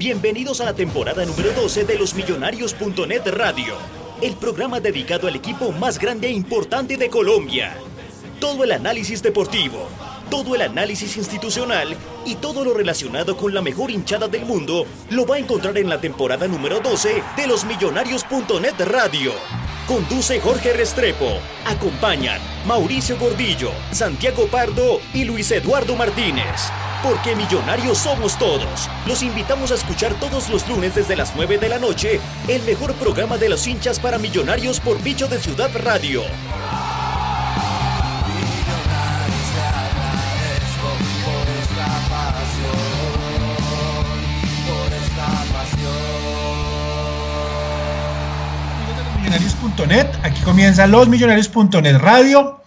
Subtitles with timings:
[0.00, 3.74] Bienvenidos a la temporada número 12 de los Millonarios.net Radio,
[4.22, 7.76] el programa dedicado al equipo más grande e importante de Colombia.
[8.40, 9.90] Todo el análisis deportivo,
[10.30, 11.94] todo el análisis institucional
[12.24, 15.90] y todo lo relacionado con la mejor hinchada del mundo lo va a encontrar en
[15.90, 19.34] la temporada número 12 de los Millonarios.net Radio.
[19.90, 21.40] Conduce Jorge Restrepo.
[21.66, 26.70] Acompañan Mauricio Gordillo, Santiago Pardo y Luis Eduardo Martínez.
[27.02, 28.88] Porque millonarios somos todos.
[29.04, 32.94] Los invitamos a escuchar todos los lunes desde las 9 de la noche el mejor
[32.94, 36.22] programa de los hinchas para millonarios por Bicho de Ciudad Radio.
[49.30, 52.60] Millonarios.net, aquí comienza los Millonarios.net Radio.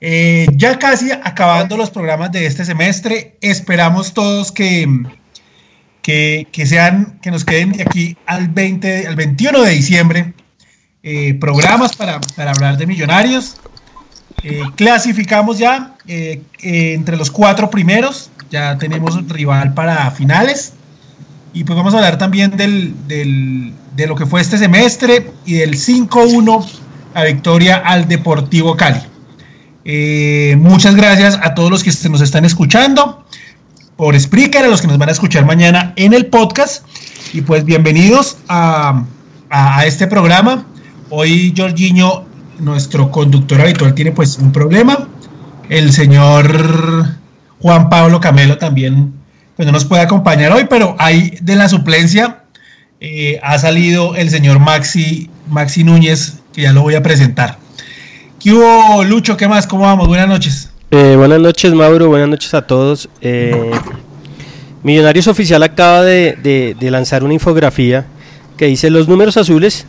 [0.00, 4.86] Eh, ya casi acabando los programas de este semestre, esperamos todos que,
[6.02, 10.34] que, sean, que nos queden de aquí al 20, al 21 de diciembre
[11.02, 13.56] eh, programas para, hablar de millonarios.
[14.44, 20.74] Eh, clasificamos ya entre los cuatro primeros, ya tenemos rival para finales.
[21.52, 25.74] Y pues vamos a hablar también del, de lo que fue este semestre y del
[25.74, 26.66] 5-1
[27.14, 29.00] a victoria al Deportivo Cali.
[29.84, 33.24] Eh, muchas gracias a todos los que nos están escuchando
[33.96, 36.84] por Spreaker, a los que nos van a escuchar mañana en el podcast.
[37.32, 39.04] Y pues bienvenidos a,
[39.86, 40.66] este programa.
[41.10, 42.24] Hoy Jorginho,
[42.58, 45.08] nuestro conductor habitual, tiene pues un problema.
[45.68, 47.14] El señor
[47.60, 49.12] Juan Pablo Camelo también
[49.54, 52.43] pues no nos puede acompañar hoy, pero ahí de la suplencia
[53.00, 57.58] eh, ha salido el señor Maxi, Maxi Núñez, que ya lo voy a presentar.
[58.40, 59.36] ¿Qué hubo, Lucho?
[59.36, 59.66] ¿Qué más?
[59.66, 60.06] ¿Cómo vamos?
[60.06, 60.70] Buenas noches.
[60.90, 62.08] Eh, buenas noches, Mauro.
[62.08, 63.08] Buenas noches a todos.
[63.20, 63.70] Eh,
[64.84, 68.04] Millonarios Oficial acaba de, lanzar una infografía
[68.58, 69.86] que dice los números azules,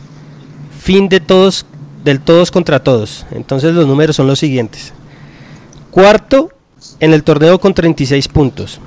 [0.80, 1.66] fin de todos,
[2.02, 3.26] del todos contra todos.
[3.30, 4.94] Entonces los números son los siguientes.
[5.90, 6.50] Cuarto
[6.98, 8.80] en el torneo con 36 puntos.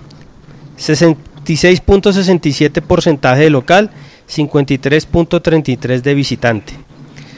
[0.77, 3.91] Sesen, 56.67% de local,
[4.29, 6.73] 53.33% de visitante.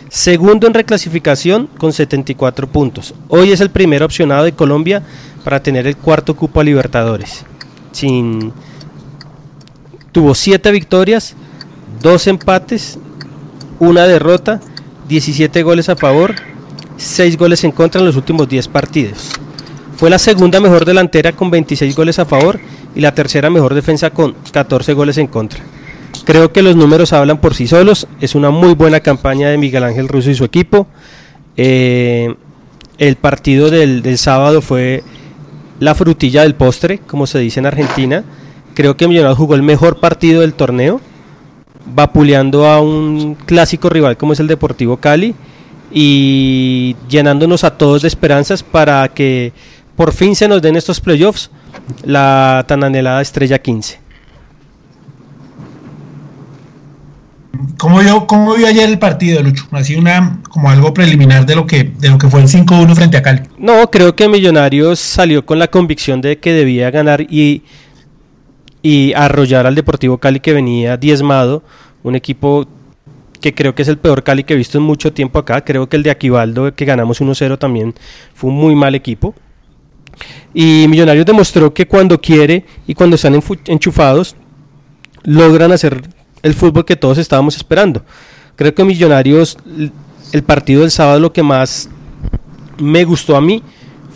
[0.09, 3.13] Segundo en reclasificación con 74 puntos.
[3.29, 5.01] Hoy es el primer opcionado de Colombia
[5.43, 7.45] para tener el cuarto cupo a Libertadores.
[7.93, 8.51] Sin...
[10.11, 11.35] Tuvo 7 victorias,
[12.01, 12.99] 2 empates,
[13.79, 14.59] 1 derrota,
[15.07, 16.35] 17 goles a favor,
[16.97, 19.31] 6 goles en contra en los últimos 10 partidos.
[20.01, 22.59] Fue la segunda mejor delantera con 26 goles a favor
[22.95, 25.59] y la tercera mejor defensa con 14 goles en contra.
[26.25, 28.07] Creo que los números hablan por sí solos.
[28.19, 30.87] Es una muy buena campaña de Miguel Ángel Russo y su equipo.
[31.55, 32.33] Eh,
[32.97, 35.03] el partido del, sábado fue
[35.79, 38.23] la frutilla del postre, como se dice en Argentina.
[38.73, 40.99] Creo que Millonarios jugó el mejor partido del torneo,
[41.93, 45.35] vapuleando a un clásico rival como es el Deportivo Cali
[45.93, 49.53] y llenándonos a todos de esperanzas para que
[50.01, 51.51] por fin se nos den estos playoffs
[52.03, 53.99] la tan anhelada estrella 15.
[57.77, 59.67] ¿Cómo vio, cómo vio ayer el partido, Lucho?
[59.69, 63.17] Así una, como algo preliminar de lo que, de lo que fue el 5-1 frente
[63.17, 63.41] a Cali.
[63.59, 67.61] No, creo que Millonarios salió con la convicción de que debía ganar y,
[68.81, 71.61] y arrollar al Deportivo Cali que venía diezmado,
[72.01, 72.65] un equipo
[73.39, 75.63] que creo que es el peor Cali que he visto en mucho tiempo acá.
[75.63, 77.93] Creo que el de Aquivaldo, que ganamos 1-0 también,
[78.33, 79.35] fue un muy mal equipo.
[80.53, 84.35] Y Millonarios demostró que cuando quiere y cuando están enchufados,
[85.23, 86.01] logran hacer
[86.43, 88.03] el fútbol que todos estábamos esperando.
[88.55, 89.57] Creo que Millonarios,
[90.33, 91.89] el partido del sábado, lo que más
[92.77, 93.63] me gustó a mí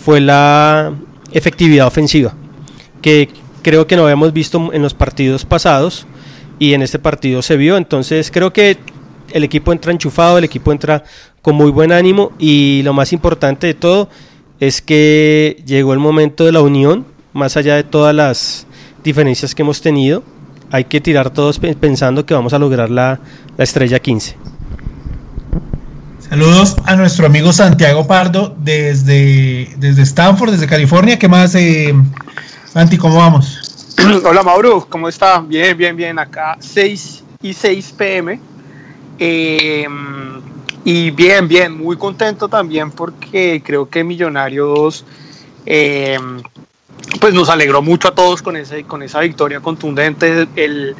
[0.03, 0.93] fue la
[1.31, 2.33] efectividad ofensiva.
[3.01, 3.29] Que
[3.61, 6.05] creo que no habíamos visto en los partidos pasados
[6.59, 7.77] y en este partido se vio.
[7.77, 8.77] Entonces creo que
[9.31, 11.03] el equipo entra enchufado, el equipo entra
[11.41, 14.09] con muy buen ánimo y lo más importante de todo
[14.59, 18.67] es que llegó el momento de la unión, más allá de todas las
[19.03, 20.23] diferencias que hemos tenido.
[20.71, 23.19] Hay que tirar todos pensando que vamos a lograr la,
[23.57, 24.35] la estrella 15.
[26.29, 31.19] Saludos a nuestro amigo Santiago Pardo desde, desde Stanford, desde California.
[31.19, 31.93] ¿Qué más, eh,
[32.65, 32.97] Santi?
[32.97, 33.93] ¿Cómo vamos?
[34.25, 35.39] Hola Mauro, ¿cómo está?
[35.39, 36.17] Bien, bien, bien.
[36.17, 38.39] Acá 6 y 6 pm.
[39.19, 39.87] Eh,
[40.85, 45.03] y bien, bien, muy contento también porque creo que Millonarios
[45.65, 46.19] eh,
[47.19, 50.47] pues nos alegró mucho a todos con, ese, con esa victoria contundente.
[50.55, 50.95] El,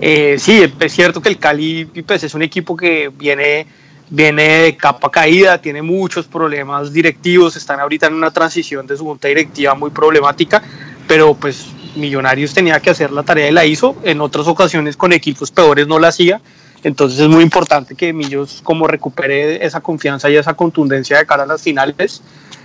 [0.00, 3.68] eh, sí, es cierto que el Cali pues, es un equipo que viene,
[4.10, 9.04] viene de capa caída, tiene muchos problemas directivos, están ahorita en una transición de su
[9.04, 10.64] junta directiva muy problemática,
[11.06, 15.12] pero pues Millonarios tenía que hacer la tarea y la hizo, en otras ocasiones con
[15.12, 16.40] equipos peores no la hacía,
[16.82, 21.42] entonces es muy importante que Millos como recupere esa confianza y esa contundencia de cara
[21.42, 22.22] a las finales.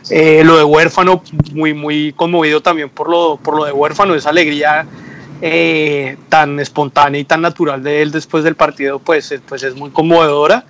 [0.09, 1.23] Eh, lo de huérfano,
[1.53, 4.85] muy, muy conmovido también por lo, por lo de huérfano, esa alegría
[5.41, 9.89] eh, tan espontánea y tan natural de él después del partido, pues, pues es muy
[9.91, 10.65] conmovedora.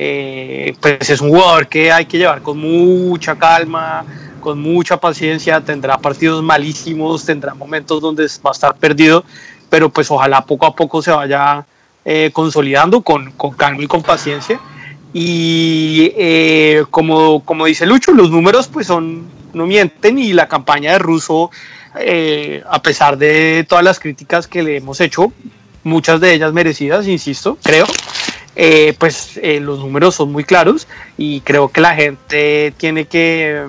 [0.00, 4.04] Eh, pues es un jugador que hay que llevar con mucha calma,
[4.40, 9.24] con mucha paciencia, tendrá partidos malísimos, tendrá momentos donde va a estar perdido,
[9.68, 11.66] pero pues ojalá poco a poco se vaya
[12.10, 14.58] eh, consolidando con, con, calma y con paciencia.
[15.12, 20.92] Y eh, como, como dice Lucho, los números pues son, no mienten y la campaña
[20.92, 21.50] de Russo,
[21.98, 25.32] eh, a pesar de todas las críticas que le hemos hecho,
[25.84, 27.86] muchas de ellas merecidas, insisto, creo,
[28.98, 33.64] pues los números son muy claros y creo que la gente tiene que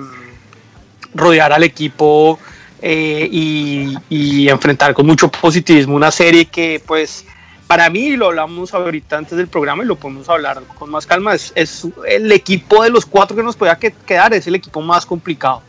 [1.14, 2.38] rodear al equipo
[2.82, 7.24] eh, y, enfrentar con mucho positivismo una serie que pues
[7.70, 11.36] para mí, lo hablamos ahorita antes del programa y lo podemos hablar con más calma,
[11.36, 15.62] es, el equipo de los cuatro que nos podía quedar, es el equipo más complicado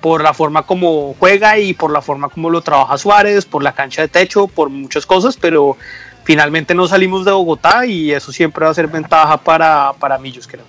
[0.00, 3.74] por la forma como juega y por la forma como lo trabaja Suárez, por la
[3.74, 5.76] cancha de techo, por muchas cosas, pero
[6.24, 10.48] finalmente no salimos de Bogotá y eso siempre va a ser ventaja para, para Millos,
[10.48, 10.64] creo.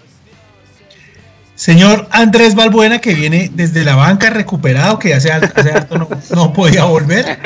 [1.55, 5.53] Señor Andrés Balbuena, que viene desde la banca recuperado, que hace, hace
[5.97, 7.39] no, no, podía volver.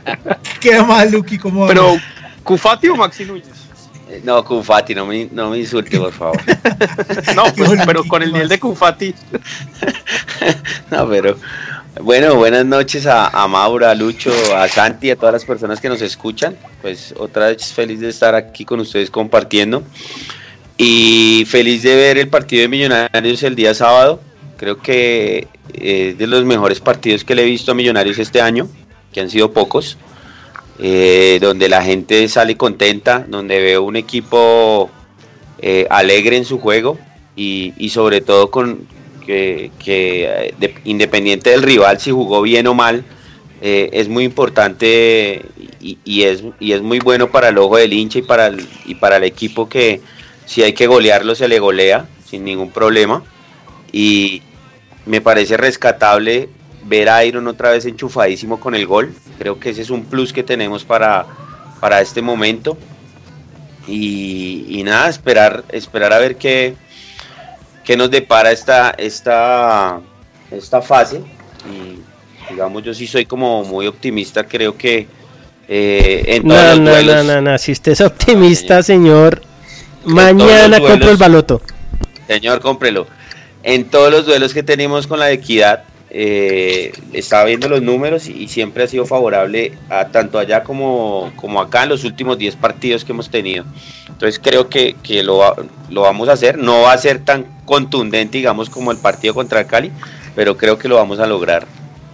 [0.60, 1.36] ¿Qué más, Luqui?
[1.36, 1.98] ¿Cómo Pero,
[2.50, 3.46] ¿Cufati o Maxi Núñez?
[4.08, 6.42] Eh, no, Cufati, no me, no me insulte, por favor.
[7.36, 9.14] no, pues, pero con el nivel de Cufati.
[10.90, 11.36] no, pero.
[12.02, 15.88] Bueno, buenas noches a, a Maura, a Lucho, a Santi, a todas las personas que
[15.88, 16.56] nos escuchan.
[16.82, 19.84] Pues otra vez feliz de estar aquí con ustedes compartiendo.
[20.76, 24.20] Y feliz de ver el partido de Millonarios el día sábado.
[24.56, 28.68] Creo que es de los mejores partidos que le he visto a Millonarios este año,
[29.12, 29.96] que han sido pocos.
[30.78, 34.90] Eh, donde la gente sale contenta, donde veo un equipo
[35.58, 36.98] eh, alegre en su juego
[37.36, 38.86] y, sobre todo con
[39.26, 43.04] que, eh, independiente del rival, si jugó bien o mal,
[43.62, 45.42] es muy importante
[45.80, 48.50] y, es, y es muy bueno para el ojo del hincha y para
[48.86, 50.00] y para el equipo que,
[50.46, 53.22] si hay que golearlo, se le golea sin ningún problema.
[53.92, 54.40] Y
[55.04, 56.48] me parece rescatable
[56.84, 59.14] ver a Iron otra vez enchufadísimo con el gol.
[59.38, 61.26] Creo que ese es un plus que tenemos para,
[61.80, 62.76] para este momento.
[63.86, 66.74] Y, nada, esperar, esperar a ver qué,
[67.84, 70.00] qué nos depara esta, esta,
[70.50, 71.22] esta fase.
[71.68, 75.08] Y digamos, yo sí soy como muy optimista, creo que
[75.68, 79.42] eh, en todos no, no, no, no, no, si usted es optimista, señor,
[80.04, 81.60] Mañana compro el baloto.
[82.26, 83.06] Señor, cómprelo.
[83.62, 88.48] En todos los duelos que tenemos con la equidad, eh, estaba viendo los números y,
[88.48, 93.04] siempre ha sido favorable a tanto allá como, como acá en los últimos 10 partidos
[93.04, 93.64] que hemos tenido.
[94.08, 95.54] Entonces creo que, que lo,
[95.88, 96.58] lo, vamos a hacer.
[96.58, 99.92] No va a ser tan contundente, digamos, como el partido contra Cali,
[100.34, 101.66] pero creo que lo vamos a lograr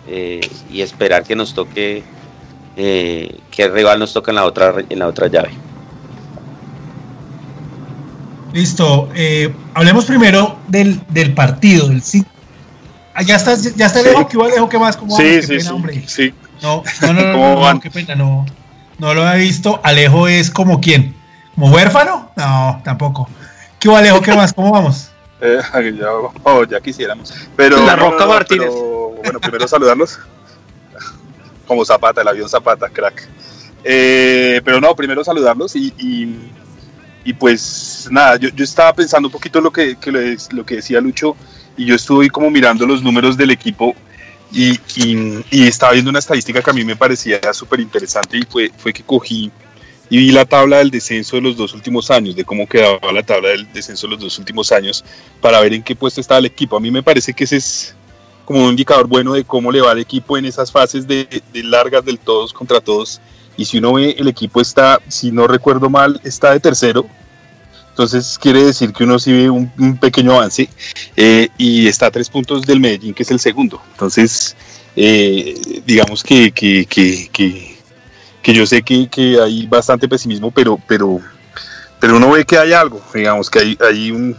[0.09, 2.03] eh, y esperar que nos toque,
[2.77, 5.51] eh, que el rival nos toque en la otra, en la otra llave.
[8.53, 9.09] Listo.
[9.15, 12.36] Eh, hablemos primero del, del partido, del 5
[13.23, 14.69] ya está, ya está Alejo, ¿qué Alejo?
[14.69, 14.97] ¿Qué más?
[14.97, 16.05] ¿Cómo sí, qué sí, pena, sí, hombre.
[16.07, 16.35] sí.
[16.63, 18.47] No, no, no, no, no, qué pena, no.
[18.99, 19.81] No lo había visto.
[19.83, 21.15] Alejo es como quién?
[21.55, 22.31] ¿Como huérfano?
[22.37, 23.29] No, tampoco.
[23.79, 24.21] ¿Qué hubo, Alejo?
[24.21, 24.53] ¿Qué más?
[24.53, 25.11] ¿Cómo vamos?
[25.39, 25.61] Eh,
[26.01, 26.09] ya,
[26.45, 27.31] oh, ya quisiéramos.
[27.57, 28.71] Pero, La Roca Martínez.
[28.73, 30.19] Pero, bueno, primero saludarlos.
[31.67, 33.29] Como Zapata, el avión Zapata, crack.
[33.85, 36.51] Eh, pero no, primero saludarlos y, y
[37.27, 41.01] y pues nada, yo, yo estaba pensando un poquito lo que, que lo que decía
[41.01, 41.37] Lucho
[41.77, 43.95] y yo estuve como mirando los números del equipo
[44.53, 44.79] Y,
[45.51, 48.93] y, estaba viendo una estadística que a mí me parecía súper interesante y fue, fue
[48.93, 49.51] que cogí
[50.09, 53.23] y vi la tabla del descenso de los dos últimos años, de cómo quedaba la
[53.23, 55.05] tabla del descenso de los dos últimos años,
[55.41, 56.77] para ver en qué puesto estaba el equipo.
[56.77, 57.95] A mí me parece que ese es
[58.45, 61.63] como un indicador bueno de cómo le va el equipo en esas fases de, de
[61.65, 63.21] largas del todos contra todos.
[63.57, 67.07] Y si uno ve, el equipo está, si no recuerdo mal, está de tercero.
[67.97, 70.69] Entonces quiere decir que uno sí ve un, pequeño avance
[71.17, 73.81] eh, y está a tres puntos del Medellín, que es el segundo.
[73.93, 74.55] Entonces,
[74.95, 77.31] eh, digamos que, que, que,
[78.43, 81.21] que, yo sé que, hay bastante pesimismo, pero, pero,
[81.99, 84.37] pero uno ve que hay algo, digamos que hay, hay un,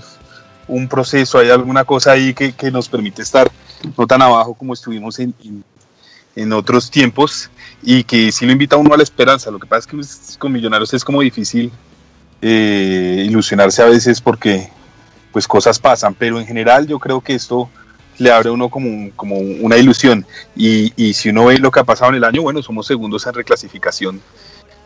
[0.68, 3.52] un proceso, hay alguna cosa ahí que, que nos permite estar
[3.98, 5.34] no tan abajo como estuvimos en,
[6.36, 7.50] en, otros tiempos
[7.82, 9.50] y que sí lo invita a uno a la esperanza.
[9.50, 11.72] Lo que pasa es que pues, con Millonarios es como difícil
[12.42, 14.70] eh, ilusionarse a veces porque
[15.32, 17.70] pues cosas pasan, pero en general yo creo que esto
[18.18, 20.26] le abre a uno como, como una ilusión
[20.56, 23.28] y, y, si uno ve lo que ha pasado en el año, bueno, somos segundos
[23.28, 24.22] en reclasificación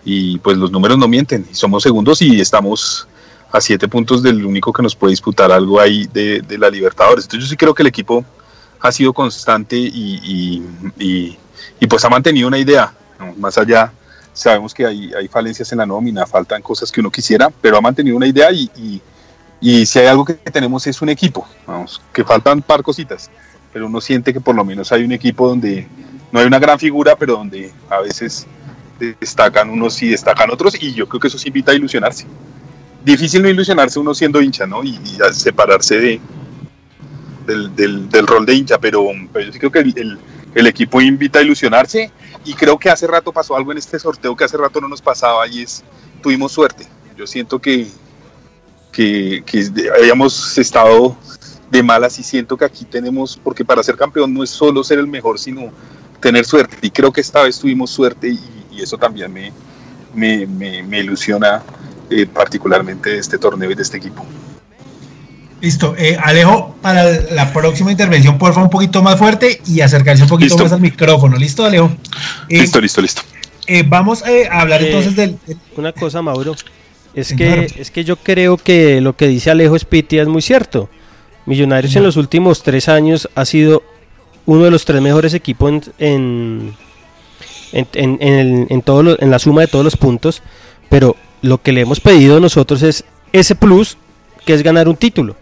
[0.04, 3.08] y pues los números no mienten, somos segundos y estamos
[3.52, 7.26] a siete puntos del único que nos puede disputar algo ahí de, de la Libertadores.
[7.26, 8.26] Entonces yo sí creo que el equipo
[8.82, 10.64] ha sido constante y,
[11.00, 12.94] y, pues ha mantenido una idea,
[13.38, 13.92] más allá
[14.34, 17.82] sabemos que hay, hay, falencias en la nómina, faltan cosas que uno quisiera, pero ha
[17.82, 19.02] mantenido una idea y,
[19.62, 23.30] y, si hay algo que tenemos es un equipo, vamos, que faltan par cositas,
[23.72, 25.88] pero uno siente que por lo menos hay un equipo donde
[26.32, 28.48] no hay una gran figura, pero donde a veces
[29.20, 32.26] destacan unos y destacan otros y yo creo que eso se invita a ilusionarse.
[33.04, 34.84] Difícil no ilusionarse uno siendo hincha, ¿no?
[34.84, 36.22] Y, a separarse de,
[37.48, 40.20] del, del, rol de hincha, pero, yo sí creo que el, el,
[40.56, 42.12] equipo invita a ilusionarse
[42.46, 45.02] y creo que hace rato pasó algo en este sorteo que hace rato no nos
[45.02, 45.84] pasaba y es,
[46.22, 46.88] tuvimos suerte.
[47.18, 47.88] Yo siento que,
[48.92, 49.66] que, que
[49.98, 51.16] habíamos estado
[51.72, 55.00] de malas y siento que aquí tenemos, porque para ser campeón no es solo ser
[55.00, 55.72] el mejor, sino
[56.20, 56.78] tener suerte.
[56.82, 58.40] Y creo que esta vez tuvimos suerte y,
[58.82, 59.54] eso también me,
[60.16, 61.62] me, me, ilusiona
[62.10, 64.26] eh, particularmente de este torneo y de este equipo.
[65.62, 65.94] Listo.
[65.98, 70.30] Eh, Alejo, para la próxima intervención, por favor, un poquito más fuerte y acercarse un
[70.30, 71.38] poquito más al micrófono.
[71.38, 71.92] ¿Listo, Alejo?
[72.50, 73.22] Eh, listo, listo, listo.
[73.68, 75.38] Eh, vamos a hablar entonces del,
[75.78, 76.56] Una cosa, Mauro.
[77.14, 80.90] Es que, es que yo creo que lo que dice Alejo Spitia es muy cierto.
[81.46, 83.84] Millonarios en los últimos tres años ha sido
[84.46, 86.74] uno de los tres mejores equipos en,
[87.72, 90.42] en, en, en, todo en la suma de todos los puntos.
[90.90, 93.98] Pero lo que le hemos pedido nosotros es ese plus
[94.46, 95.36] que es ganar un título.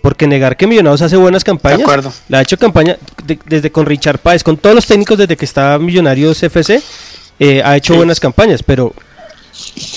[0.00, 2.96] Porque negar que Millonarios hace buenas campañas, la ha hecho campaña
[3.46, 6.80] desde con Richard Páez, con todos los técnicos desde que estaba Millonarios FC,
[7.40, 8.94] eh, ha hecho buenas campañas, pero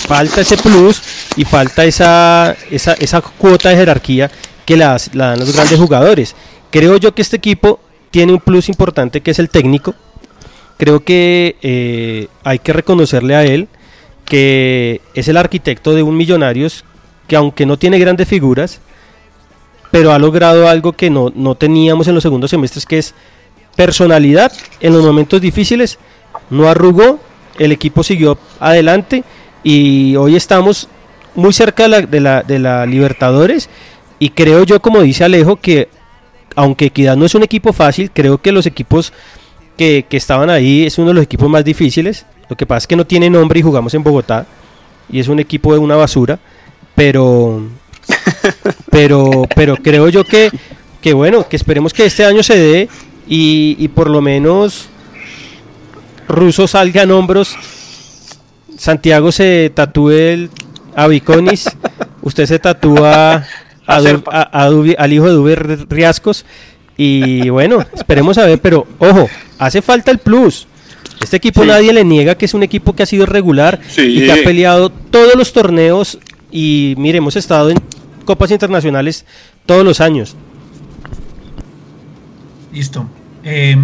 [0.07, 1.01] falta ese plus
[1.35, 4.31] y falta esa, esa, esa cuota de jerarquía
[4.65, 6.35] que la, dan los grandes jugadores.
[6.71, 7.79] Creo yo que este equipo
[8.09, 9.95] tiene un plus importante que es el técnico.
[10.77, 13.67] Creo que eh, hay que reconocerle a él
[14.25, 16.85] que es el arquitecto de un Millonarios
[17.27, 18.79] que aunque no tiene grandes figuras,
[19.91, 23.13] pero ha logrado algo que no, teníamos en los segundos semestres, que es
[23.75, 25.99] personalidad en los momentos difíciles,
[26.49, 27.19] no arrugó,
[27.59, 29.23] el equipo siguió adelante
[29.63, 30.87] y hoy estamos
[31.35, 33.69] muy cerca de la, de la, Libertadores
[34.17, 35.89] y creo yo, como dice Alejo, que
[36.55, 39.13] aunque Equidad no es un equipo fácil, creo que los equipos
[39.77, 42.25] que, que, estaban ahí es uno de los equipos más difíciles.
[42.49, 44.45] Lo que pasa es que no tiene nombre y jugamos en Bogotá
[45.09, 46.39] y es un equipo de una basura,
[46.93, 47.61] pero
[48.89, 50.51] pero, pero creo yo que,
[51.01, 52.89] que bueno, que esperemos que este año se dé
[53.27, 54.89] y, por lo menos
[56.27, 57.55] Russo salga en hombros,
[58.77, 60.49] Santiago se tatúe el
[60.95, 61.69] Abiconis,
[62.21, 63.45] usted se tatúa
[63.85, 66.45] al hijo de Uber Riascos
[66.97, 70.67] y bueno, esperemos a ver, pero ojo, hace falta el plus.
[71.21, 74.31] Este equipo nadie le niega que es un equipo que ha sido regular y que
[74.31, 76.17] ha peleado todos los torneos
[76.51, 77.77] y mire, hemos estado en
[78.25, 79.25] copas internacionales
[79.65, 80.35] todos los años.
[82.71, 83.05] Listo.
[83.43, 83.75] Eh,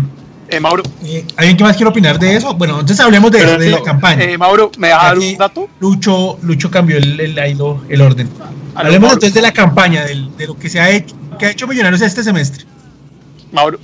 [0.49, 0.83] eh, Mauro.
[1.03, 2.53] Eh, ¿Alguien que más quiere opinar de eso?
[2.53, 4.37] Bueno, entonces hablemos de, la campaña.
[4.37, 5.69] Mauro, ¿me dar un dato?
[5.79, 8.29] Lucho, Lucho cambió el, el, el orden.
[8.75, 12.01] Hablemos entonces de la campaña, de, lo que se ha hecho, que ha hecho Millonarios
[12.01, 12.65] este semestre.
[13.51, 13.79] Mauro,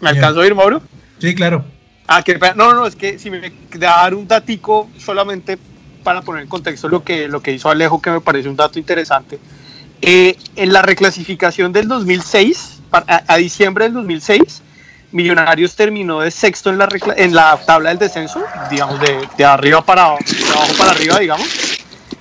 [0.00, 0.82] ¿me alcanzo a ir, Mauro?
[1.18, 1.64] Sí, claro.
[2.06, 5.58] Ah, que, no, no, es que si me da dar un datico solamente
[6.02, 8.78] para poner en contexto lo que, lo que hizo Alejo, que me parece un dato
[8.78, 9.38] interesante.
[10.02, 14.62] Eh, en la reclasificación del 2006, a, diciembre del 2006,
[15.12, 19.84] Millonarios terminó de sexto en la, en la tabla del descenso, digamos, de, de arriba
[19.84, 20.18] para abajo
[20.78, 21.46] para arriba, digamos,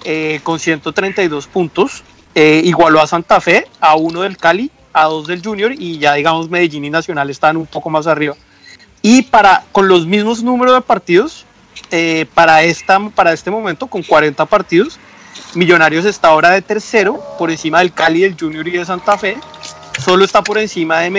[0.03, 2.03] eh, con 132 puntos.
[2.35, 6.13] Eh, igualó a Santa Fe, a uno del Cali a dos del Junior y ya
[6.13, 8.35] digamos Medellín y Nacional están un poco más arriba.
[9.01, 11.45] Y para, con los mismos números de partidos,
[11.89, 14.99] eh, para, esta, para este momento, con 40 partidos,
[15.53, 19.37] Millonarios está ahora de tercero, por encima del Cali, del Junior y de Santa Fe.
[20.03, 21.09] Solo, está por encima de,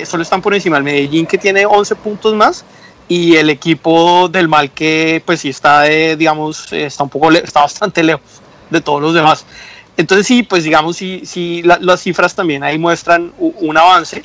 [0.00, 2.64] eh, solo están por encima del Medellín, que tiene 11 puntos más,
[3.08, 7.60] y el equipo del Mal, que pues sí está, de, digamos, está, un poco, está
[7.60, 8.22] bastante lejos
[8.70, 9.44] de todos los demás.
[9.96, 14.22] Entonces sí, pues digamos, sí, sí las cifras también ahí muestran un, avance.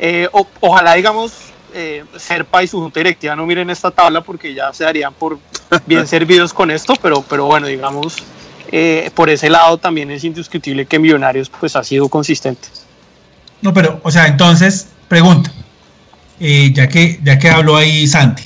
[0.00, 0.28] Eh,
[0.60, 1.32] ojalá, digamos,
[1.74, 5.38] eh, Serpa y su junta directiva no miren esta tabla porque ya se darían por
[5.86, 8.16] bien servidos con esto, pero, pero bueno, digamos,
[8.72, 12.68] eh, por ese lado también es indiscutible que Millonarios pues ha sido consistente.
[13.60, 15.52] No, pero, o sea, entonces, pregunta,
[16.40, 18.44] eh, ya, que, ya que habló ahí Santi,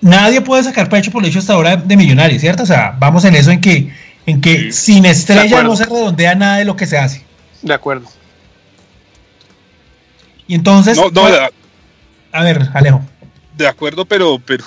[0.00, 2.64] nadie puede sacar pecho por el hecho hasta ahora de Millonarios, ¿cierto?
[2.64, 3.94] O sea, vamos en eso en que,
[4.26, 7.24] en que sin estrella no se redondea nada de lo que se hace.
[7.62, 8.06] De acuerdo.
[10.48, 10.96] Y entonces...
[10.96, 11.26] No, no,
[12.32, 13.02] a ver, Alejo
[13.56, 14.64] de acuerdo, pero, pero,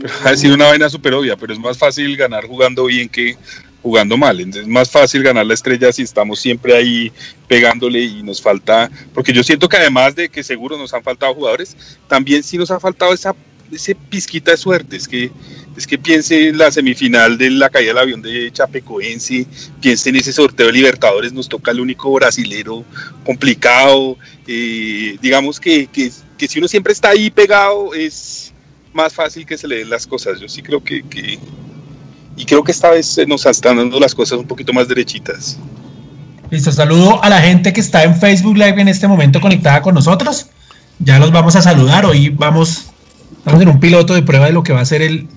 [0.00, 3.36] pero ha sido una vaina súper obvia, pero es más fácil ganar jugando bien que
[3.82, 4.38] jugando mal.
[4.40, 7.12] Entonces es más fácil ganar la estrella si estamos siempre ahí
[7.48, 11.34] pegándole y nos falta, porque yo siento que además de que seguro nos han faltado
[11.34, 13.34] jugadores, también sí nos ha faltado esa
[13.72, 15.30] ese pizquita de suerte, es que
[15.76, 19.46] es que piense en la semifinal de la caída del avión de Chapecoense,
[19.80, 22.84] piense en ese sorteo de Libertadores, nos toca el único brasilero
[23.24, 26.10] complicado, eh, digamos que, que
[26.40, 28.54] que si uno siempre está ahí pegado es
[28.94, 30.40] más fácil que se le den las cosas.
[30.40, 31.04] Yo sí creo que,
[32.34, 35.58] y creo que esta vez nos están dando las cosas un poquito más derechitas.
[36.50, 39.94] Listo, saludo a la gente que está en Facebook Live en este momento conectada con
[39.94, 40.46] nosotros.
[40.98, 42.06] Ya los vamos a saludar.
[42.06, 42.89] Hoy vamos,
[43.44, 45.28] vamos en un piloto de prueba de lo que va a ser el,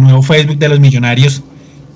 [0.00, 1.42] nuevo Facebook de los millonarios,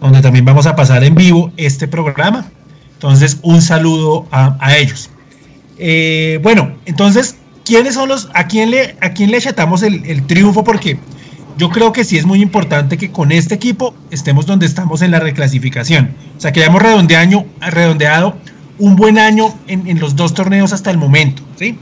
[0.00, 2.46] donde también vamos a pasar en vivo este programa.
[2.94, 5.10] Entonces, un saludo a, ellos.
[5.78, 10.64] Eh, bueno, entonces ¿quiénes son los, a quién le, a quién le achatamos el, triunfo?
[10.64, 10.98] Porque
[11.56, 15.10] yo creo que sí es muy importante que con este equipo estemos donde estamos en
[15.10, 16.14] la reclasificación.
[16.37, 18.37] O sea, que hayamos redondeado, redondeado
[18.78, 21.42] un buen año en, los dos torneos hasta el momento.
[21.57, 21.78] ¿sí?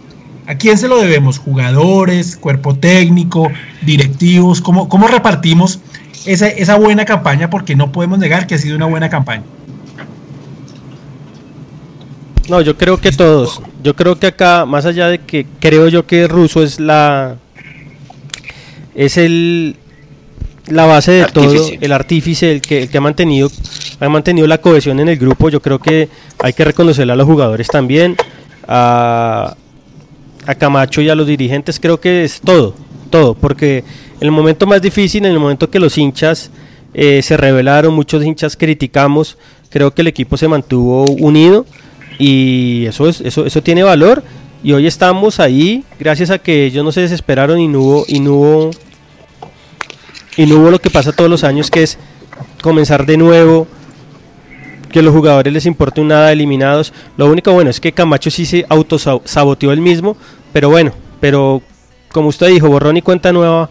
[0.47, 1.39] ¿A quién se lo debemos?
[1.39, 3.51] ¿Jugadores, cuerpo técnico,
[3.83, 4.61] directivos?
[4.61, 5.81] ¿Cómo, cómo repartimos
[6.27, 7.49] esa, esa buena campaña?
[7.49, 9.45] Porque no podemos negar que ha sido una buena campaña.
[12.49, 13.63] No, yo creo que todos.
[13.83, 17.37] Yo creo que acá, más allá de que creo yo que Russo es la.
[18.95, 19.77] Es el.
[20.69, 23.51] La base de todo, el artífice, el que, el que ha mantenido
[23.99, 25.49] ha mantenido la cohesión en el grupo.
[25.49, 28.17] Yo creo que hay que reconocerle a los jugadores también,
[28.67, 29.57] a,
[30.47, 31.79] a Camacho y a los dirigentes.
[31.81, 32.75] Creo que es todo,
[33.11, 36.51] todo, porque en el momento más difícil, en el momento que los hinchas
[36.95, 39.39] eh, se rebelaron, muchos hinchas criticamos,
[39.71, 41.67] creo que el equipo se mantuvo unido
[42.19, 44.23] y eso, es, eso, eso tiene valor.
[44.65, 48.21] Y hoy estamos ahí gracias a que ellos no se desesperaron y no hubo, y
[48.21, 48.71] no hubo,
[50.37, 51.99] y no hubo lo que pasa todos los años, que es
[52.63, 53.67] comenzar de nuevo,
[54.93, 56.93] que los jugadores les importe un nada eliminados.
[57.17, 60.17] Lo único bueno es que Camacho sí se autosaboteó el mismo,
[60.53, 61.63] pero bueno, pero
[62.13, 63.71] como usted dijo, borrón y cuenta nueva,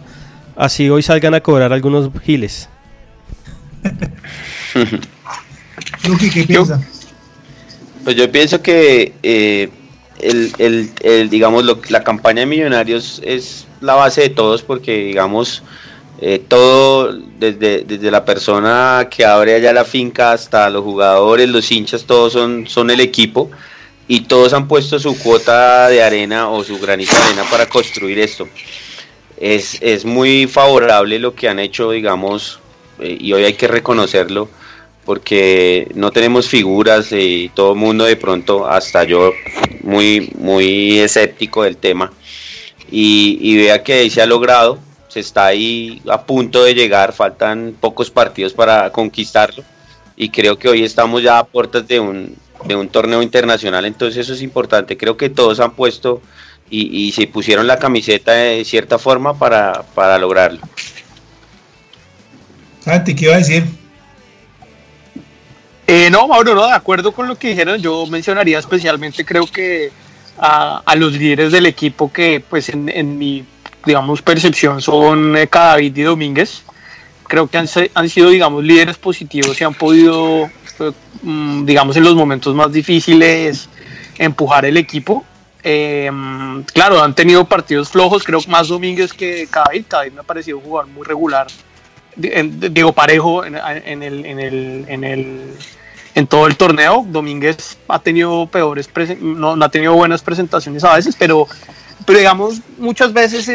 [0.56, 2.68] así hoy salgan a cobrar algunos giles.
[6.32, 6.80] ¿qué piensa?
[8.04, 9.70] Pues yo pienso que eh,
[10.18, 15.62] el, digamos, la campaña de Millonarios es la base de todos porque, digamos,
[16.24, 21.68] eh, todo, desde, desde la persona que abre allá la finca hasta los jugadores, los
[21.72, 23.50] hinchas, todos son, son el equipo
[24.06, 28.20] y todos han puesto su cuota de arena o su granito de arena para construir
[28.20, 28.48] esto.
[29.36, 32.60] Es, es muy favorable lo que han hecho, digamos,
[33.00, 34.48] eh, y hoy hay que reconocerlo
[35.04, 39.32] porque no tenemos figuras y todo el mundo de pronto, hasta yo
[39.82, 42.12] muy, muy escéptico del tema,
[42.90, 44.78] y, vea que se ha logrado,
[45.12, 49.62] se está ahí a punto de llegar, faltan pocos partidos para conquistarlo,
[50.16, 54.18] y creo que hoy estamos ya a puertas de un, de un torneo internacional, entonces
[54.18, 56.22] eso es importante, creo que todos han puesto
[56.70, 60.60] y, y se pusieron la camiseta de cierta forma para, para lograrlo.
[62.80, 63.64] Santi, ¿qué iba a decir?
[65.86, 69.90] Eh, no, Mauro, no, de acuerdo con lo que dijeron, yo mencionaría especialmente, creo que
[70.38, 73.44] a, los líderes del equipo que, pues, en, mi,
[73.84, 76.62] digamos, percepción son eh, Cadavid y Domínguez.
[77.28, 80.92] Creo que han, han, sido, digamos, líderes positivos y han podido, eh,
[81.22, 83.68] mm, digamos, en los momentos más difíciles
[84.18, 85.24] empujar el equipo.
[85.62, 89.84] Em, claro, han tenido partidos flojos, creo más Domínguez que Cadavid.
[89.88, 91.46] Cadavid me ha parecido jugar muy regular
[92.16, 94.02] Diego Parejo en, el, en,
[94.38, 95.54] el, en, el,
[96.14, 97.06] en todo el torneo.
[97.08, 98.88] Domínguez ha tenido peores,
[99.20, 101.48] no, no, ha tenido buenas presentaciones a veces, pero,
[102.06, 103.50] pero digamos, muchas veces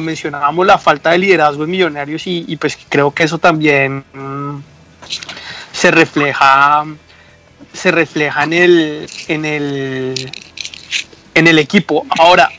[0.00, 4.58] mencionábamos la falta de liderazgo en Millonarios y, pues creo que eso también mm,
[5.72, 6.84] se refleja
[7.72, 10.32] se refleja en el en el
[11.34, 12.06] en el equipo.
[12.18, 12.50] Ahora,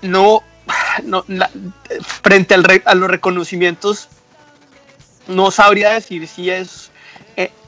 [0.00, 0.42] no,
[1.02, 1.24] no
[2.22, 4.08] frente al, a los reconocimientos,
[5.28, 6.91] no sabría decir si es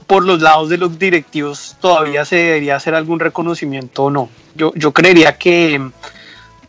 [0.06, 4.28] por los lados de los directivos todavía se debería hacer algún reconocimiento o no.
[4.54, 5.90] Yo, yo creería que,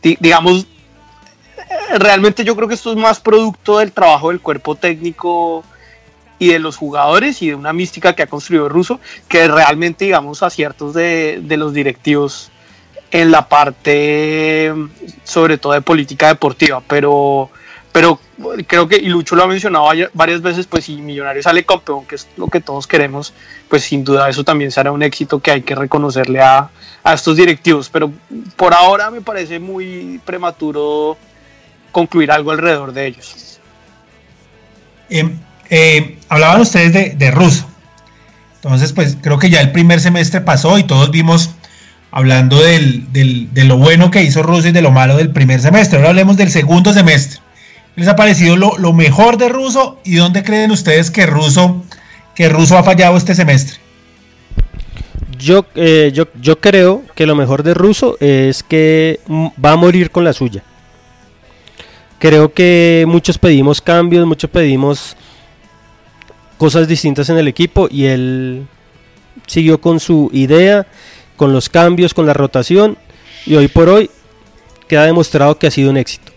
[0.02, 0.66] digamos,
[1.98, 5.64] realmente yo creo que esto es más producto del trabajo del cuerpo técnico
[6.38, 10.42] y de los jugadores y de una mística que ha construido Russo, que realmente, digamos,
[10.42, 12.50] aciertos de, de los directivos
[13.10, 14.72] en la parte,
[15.24, 17.50] sobre todo de política deportiva, pero,
[17.96, 18.20] pero
[18.66, 22.16] creo que, y Lucho lo ha mencionado varias veces, pues si Millonarios sale campeón, que
[22.16, 23.32] es lo que todos queremos,
[23.70, 26.68] pues sin duda eso también será un éxito que hay que reconocerle a,
[27.02, 28.12] a estos directivos, pero
[28.56, 31.16] por ahora me parece muy prematuro
[31.90, 33.60] concluir algo alrededor de ellos.
[35.08, 35.38] Em,
[35.70, 37.66] eh, hablaban ustedes de, de Russo.
[38.56, 41.48] Entonces, pues creo que ya el primer semestre pasó y todos vimos
[42.10, 45.96] hablando del, de lo bueno que hizo Russo y de lo malo del primer semestre.
[45.96, 47.45] Ahora hablemos del segundo semestre.
[47.96, 51.82] ¿Qué les ha parecido lo, mejor de Russo y dónde creen ustedes que Russo,
[52.34, 53.78] que Russo ha fallado este semestre?
[55.38, 60.10] Yo, eh, yo, yo creo que lo mejor de Russo es que va a morir
[60.10, 60.62] con la suya.
[62.18, 65.16] Creo que muchos pedimos cambios, muchos pedimos
[66.58, 68.66] cosas distintas en el equipo y él
[69.46, 70.86] siguió con su idea
[71.36, 72.98] con los cambios, con la rotación
[73.46, 74.10] y hoy por hoy
[74.86, 76.35] queda demostrado que ha sido un éxito.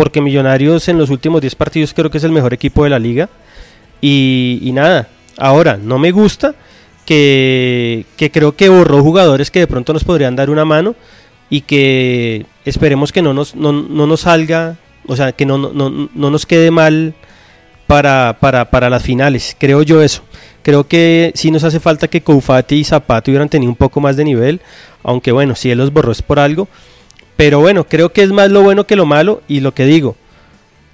[0.00, 2.98] Porque Millonarios en los últimos 10 partidos creo que es el mejor equipo de la
[2.98, 3.28] liga.
[4.00, 6.54] Y, nada, ahora no me gusta
[7.04, 10.94] que, creo que borró jugadores que de pronto nos podrían dar una mano
[11.50, 16.30] y que esperemos que no nos, no, nos salga, o sea, que no, no, no
[16.30, 17.12] nos quede mal
[17.86, 19.54] para, para, para las finales.
[19.60, 20.22] Creo yo eso.
[20.62, 24.16] Creo que sí nos hace falta que Koufati y Zapato hubieran tenido un poco más
[24.16, 24.62] de nivel,
[25.02, 26.68] aunque bueno, si él los borró es por algo.
[27.40, 30.14] Pero bueno, creo que es más lo bueno que lo malo y lo que digo,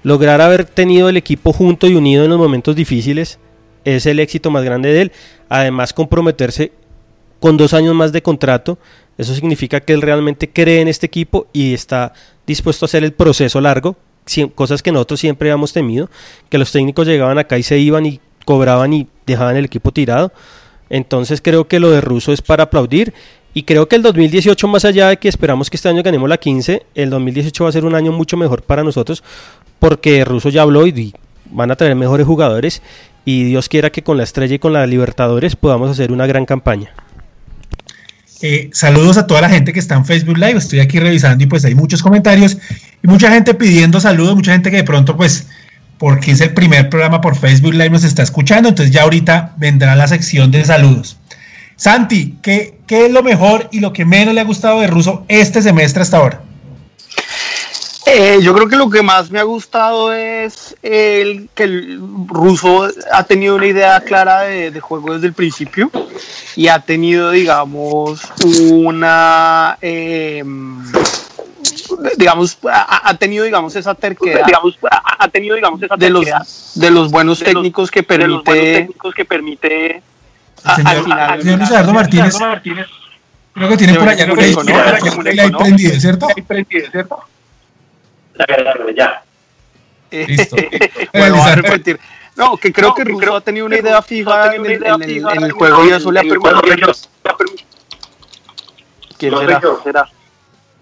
[0.01, 3.37] lograr haber tenido el equipo junto y unido en los momentos difíciles
[3.83, 5.11] es el éxito más grande de él.
[5.49, 6.71] Además, comprometerse
[7.41, 8.79] con dos años más de contrato,
[9.17, 12.13] eso significa que él realmente cree en este equipo y está
[12.45, 13.97] dispuesto a hacer el proceso largo,
[14.55, 16.09] cosas que nosotros siempre habíamos temido,
[16.47, 20.31] que los técnicos llegaban acá y se iban y cobraban y dejaban el equipo tirado.
[20.89, 23.13] Entonces creo que lo de Russo es para aplaudir.
[23.53, 26.37] Y creo que el 2018, más allá de que esperamos que este año ganemos la
[26.37, 29.23] 15, el 2018 va a ser un año mucho mejor para nosotros
[29.79, 31.13] porque Russo ya habló y
[31.49, 32.81] van a traer mejores jugadores
[33.25, 36.45] y Dios quiera que con la estrella y con la Libertadores podamos hacer una gran
[36.45, 36.91] campaña.
[38.41, 41.47] Eh, saludos a toda la gente que está en Facebook Live, estoy aquí revisando y
[41.47, 42.57] pues hay muchos comentarios
[43.03, 45.47] y mucha gente pidiendo saludos, mucha gente que de pronto pues
[45.97, 49.95] porque es el primer programa por Facebook Live nos está escuchando, entonces ya ahorita vendrá
[49.95, 51.17] la sección de saludos.
[51.77, 55.61] Santi, ¿qué, es lo mejor y lo que menos le ha gustado de Russo este
[55.61, 56.41] semestre hasta ahora?
[58.07, 62.87] Eh, yo creo que lo que más me ha gustado es el, que el ruso
[63.11, 65.91] ha tenido una idea clara de, juego desde el principio
[66.55, 68.21] y ha tenido, digamos,
[68.71, 69.77] una...
[69.81, 70.43] Eh,
[72.17, 74.77] digamos, ha, tenido, digamos, esa terquedad, digamos,
[75.19, 76.25] ha, tenido, digamos, esa de los,
[76.75, 80.01] de los buenos técnicos que permite, técnicos que permite,
[80.75, 82.35] señor, al final, señor Luis Eduardo Martínez,
[83.53, 86.27] creo que tiene por allá por ahí, ahí prendido, ¿cierto?
[86.91, 87.23] ¿cierto?
[88.95, 89.23] Ya.
[90.11, 90.55] Listo.
[91.13, 91.99] bueno, a repetir.
[92.35, 95.27] No, que creo no, que Russo ha tenido una idea fija en el, en el,
[95.27, 96.93] en el juego y eso le ha permitido.
[99.17, 99.35] ¿Quién
[99.83, 100.09] será?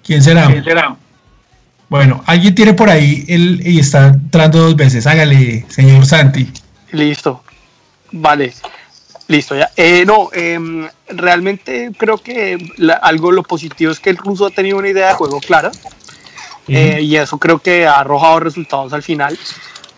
[0.04, 0.48] ¿Quién será?
[0.48, 0.96] ¿Quién será?
[1.88, 5.08] Bueno, alguien tiene por ahí el, y está entrando dos veces.
[5.08, 6.52] Hágale, señor Santi.
[6.92, 7.42] Listo.
[8.12, 8.54] Vale.
[9.28, 9.72] Listo, ya.
[9.76, 12.58] Eh, no, em, realmente creo que
[13.02, 15.72] algo lo positivo es que el ruso ha tenido una idea de juego clara.
[16.68, 19.38] Eh, y eso creo que ha arrojado resultados al final.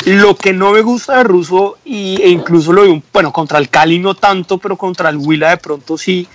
[0.06, 3.70] Lo que no me gusta de Russo, y, e incluso lo vi, bueno, contra el
[3.70, 6.28] Cali no tanto, pero contra el Huila de pronto sí,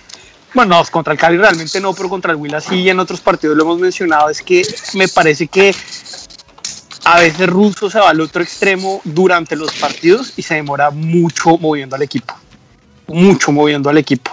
[0.53, 3.21] bueno, no, contra el Cali realmente no, pero contra el Huila sí, y en otros
[3.21, 5.73] partidos lo hemos mencionado, es que me parece que
[7.05, 11.57] a veces Russo se va al otro extremo durante los partidos y se demora mucho
[11.57, 12.35] moviendo al equipo,
[13.07, 14.31] mucho moviendo al equipo.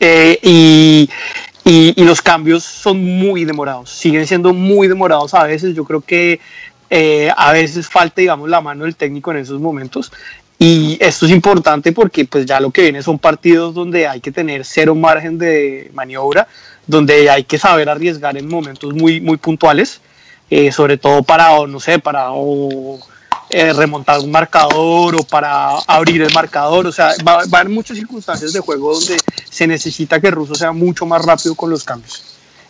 [0.00, 1.08] Eh, y,
[1.64, 6.40] y, los cambios son muy demorados, siguen siendo muy demorados a veces, yo creo que
[6.90, 10.12] eh, a veces falta, digamos, la mano del técnico en esos momentos
[10.58, 14.30] Y esto es importante porque pues ya lo que viene son partidos donde hay que
[14.30, 16.48] tener cero margen de maniobra,
[16.86, 20.00] donde hay que saber arriesgar en momentos muy, muy puntuales,
[20.50, 22.30] eh, sobre todo para, no sé, para
[23.52, 26.86] eh, remontar un marcador o para abrir el marcador.
[26.86, 29.16] O sea, va, va a haber muchas circunstancias de juego donde
[29.48, 32.22] se necesita que el ruso sea mucho más rápido con los cambios.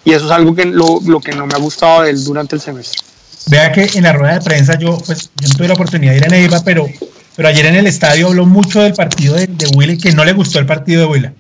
[0.05, 2.57] Y eso es algo que lo, lo que no me ha gustado de él durante
[2.57, 3.01] el semestre.
[3.47, 6.19] Vea que en la rueda de prensa yo, pues, yo no tuve la oportunidad de
[6.19, 6.87] ir a Neiva, pero
[7.35, 10.33] pero ayer en el estadio habló mucho del partido de, de Willy, que no le
[10.35, 11.31] gustó el partido de Willy.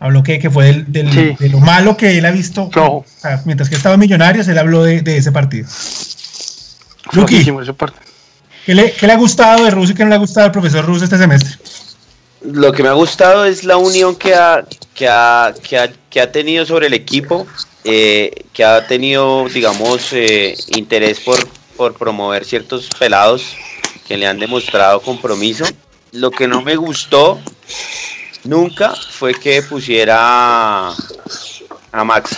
[0.00, 1.36] Habló que, que fue del, del, Sí.
[1.38, 2.68] de lo malo que él ha visto.
[2.70, 2.96] Flojo.
[2.96, 5.68] O sea, mientras que estaba en Millonarios, él habló de, de ese partido.
[7.12, 7.36] Luqui.
[7.36, 8.02] Ese partido.
[8.64, 11.04] ¿Qué le, ha gustado de Russo y qué no le ha gustado al profesor Russo
[11.04, 11.58] este semestre?
[12.40, 16.20] Lo que me ha gustado es la unión que ha, que ha, que ha, que
[16.20, 17.46] ha tenido sobre el equipo,
[17.84, 21.36] eh, que ha tenido, digamos, eh, interés por,
[21.76, 23.54] por promover ciertos pelados
[24.08, 25.64] que le han demostrado compromiso.
[26.12, 27.40] Lo que no me gustó
[28.44, 32.30] nunca fue que pusiera a Max.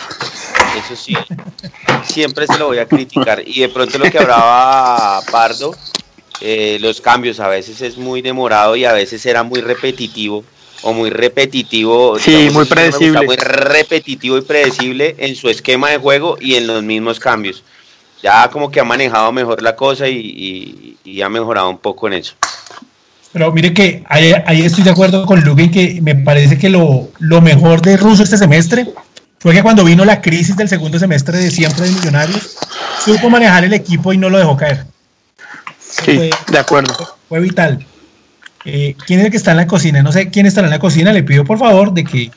[0.76, 1.16] Eso sí,
[2.04, 3.42] siempre se lo voy a criticar.
[3.46, 5.74] Y de pronto lo que hablaba Pardo,
[6.40, 10.44] eh, los cambios a veces es muy demorado y a veces era muy repetitivo
[10.82, 12.18] o muy repetitivo.
[12.18, 13.26] Sí, digamos, muy predecible.
[13.26, 17.62] muy repetitivo y predecible en su esquema de juego y en los mismos cambios.
[18.22, 22.06] Ya como que ha manejado mejor la cosa y, y- y ha mejorado un poco
[22.08, 22.34] en eso.
[23.32, 26.70] Pero mire que ahí, ahí estoy de acuerdo con Luke en que me parece que
[26.70, 28.86] lo, lo mejor de Russo este semestre
[29.38, 32.56] fue que cuando vino la crisis del segundo semestre de siempre de Millonarios,
[33.04, 34.86] supo manejar el equipo y no lo dejó caer.
[36.04, 37.16] Sí, Fue- de acuerdo.
[37.28, 37.84] fue vital.
[38.64, 40.02] Eh, ¿Quién es el que está en la cocina?
[40.02, 41.12] No sé quién está en la cocina.
[41.12, 42.30] Le pido por favor de que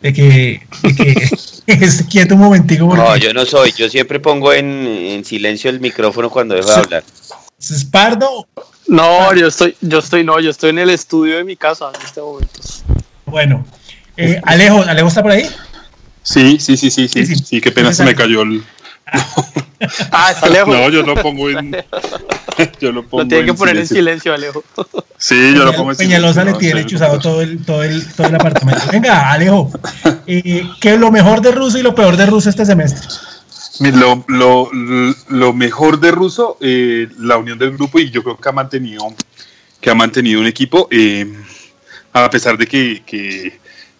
[0.00, 1.12] de que, de que
[1.66, 5.70] esté quieto un momentico porque No, yo no soy, yo siempre pongo en, en silencio
[5.70, 7.04] el micrófono cuando dejo de hablar.
[7.58, 8.46] es Pardo.
[8.86, 12.02] No, yo estoy, yo estoy, no, yo estoy en el estudio de mi casa en
[12.04, 12.60] este momento.
[13.26, 13.64] Bueno,
[14.16, 15.48] eh, Alejo, Alejo está por ahí.
[16.22, 17.24] Sí, sí, sí, sí, sí.
[17.26, 17.44] Sí, sí.
[17.44, 18.62] Sí, qué pena se me cayó el.
[20.10, 20.74] Ah, está lejos.
[20.76, 21.76] No, yo lo pongo en.
[22.80, 24.32] Yo lo pongo Lo tiene que poner en silencio.
[24.32, 24.64] Alejo.
[25.18, 27.82] Sí, yo lo pongo en Peñalosa le silencio, tiene no, chuzado no, todo el, todo
[27.84, 28.82] el, todo el apartamento.
[28.90, 29.70] Venga, Alejo,
[30.26, 33.06] eh, ¿qué es lo mejor de Russo y lo peor de Russo este semestre?
[33.80, 34.70] Lo, lo,
[35.28, 39.06] lo mejor de Russo, eh, la unión del grupo y yo creo que ha mantenido,
[39.80, 41.30] que ha mantenido un equipo, eh,
[42.12, 43.46] a pesar de que, que,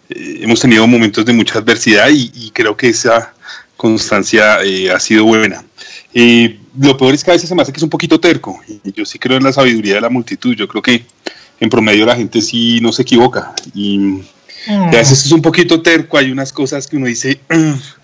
[0.09, 3.33] eh, hemos tenido momentos de mucha adversidad y, y creo que esa
[3.81, 5.63] constancia eh, ha sido buena.
[6.13, 8.59] Eh, lo peor es que a veces se me hace que es un poquito terco
[8.67, 11.03] y yo sí creo en la sabiduría de la multitud, yo creo que
[11.59, 14.21] en promedio la gente sí no se equivoca y,
[14.67, 17.39] y a veces es un poquito terco, hay unas cosas que uno dice...
[17.49, 17.73] "Mm".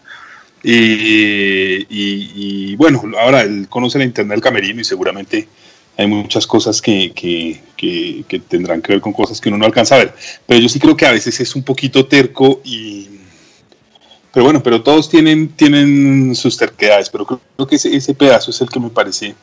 [0.64, 2.32] Eh, y,
[2.72, 5.48] y, bueno, ahora él conoce la interna del camerino y seguramente
[5.96, 9.66] hay muchas cosas que, que, que, que tendrán que ver con cosas que uno no
[9.66, 10.14] alcanza a ver.
[10.46, 13.07] Pero yo sí creo que a veces es un poquito terco y...
[14.38, 18.70] Pero bueno, pero todos tienen, tienen sus terquedades, pero creo, que ese, pedazo es el
[18.70, 19.34] que me parece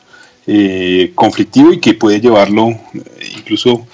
[0.47, 2.79] eh, conflictivo y que puede llevarlo eh,
[3.35, 3.85] incluso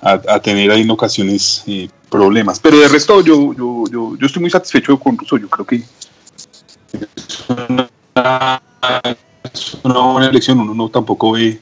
[0.00, 2.60] a, a tener en ocasiones eh, problemas.
[2.60, 5.82] Pero de resto yo, yo, yo, yo estoy muy satisfecho con Russo, yo creo que
[6.92, 8.62] es una,
[9.42, 11.58] es una buena elección, uno no tampoco ve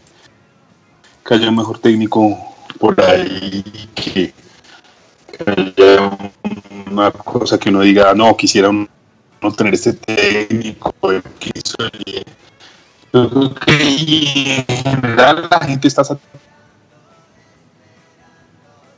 [1.27, 2.37] que haya un mejor técnico
[2.79, 4.35] por ahí que
[5.45, 6.11] haya
[6.91, 8.89] una cosa que uno diga, no, quisiera un-
[9.43, 10.95] no tener este técnico.
[11.03, 11.23] Yo
[13.31, 16.39] creo que en general la gente está satisfecha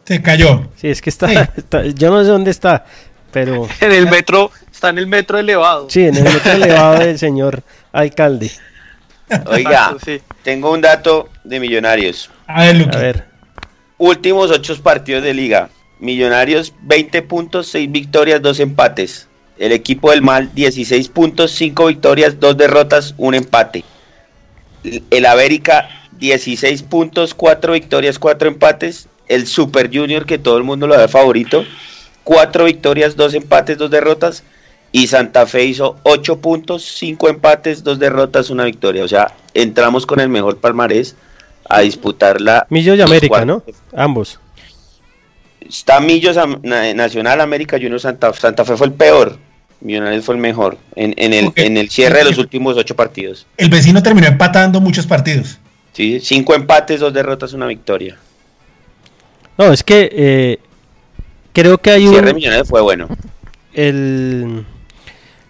[0.05, 0.69] Se cayó.
[0.77, 1.35] Sí, es que está, Sí.
[1.57, 2.87] está- yo no sé dónde está,
[3.31, 5.89] pero En el metro, está en el metro elevado.
[5.91, 8.51] sí, en el otro elevado del señor alcalde.
[9.47, 10.23] Oiga, sí.
[10.43, 12.31] tengo un dato de Millonarios.
[12.47, 12.97] A ver, Luque.
[12.97, 13.29] A ver,
[13.99, 15.69] Últimos ocho partidos de liga.
[16.01, 19.29] Millonarios 20 puntos, 6 victorias, 2 empates.
[19.59, 23.85] El equipo del mal 16 puntos, 5 victorias, 2 derrotas, 1 empate.
[25.11, 29.09] El América 16 puntos, 4 victorias, 4 empates.
[29.27, 31.65] El Super Junior que todo el mundo lo da favorito,
[32.25, 34.45] 4 victorias, 2 empates, 2 derrotas.
[34.91, 39.05] Y Santa Fe hizo 8 puntos, 5 empates, 2 derrotas, 1 victoria.
[39.05, 41.15] O sea, entramos con el mejor palmarés
[41.69, 43.45] a disputar la Millo y América.
[43.45, 43.63] ¿no?
[43.95, 44.41] Ambos.
[45.69, 49.39] Está Millos Nacional América Junior Santa, Santa Fe fue el peor.
[49.81, 53.47] Millonarios fue el mejor en, en el, en el cierre de los últimos ocho partidos.
[53.57, 55.59] El vecino terminó empatando muchos partidos.
[55.93, 56.19] ¿sí?
[56.21, 58.17] Cinco empates, dos derrotas, una victoria.
[59.57, 60.59] No, es que eh,
[61.53, 62.37] creo que hay El cierre de un...
[62.37, 63.09] Millonarios fue bueno.
[63.75, 64.65] el,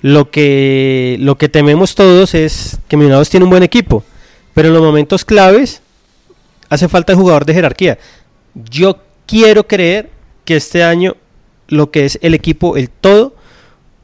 [0.02, 4.04] lo que lo que tememos todos es que Millonarios tiene un buen equipo,
[4.52, 5.81] pero en los momentos claves
[6.68, 7.98] hace falta el jugador de jerarquía.
[8.54, 10.10] Yo quiero creer
[10.44, 11.14] que este año
[11.68, 13.36] lo que es el equipo, el todo,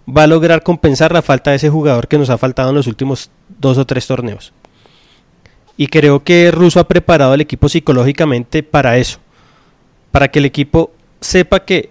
[0.06, 2.86] va a lograr compensar la falta de ese jugador que nos ha faltado en los
[2.86, 4.52] últimos dos o tres torneos.
[5.76, 9.18] Y creo que Russo ha preparado al equipo psicológicamente para eso.
[10.12, 11.90] Para que el equipo sepa que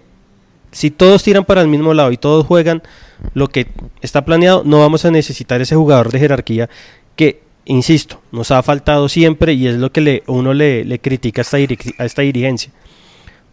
[0.71, 2.83] si todos tiran para el mismo lado y todos juegan
[3.33, 3.67] lo que
[4.01, 6.69] está planeado, no vamos a necesitar ese jugador de jerarquía
[7.15, 12.21] que, insisto, nos ha faltado siempre y es lo que uno le, critica a esta
[12.21, 12.71] dirigencia.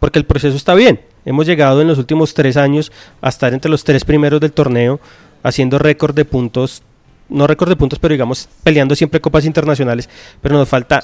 [0.01, 0.99] Porque el proceso está bien.
[1.23, 4.99] Hemos llegado en los últimos tres años a estar entre los tres primeros del torneo,
[5.43, 6.83] haciendo récord de puntos
[7.31, 10.09] no récord de puntos, pero digamos peleando siempre copas internacionales,
[10.41, 11.03] pero nos falta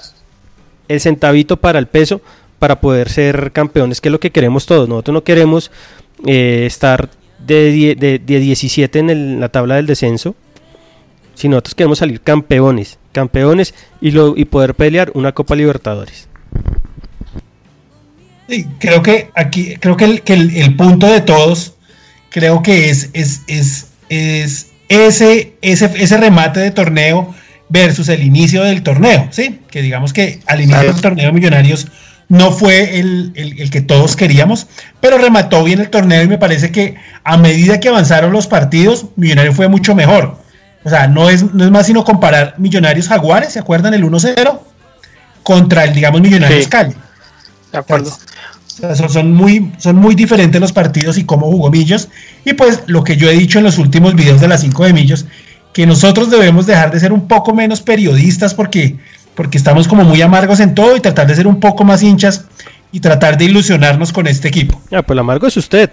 [0.88, 2.22] el centavito para el peso
[2.60, 4.90] para poder ser campeones, que es lo que queremos todos.
[4.90, 5.72] Nosotros no queremos
[6.26, 10.36] eh, estar de, de, 17 en la tabla del descenso,
[11.34, 16.28] sino nosotros queremos salir campeones, campeones y, lo, y poder pelear una Copa Libertadores.
[18.80, 21.74] Creo que aquí, creo que el, que el, punto de todos,
[22.30, 27.34] creo que es, es, es, es ese, ese, ese remate de torneo
[27.70, 29.60] versus el inicio del torneo, ¿sí?
[29.70, 31.88] Que digamos que al inicio del torneo Millonarios
[32.30, 34.68] no fue el, que todos queríamos,
[35.02, 39.08] pero remató bien el torneo y me parece que a medida que avanzaron los partidos,
[39.16, 40.38] Millonarios fue mucho mejor.
[40.84, 43.94] O sea, no es, no es más sino comparar Millonarios Jaguares, ¿se acuerdan?
[43.94, 44.60] El 1-0
[45.44, 46.96] contra el, digamos, Millonarios Cali.
[47.72, 48.18] De acuerdo
[49.10, 52.10] son, muy, son muy diferentes los partidos y cómo jugó Millos.
[52.46, 54.94] Y pues lo que yo he dicho en los últimos videos de las 5 de
[54.94, 55.26] Millos,
[55.74, 58.96] que nosotros debemos dejar de ser un poco menos periodistas porque,
[59.36, 62.46] porque estamos como muy amargos en todo y tratar de ser un poco más hinchas
[62.92, 64.82] y tratar de ilusionarnos con este equipo.
[64.90, 65.92] Ya, pues el amargo es usted.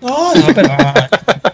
[0.00, 1.08] No, no, pero ah,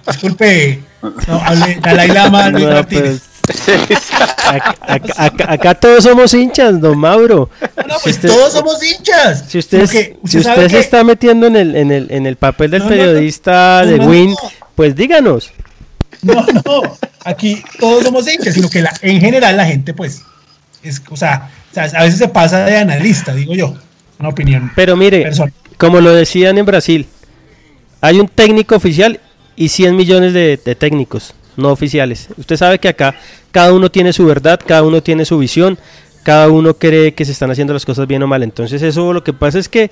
[0.07, 0.81] disculpe.
[1.03, 3.05] No, hable Dalai Lama, Luis Martínez.
[3.05, 3.34] Pues,
[5.19, 7.51] Acá, todos somos hinchas, don Mauro.
[7.87, 9.45] No, pues todos somos hinchas.
[9.49, 9.87] Si usted,
[10.25, 13.99] si usted se está metiendo en el, en el, en el papel del periodista de
[13.99, 14.35] Win,
[14.75, 15.53] pues díganos.
[16.23, 16.83] No, no,
[17.25, 20.23] aquí todos somos hinchas, sino que la, en general la gente, pues,
[20.83, 23.75] es, o sea, a veces se pasa de analista, digo yo,
[24.19, 24.73] una opinión.
[24.75, 25.31] Pero mire,
[25.77, 27.07] como lo decían en Brasil,
[28.01, 29.21] hay un técnico oficial
[29.57, 32.29] y 100 millones de técnicos no oficiales.
[32.37, 33.15] Usted sabe que acá
[33.51, 35.79] cada uno tiene su verdad, cada uno tiene su visión,
[36.23, 38.43] cada uno cree que se están haciendo las cosas bien o mal.
[38.43, 39.91] Entonces eso lo que pasa es que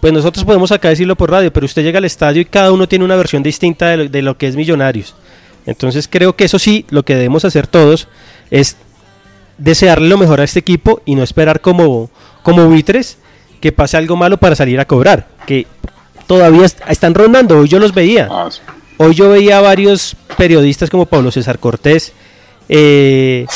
[0.00, 2.88] pues nosotros podemos acá decirlo por radio, pero usted llega al estadio y cada uno
[2.88, 5.14] tiene una versión distinta de lo, que es Millonarios.
[5.64, 8.08] Entonces creo que eso sí, lo que debemos hacer todos
[8.50, 8.76] es
[9.58, 12.10] desearle lo mejor a este equipo y no esperar como,
[12.42, 13.18] como buitres
[13.60, 15.28] que pase algo malo para salir a cobrar.
[15.46, 15.66] Que
[16.26, 18.28] todavía están rondando, hoy yo los veía.
[18.30, 18.48] Ah,
[18.98, 22.12] Hoy yo veía a varios periodistas como Pablo César Cortés
[22.68, 23.46] eh,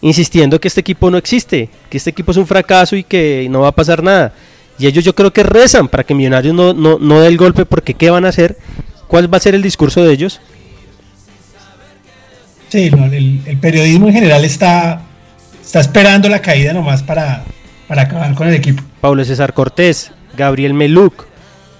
[0.00, 3.60] insistiendo que este equipo no existe, que este equipo es un fracaso y que no
[3.60, 4.32] va a pasar nada.
[4.78, 7.64] Y ellos yo creo que rezan para que Millonarios no, no, no dé el golpe
[7.64, 8.56] porque ¿qué van a hacer?
[9.08, 10.40] ¿Cuál va a ser el discurso de ellos?
[12.68, 15.02] Sí, el, periodismo en general está,
[15.62, 17.44] está esperando la caída nomás para,
[17.88, 18.82] para acabar con el equipo.
[19.00, 21.26] Pablo César Cortés, Gabriel Meluc,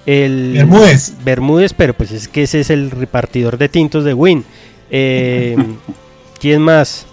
[0.07, 1.13] el Bermúdez.
[1.25, 4.45] Bermúdez, pero pues es que ese es el repartidor de tintos de Win.
[4.91, 5.57] Eh,
[6.41, 7.07] ¿Quién más?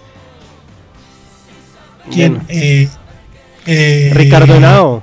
[2.10, 2.40] ¿Quién?
[2.48, 2.88] Eh,
[3.66, 5.02] eh, Ricardo Nao.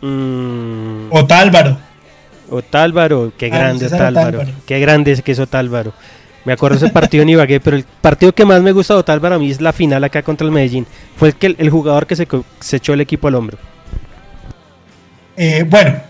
[0.00, 1.12] Mm.
[1.12, 1.78] Otálvaro.
[2.50, 4.42] Otálvaro, qué ah, grande Otálvaro.
[4.66, 5.92] Qué grande es que es Otálvaro.
[6.44, 9.34] Me acuerdo ese partido en Ibagué, pero el partido que más me gusta de Otálvaro
[9.34, 10.86] a mí es la final acá contra el Medellín.
[11.16, 12.26] Fue el, que, el jugador que se,
[12.60, 13.58] se echó el equipo al hombro.
[15.66, 16.00] bueno,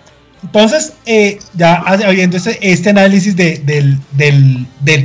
[0.42, 3.98] entonces, eh, ya habiendo este, este análisis del,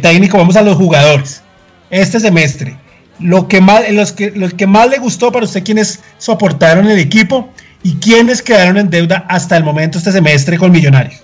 [0.02, 1.42] técnico, vamos a los jugadores.
[1.90, 2.78] Este semestre,
[3.20, 7.50] lo que más, los que, que más le gustó para usted, quienes soportaron el equipo
[7.82, 11.22] y quienes quedaron en deuda hasta el momento este semestre con Millonarios.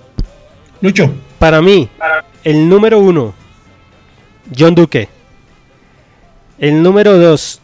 [0.80, 1.12] Lucho.
[1.38, 1.88] Para mí,
[2.44, 3.34] el número uno,
[4.56, 5.08] John Duque.
[6.58, 7.60] El número dos,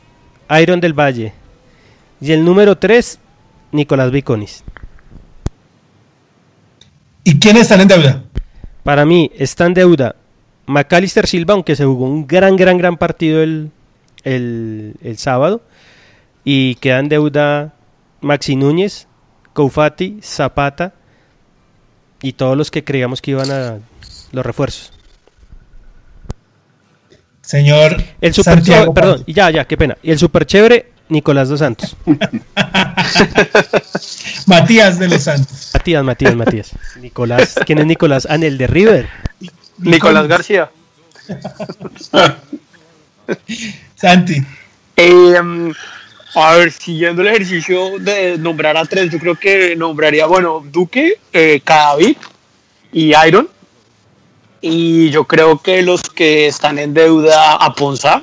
[0.61, 1.33] Iron del Valle.
[2.21, 3.19] Y el número tres,
[3.73, 4.65] Nicolás Viconis.
[7.27, 8.23] ¿Y quiénes están en deuda?
[8.85, 10.15] Para mí está en deuda
[10.67, 13.73] Macalister Silva, aunque se jugó un gran, gran, gran partido el,
[15.17, 15.61] sábado.
[16.45, 17.75] Y queda en deuda
[18.21, 19.09] Maxi Núñez,
[19.55, 20.95] Koufati, Zapata
[22.23, 23.81] y todos los que creíamos que iban a
[24.31, 24.93] los refuerzos.
[27.41, 28.63] Señor el super
[28.95, 29.99] perdón, ya, ya, qué pena.
[30.01, 31.97] Y el super chévere, Nicolás dos Santos.
[34.47, 35.71] Matías de los Santos.
[35.75, 36.71] Matías, Matías, Matías.
[37.01, 38.27] Nicolás, ¿quién es Nicolás?
[38.29, 39.09] Ah, el de River.
[39.79, 40.71] Nicolás García.
[43.97, 44.43] Santi.
[44.97, 45.73] Em,
[46.35, 51.19] A ver, siguiendo el ejercicio de nombrar a tres, yo creo que nombraría, bueno, Duque,
[51.33, 52.17] eh, Cadavid
[52.93, 53.49] y Iron.
[54.61, 58.23] Y yo creo que los que están en deuda a Ponza,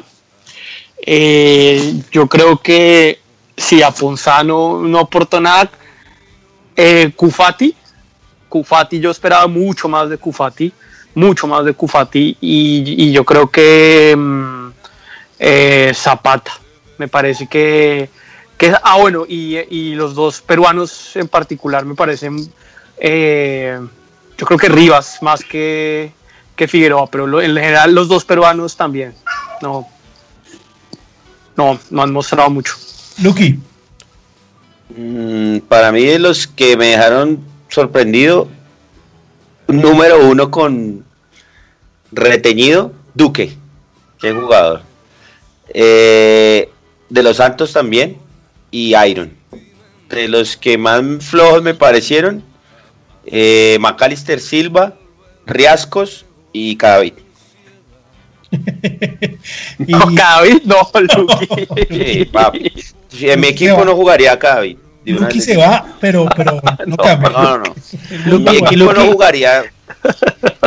[1.06, 3.20] eh, yo creo que
[3.58, 5.70] si a Ponza no, aportó nada,
[6.76, 7.76] eh, Kufati,
[8.50, 10.72] Kufati yo esperaba mucho más de Kufati,
[11.16, 14.70] mucho más de Kufati y, y yo creo que mm,
[15.40, 16.54] eh, Zapata,
[16.98, 18.10] me parece que,
[18.58, 22.50] que ah bueno y, y, los dos peruanos en particular me parecen
[22.98, 23.80] eh,
[24.38, 26.12] yo creo que Rivas más que,
[26.56, 29.14] que Figueroa, pero en general los dos peruanos también,
[29.62, 29.88] no,
[31.56, 32.76] no, no han mostrado mucho.
[33.22, 33.60] Lucky.
[34.96, 37.40] Mm, para mí, de los que me dejaron
[37.70, 38.48] sorprendido,
[39.68, 41.04] número uno con
[42.12, 43.58] reteñido, Duque,
[44.20, 44.82] que jugador.
[45.74, 46.70] Eh,
[47.10, 48.18] de los Santos también,
[48.72, 49.34] y Iron.
[50.10, 52.44] De los que más flojos me parecieron,
[53.26, 54.96] eh, Macalister Silva,
[55.46, 57.14] Riascos y Cadavid.
[59.80, 59.92] y...
[59.92, 62.26] No, Cadavid no, Luqui.
[62.26, 62.72] Papi.
[63.22, 64.78] En mi equipo no jugaría Cadavid.
[65.06, 67.30] Luqui se va, pero, pero no, cambia.
[67.30, 67.76] No, no,
[68.26, 68.40] no.
[68.40, 69.64] mi equipo no jugaría.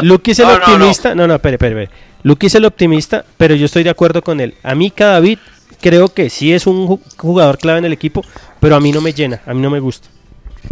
[0.03, 1.14] Luqui es el optimista.
[1.14, 1.89] No, no, espere, espere.
[2.22, 4.55] Luqui es el optimista, pero yo estoy de acuerdo con él.
[4.62, 5.39] A mí, Cadavid,
[5.80, 8.24] creo que sí es un jugador clave en el equipo,
[8.61, 10.09] pero a mí no me llena, a mí no me gusta.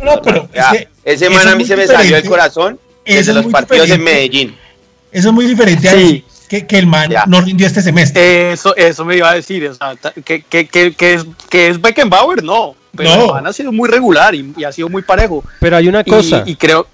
[0.03, 3.87] No, pero ese, ese man a mí se me salió el corazón desde los partidos
[3.87, 4.11] diferente.
[4.11, 4.57] en Medellín.
[5.12, 6.25] Eso es muy diferente Sí.
[6.49, 7.24] Que, que el man Ya.
[7.26, 8.53] no rindió este semestre.
[8.53, 11.80] Eso, eso me iba a decir, o sea, que, que, que, que es, que es
[11.80, 13.24] Beckenbauer, no, pero No.
[13.26, 15.42] el man ha sido muy regular y, y ha sido muy parejo.
[15.61, 16.86] Pero hay una Y- cosa, Y, creo...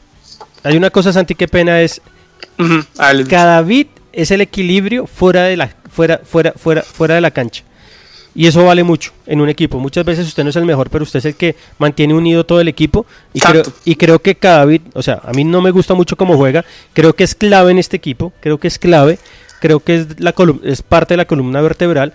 [0.62, 2.00] hay una cosa, Santi, qué pena es,
[2.58, 7.14] Ujú, a ver, les- Cadavid es el equilibrio fuera de la, fuera, fuera, fuera, fuera
[7.16, 7.64] de la cancha.
[8.32, 9.80] Y eso vale mucho en un equipo.
[9.80, 12.60] Muchas veces usted no es el mejor, pero usted es el que mantiene unido todo
[12.60, 13.04] el equipo.
[13.34, 16.36] Y, creo, y creo que Cadavid, o sea, a mí no me gusta mucho cómo
[16.36, 16.64] juega.
[16.92, 18.32] Creo que es clave en este equipo.
[18.40, 19.18] Creo que es clave.
[19.60, 20.34] Creo que es, la
[20.64, 22.12] es parte de la columna vertebral.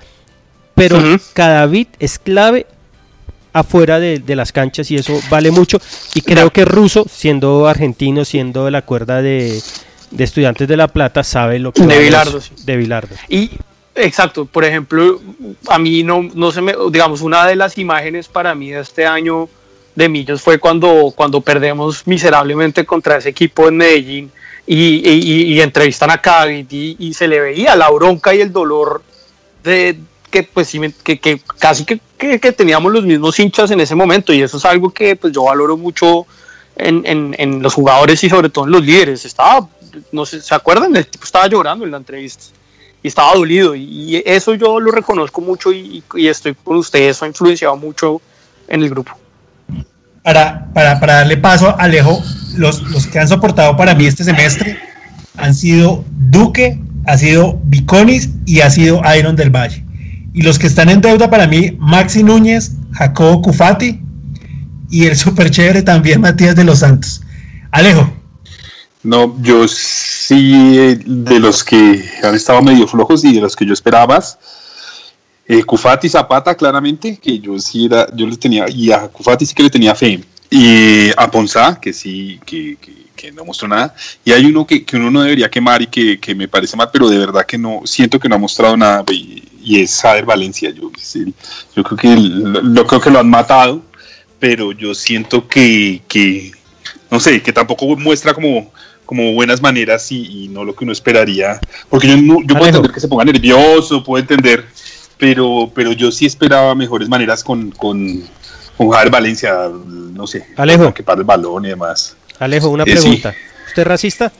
[0.73, 1.17] Pero Ujú.
[1.33, 2.67] Cadavid es clave
[3.53, 5.79] afuera de, de las canchas y eso vale mucho.
[6.13, 9.61] Y creo que Russo, siendo argentino, siendo de la cuerda de,
[10.11, 12.51] de Estudiantes de La Plata, sabe lo que De Bilardo, sí.
[12.65, 13.15] De Bilardo.
[13.29, 13.51] Y,
[13.95, 15.21] exacto, por ejemplo,
[15.67, 19.05] a mí no, no se me, digamos, una de las imágenes para mí de este
[19.05, 19.47] año
[19.95, 24.31] de Millos fue cuando, cuando perdemos miserablemente contra ese equipo en Medellín
[24.67, 28.51] y, y- y entrevistan a Cavit y, y se le veía la bronca y el
[28.51, 29.03] dolor
[29.63, 29.97] de
[30.31, 30.71] que pues
[31.03, 34.33] que, que casi que, que- que teníamos los mismos hinchas en ese momento.
[34.33, 36.25] Y eso es algo que pues yo valoro mucho
[36.75, 39.25] en, en- en los jugadores y sobre todo en los líderes.
[39.25, 39.67] Estaba
[40.11, 42.43] no sé se acuerdan el tipo estaba llorando en la entrevista
[43.01, 43.75] y estaba dolido.
[43.75, 47.15] Y eso yo lo reconozco mucho y, y estoy con ustedes.
[47.15, 48.21] Eso ha influenciado mucho
[48.67, 49.11] en el grupo
[50.25, 52.21] Para, para, para darle paso a Alejo,
[52.57, 54.75] los, los que han soportado para mí este semestre
[55.37, 59.85] han sido Duque, ha sido Viconis y ha sido Iron del Valle.
[60.33, 64.01] Y los que están en deuda para mí, Maxi Núñez, Jacobo Cufati
[64.89, 67.21] y el super chévere también Matías de los Santos.
[67.71, 68.11] Alejo,
[69.03, 73.65] No, yo sí, eh, de los que han estado medio flojos y de los que
[73.65, 74.39] yo esperaba más,
[75.47, 79.53] eh, Cufati Zapata, claramente, que yo sí era, yo les tenía, y a Cufati sí
[79.53, 80.19] que le tenía fe.
[80.49, 83.95] Y a Ponzá, que sí, que, que- que no mostró nada.
[84.25, 86.89] Y hay uno que, que uno no debería quemar y que, que me parece mal,
[86.91, 90.25] pero de verdad que no, siento que no ha mostrado nada, y, y es Sader
[90.25, 90.69] Valencia.
[90.69, 91.33] Yo, sí,
[91.75, 93.81] yo creo que lo, lo creo que lo han matado,
[94.39, 96.51] pero yo siento que, que
[97.09, 98.71] no sé, que tampoco muestra como,
[99.05, 101.59] como buenas maneras y, y no lo que uno esperaría.
[101.89, 104.65] Porque yo, no- yo puedo entender que se ponga nervioso, puedo entender,
[105.17, 108.23] pero, pero yo sí esperaba mejores maneras con, con,
[108.77, 110.93] con Javier Valencia, no sé, Alejo.
[110.93, 112.15] que para el balón y demás.
[112.39, 113.01] Alejo, una Eh, sí.
[113.01, 113.33] pregunta.
[113.67, 114.31] ¿Usted es racista?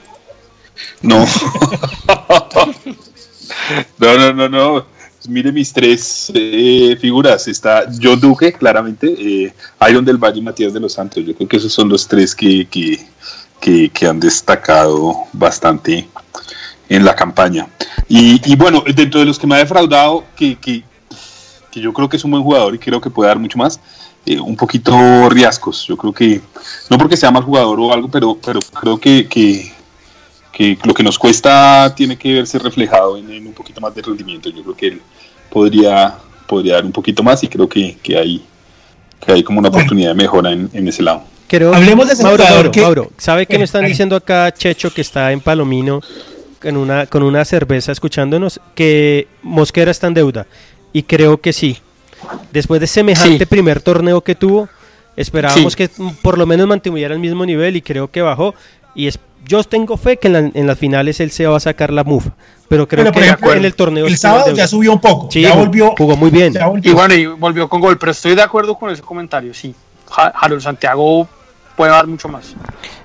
[1.02, 1.24] No.
[3.98, 4.86] no, no, no, no.
[5.28, 7.48] Mire mis tres eh, figuras.
[7.48, 9.52] Está John Duque, claramente, eh,
[9.90, 11.24] Iron del Valle y Matías de los Santos.
[11.24, 13.04] Yo creo que esos son los tres que, que,
[13.60, 16.08] que, que han destacado bastante
[16.88, 17.66] en la campaña.
[18.08, 20.82] Y, y bueno, dentro de los que me ha defraudado, que, que,
[21.70, 23.80] que yo creo que es un buen jugador y creo que puede dar mucho más,
[24.24, 25.84] eh, un poquito riesgos.
[25.86, 26.40] Yo creo que,
[26.90, 29.72] no porque sea mal jugador o algo, pero, pero creo que, que,
[30.52, 34.02] que lo que nos cuesta tiene que verse reflejado en, en un poquito más de
[34.02, 34.48] rendimiento.
[34.50, 35.02] Yo creo que él
[35.50, 36.14] podría,
[36.46, 38.44] podría dar un poquito más y creo que, que hay,
[39.20, 41.24] que hay como una oportunidad de mejora en, en ese lado.
[41.48, 44.16] Creo, Hablemos de ese Mauro, jugador Mauro, que- Mauro, ¿sabe qué Eh, me están diciendo
[44.16, 46.00] acá Checho que está en Palomino
[46.60, 48.60] con una, con una cerveza escuchándonos?
[48.74, 50.46] Que Mosquera está en deuda.
[50.92, 51.78] Y creo que sí.
[52.52, 54.68] Después de semejante primer torneo que tuvo,
[55.16, 55.90] esperábamos que
[56.22, 58.54] por lo menos mantuviera el mismo nivel y creo que bajó.
[58.94, 62.04] Y es, yo tengo fe que en, las finales él se va a sacar la
[62.04, 62.30] mufa.
[62.68, 64.06] Pero creo que en el torneo.
[64.06, 65.28] El sábado ya subió un poco.
[65.30, 65.94] ya volvió.
[65.96, 66.54] Jugó muy bien.
[66.82, 67.98] Y bueno, y volvió con gol.
[67.98, 69.54] Pero estoy de acuerdo con ese comentario.
[69.54, 69.74] Sí.
[70.08, 71.28] Harold Santiago
[71.76, 72.54] puede dar mucho más.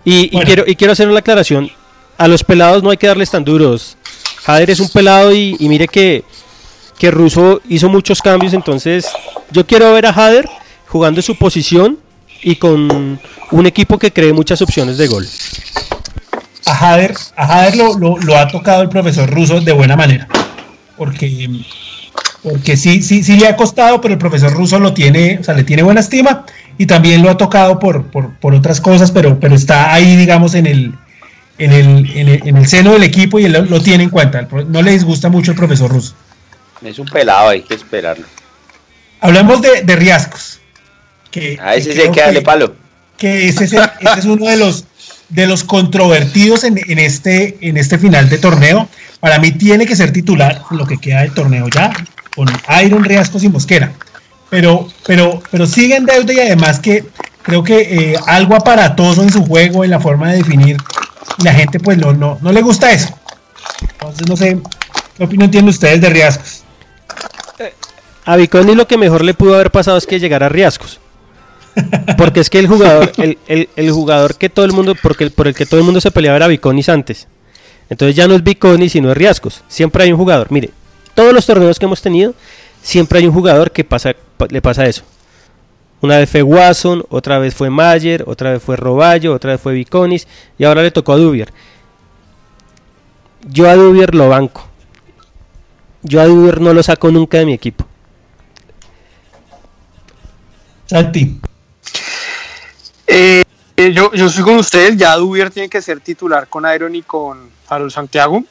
[0.03, 1.69] Y, quiero, y quiero hacer una aclaración.
[2.21, 3.97] A los pelados no hay que darles tan duros.
[4.43, 6.23] Jader es un pelado y, mire que,
[6.99, 8.53] que Russo hizo muchos cambios.
[8.53, 9.07] Entonces,
[9.49, 10.47] yo quiero ver a Jader
[10.87, 11.97] jugando en su posición
[12.43, 13.19] y con
[13.49, 15.27] un equipo que cree muchas opciones de gol.
[16.67, 20.27] A Jader, a lo, lo, ha tocado el profesor Russo de buena manera.
[20.97, 21.49] Porque,
[22.43, 25.55] porque sí, sí, sí le ha costado, pero el profesor Russo lo tiene, o sea,
[25.55, 26.45] le tiene buena estima
[26.77, 30.67] y también lo ha tocado por, por, otras cosas, pero, pero está ahí, digamos, en
[30.67, 30.93] el,
[31.63, 34.47] en el, en el, seno del equipo y él lo, tiene en cuenta.
[34.67, 36.13] No le disgusta mucho el profesor Russo.
[36.83, 38.25] Es un pelado, hay que esperarlo.
[39.19, 40.59] Hablamos de, de riascos.
[41.29, 42.75] Que, a ese sí hay que darle palo.
[43.17, 44.85] Que ese, es uno de los,
[45.29, 48.89] de los controvertidos en, en, este, en este final de torneo.
[49.19, 51.93] Para mí tiene que ser titular en lo que queda del torneo ya,
[52.35, 52.47] con
[52.83, 53.93] Iron, Riascos y Mosquera
[54.51, 57.05] pero, pero, pero sigue en deuda y además que
[57.41, 60.77] creo que eh, algo aparatoso en su juego, en la forma de definir,
[61.43, 63.13] la gente pues no, no, no le gusta eso.
[63.81, 64.59] Entonces no sé,
[65.17, 66.63] ¿qué opinión tienen ustedes de Riascos?
[68.25, 70.99] A Viconi lo que mejor le pudo haber pasado es que llegara a Riascos.
[72.17, 75.55] Porque es que el jugador, el, el, jugador que todo el mundo, porque por el
[75.55, 77.27] que todo el mundo se peleaba era Viconis antes.
[77.89, 79.63] Entonces ya no es Viconi, sino es Riascos.
[79.67, 80.47] Siempre hay un jugador.
[80.51, 80.71] Mire,
[81.13, 82.33] todos los torneos que hemos tenido,
[82.81, 84.15] siempre hay un jugador que pasa,
[84.49, 85.03] le pasa eso.
[86.01, 89.73] Una vez fue Watson, otra vez fue Mayer, otra vez fue Roballo, otra vez fue
[89.73, 90.27] Viconis
[90.57, 91.53] y ahora le tocó a Dubier.
[93.47, 94.67] Yo a Dubier lo banco.
[96.01, 97.85] Yo a Dubier no lo saco nunca de mi equipo.
[100.87, 101.39] Santi.
[103.07, 103.43] Eh,
[103.77, 107.49] yo, yo soy con ustedes, ya Dubier tiene que ser titular con Iron y con
[107.67, 108.43] Harold Santiago.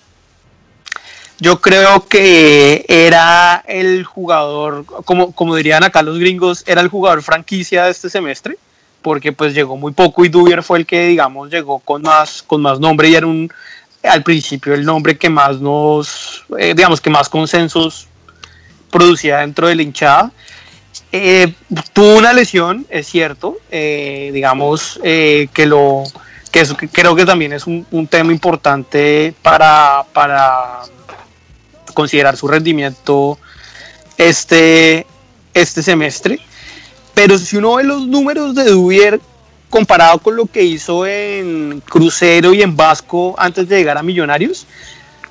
[1.40, 7.22] Yo creo que era el jugador, como, como dirían acá los gringos, era el jugador
[7.22, 8.58] franquicia de este semestre,
[9.00, 12.60] porque pues llegó muy poco y Dubier fue el que, digamos, llegó con más, con
[12.60, 13.50] más nombre y era un,
[14.02, 18.06] al principio el nombre que más nos, eh, digamos, que más consensos
[18.90, 20.32] producía dentro de la hinchada.
[21.10, 21.54] Eh,
[21.94, 26.04] tuvo una lesión, es cierto, eh, digamos, que lo
[26.52, 30.80] que eso creo que también es un, un tema importante para, para
[32.00, 33.38] considerar su rendimiento
[34.16, 35.06] este,
[35.52, 36.40] este semestre.
[37.12, 39.20] Pero si uno ve los números de Dubier
[39.68, 44.66] comparado con lo que hizo en Crucero y en Vasco antes de llegar a Millonarios,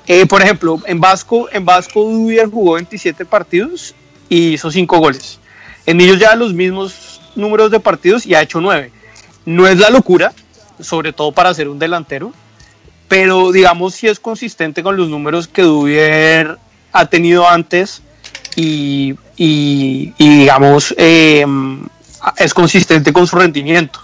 [0.06, 3.96] eh, por ejemplo, en Vasco, en Vasco Dubier jugó 27 partidos
[4.28, 5.40] y hizo 5 goles.
[5.86, 8.92] En ellos ya los mismos números de partidos y ha hecho 9.
[9.44, 10.32] No es la locura,
[10.78, 12.32] sobre todo para ser un delantero,
[13.10, 16.58] pero digamos si es consistente con los números que Dubier
[16.92, 18.02] ha tenido antes
[18.54, 19.16] y,
[20.16, 21.88] digamos em,
[22.36, 23.98] es consistente con su rendimiento.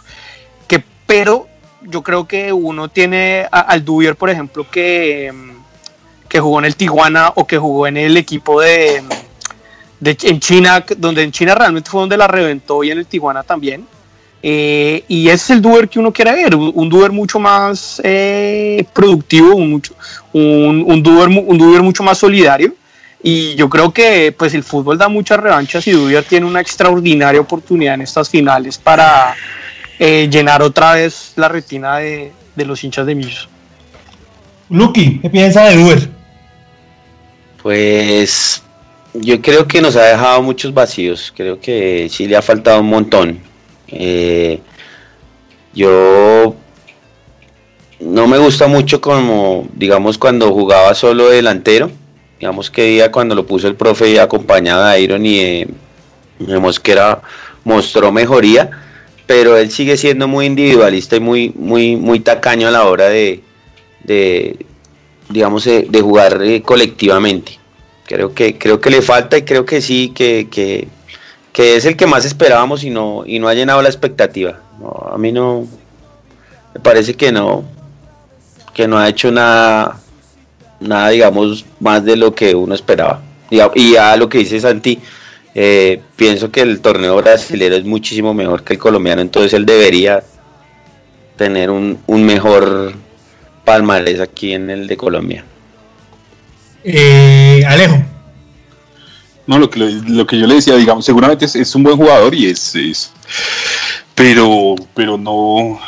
[0.66, 1.46] Que, pero
[1.82, 5.52] yo creo que uno tiene al Dubier, por ejemplo, que, em,
[6.28, 9.04] que jugó en el Tijuana o que jugó en el equipo de,
[10.00, 13.44] de en China, donde en China realmente fue donde la reventó y en el Tijuana
[13.44, 13.86] también
[14.48, 18.84] eh, y ese es el Duber que uno quiere ver, un Duber mucho más eh,
[18.92, 19.92] productivo, un, mucho,
[20.32, 22.72] un, un, un mucho más solidario.
[23.24, 27.40] Y yo creo que pues el fútbol da muchas revanchas y Duber tiene una extraordinaria
[27.40, 29.34] oportunidad en estas finales para
[29.98, 33.48] eh, llenar otra vez la retina de, los hinchas de Millos.
[34.70, 36.08] Lucky, ¿qué piensa de Duber?
[37.60, 38.62] Pues
[39.12, 42.90] yo creo que nos ha dejado muchos vacíos, creo que sí le ha faltado un
[42.90, 43.55] montón
[43.88, 44.60] eh,
[45.74, 46.54] yo
[48.00, 51.90] no me gusta mucho como, digamos, cuando jugaba solo delantero.
[52.38, 55.66] Digamos que día cuando lo puso el profe acompañado a Iron y
[56.38, 57.22] vemos que era,
[57.64, 58.70] mostró mejoría,
[59.26, 63.42] pero él sigue siendo muy individualista y muy, muy, muy tacaño a la hora de,
[64.04, 64.66] de
[65.28, 67.58] digamos, de, jugar eh, colectivamente.
[68.06, 70.88] Creo que, creo que le falta y creo que sí, que,
[71.56, 74.60] que es el que más esperábamos y no, y no ha llenado la expectativa.
[75.10, 75.66] a mí no,
[76.74, 77.64] me parece que no,
[78.74, 79.98] que no ha hecho nada,
[80.80, 83.22] nada digamos, más de lo que uno esperaba.
[83.48, 85.00] Y a, lo que dice Santi,
[85.54, 90.22] eh, pienso que el torneo brasileño es muchísimo mejor que el colombiano, entonces él debería
[91.38, 92.92] tener un, un mejor
[93.64, 95.42] palmarés aquí en el de Colombia.
[96.84, 98.15] Eh, Alejo.
[99.46, 102.46] No, lo que, lo que yo le decía, digamos, seguramente es, un buen jugador y
[102.46, 103.12] es, es,
[104.14, 105.80] pero, pero no,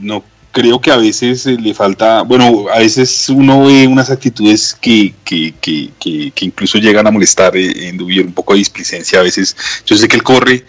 [0.00, 5.14] no creo que a veces le falta, bueno, a veces uno ve unas actitudes que,
[5.24, 9.22] que, que, que, incluso llegan a molestar eh, en Dubier, un poco de displicencia a
[9.22, 9.56] veces.
[9.84, 10.64] Yo sé que él corre,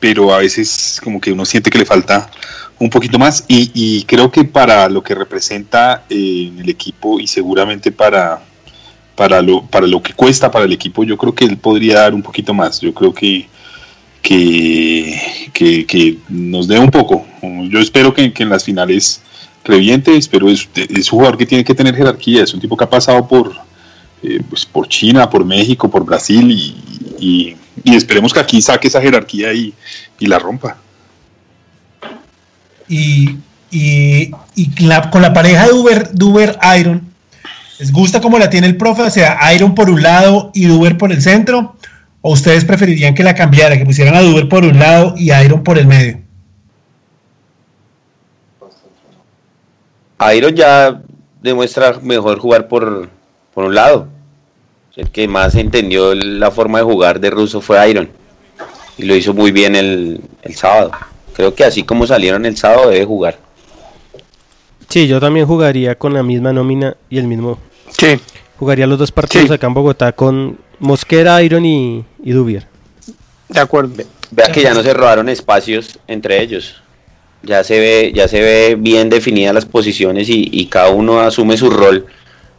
[0.00, 2.30] pero a veces como que uno siente que le falta
[2.78, 7.20] un poquito más y, y creo que para lo que representa eh, en el equipo
[7.20, 8.42] y seguramente para,
[9.18, 12.14] para, lo, para lo que cuesta para el equipo, yo creo que él podría dar
[12.14, 12.80] un poquito más.
[12.80, 13.48] Yo creo que,
[14.22, 15.20] que,
[15.52, 17.26] que, nos dé un poco.
[17.68, 19.20] Yo espero que, en las finales
[19.64, 22.84] reviente, espero es, es un jugador que tiene que tener jerarquía, es un tipo que
[22.84, 23.52] ha pasado por,
[24.22, 26.76] eh, pues por China, por México, por Brasil y,
[27.18, 27.56] y,
[27.96, 29.74] esperemos que aquí saque esa jerarquía y,
[30.20, 30.76] y la rompa.
[32.88, 33.36] Y,
[33.72, 34.30] y,
[35.10, 37.07] con la pareja de Uber, Uber Iron,
[37.78, 39.02] ¿les gusta cómo la tiene el profe?
[39.02, 41.76] O sea, Iron por un lado y Uber por el centro.
[42.20, 45.62] ¿O ustedes preferirían que la cambiara, que pusieran a Uber por un lado y Iron
[45.62, 46.20] por el medio?
[50.34, 51.00] Iron ya
[51.40, 53.08] demuestra mejor jugar por,
[53.54, 54.08] por un lado.
[54.96, 58.10] El que más entendió la forma de jugar de Russo fue Iron.
[58.96, 60.90] Y lo hizo muy bien el, el sábado.
[61.34, 63.38] Creo que así como salieron el sábado debe jugar.
[64.88, 67.58] Sí, yo también jugaría con la misma nómina y el mismo.
[67.98, 68.20] Sí.
[68.58, 72.66] Jugaría los dos partidos acá en Bogotá con Mosquera, Iron y, Dubier.
[73.48, 73.94] De acuerdo.
[74.30, 76.82] Vea que ya no se robaron espacios entre ellos.
[77.42, 81.70] Ya se ve, ya se ve bien definidas las posiciones y, cada uno asume su
[81.70, 82.06] rol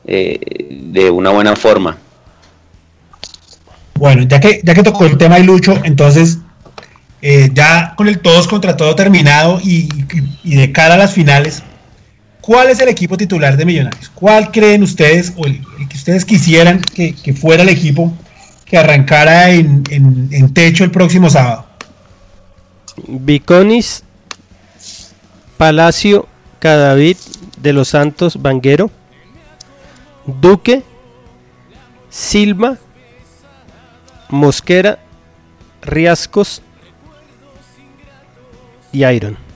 [0.06, 1.98] eh, de una buena forma.
[3.96, 6.40] Bueno, ya que, ya que tocó el tema de Lucho, entonces
[7.22, 9.90] eh, ya con el todos contra todo terminado y,
[10.44, 11.64] de cara a las finales,
[12.42, 14.10] ¿cuál es el equipo titular de Millonarios?
[14.14, 18.14] ¿Cuál creen ustedes o el, que ustedes quisieran que, fuera el equipo
[18.66, 21.66] que arrancara en, techo el próximo sábado?
[23.08, 24.04] Viconis,
[25.58, 26.28] Palacio,
[26.60, 27.18] Cadavid,
[27.62, 28.90] de los Santos, Vanguero,
[30.26, 30.84] Duque,
[32.10, 32.78] Silva,
[34.30, 35.00] Mosquera,
[35.82, 36.62] Riascos,
[38.92, 39.49] y Iron.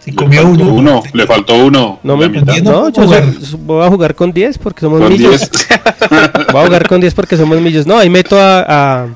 [0.00, 1.02] Si comió uno.
[1.12, 2.00] Le faltó uno.
[2.02, 3.10] No, me, no yo
[3.58, 5.50] voy a jugar con 10 porque somos millos.
[6.52, 7.86] voy a jugar con 10 porque somos millos.
[7.86, 9.08] No, ahí meto a,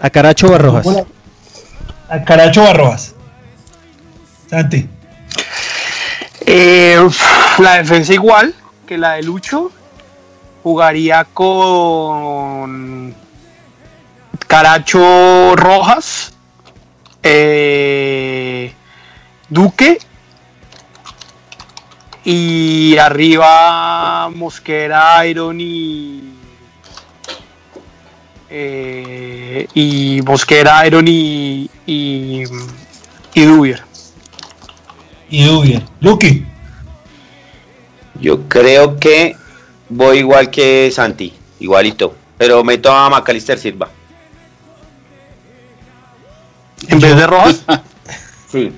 [0.00, 1.04] a, Caracho Barrojas.
[2.08, 3.14] A Caracho Barrojas.
[4.48, 4.88] Santi.
[6.44, 7.08] Eh,
[7.58, 8.54] la defensa igual
[8.86, 9.70] que la de Lucho.
[10.62, 13.14] Jugaría con
[14.48, 16.32] Caracho Rojas
[17.28, 18.72] eh,
[19.48, 19.98] Duque
[22.24, 26.34] y arriba Mosquera, Iron y
[28.50, 32.42] eh, y Mosquera, Iron y y,
[33.34, 33.82] y Dubier.
[35.30, 35.82] Y Dubier.
[36.00, 36.42] Luque.
[38.20, 39.36] Yo creo que
[39.88, 43.88] voy igual que Santi, igualito, pero meto a Macalister Silva.
[46.88, 47.64] ¿En vez de Rojas?
[48.50, 48.72] sí.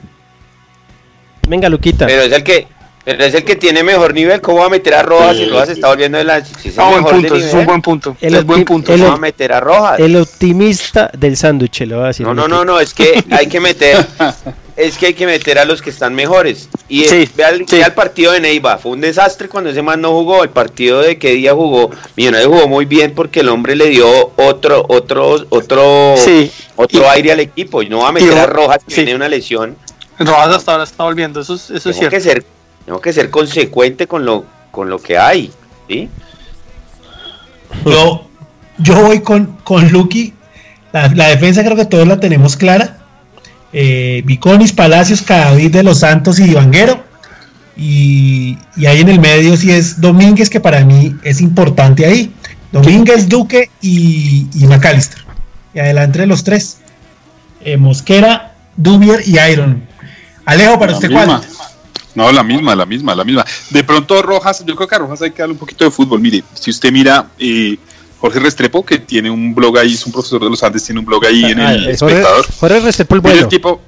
[1.49, 2.07] Venga, Luquita.
[2.07, 2.67] Pero es el que,
[3.05, 4.41] pero es el que tiene mejor nivel.
[4.41, 6.45] ¿Cómo va a meter a Rojas si Rojas está volviendo de la.
[6.45, 8.17] Si es, ah, buen punto, es un buen punto.
[8.21, 8.93] El es buen punto.
[8.93, 9.99] ¿Cómo va a meter a Rojas?
[9.99, 12.27] El optimista del sándwich, lo va a decir.
[12.27, 14.07] No, no, no, no, es que hay que meter.
[14.79, 16.69] es que hay que meter a los que están mejores.
[16.89, 20.45] Y sí, ve, al, partido de Neiva, fue un desastre cuando ese man no jugó.
[20.45, 24.33] El partido de qué día jugó, Millonario jugó muy bien porque el hombre le dio
[24.37, 26.15] otro, otro, otro,
[26.77, 27.83] otro aire al equipo.
[27.83, 29.77] Y no va a meter a Rojas que tiene una lesión.
[30.19, 32.17] Rojas hasta ahora está volviendo, eso, es, eso es cierto.
[32.17, 32.45] Que ser,
[32.85, 35.53] tengo que ser consecuente con lo, con lo que hay.
[35.89, 36.09] ¿sí?
[37.85, 38.27] Yo,
[38.79, 40.35] yo voy con, con Lucky.
[40.93, 42.99] La, la defensa creo que todos la tenemos clara
[43.73, 47.05] eh, Viconis, Palacios, Cadavid de los Santos y Vanguero.
[47.77, 52.33] Y, ahí en el medio sí es Domínguez, que para mí es importante ahí.
[52.73, 55.25] Domínguez, Duque y, y McAllister.
[55.75, 56.79] Y adelante los tres.
[57.65, 59.87] Eh, Mosquera, Dubier y Iron.
[60.49, 61.43] Alejo, para usted cuál?
[62.15, 63.45] No, la misma, la misma, la misma.
[63.69, 66.21] De pronto Rojas, yo creo que a Rojas hay que darle un poquito de fútbol.
[66.21, 67.77] Mire, si usted mira eh,
[68.19, 71.05] Jorge Restrepo, que tiene un blog ahí, es un profesor de los Andes, tiene un
[71.05, 72.47] blog ahí en el ah, espectador.
[72.59, 73.49] Jorge Restrepo el bueno.
[73.49, 73.81] tipo,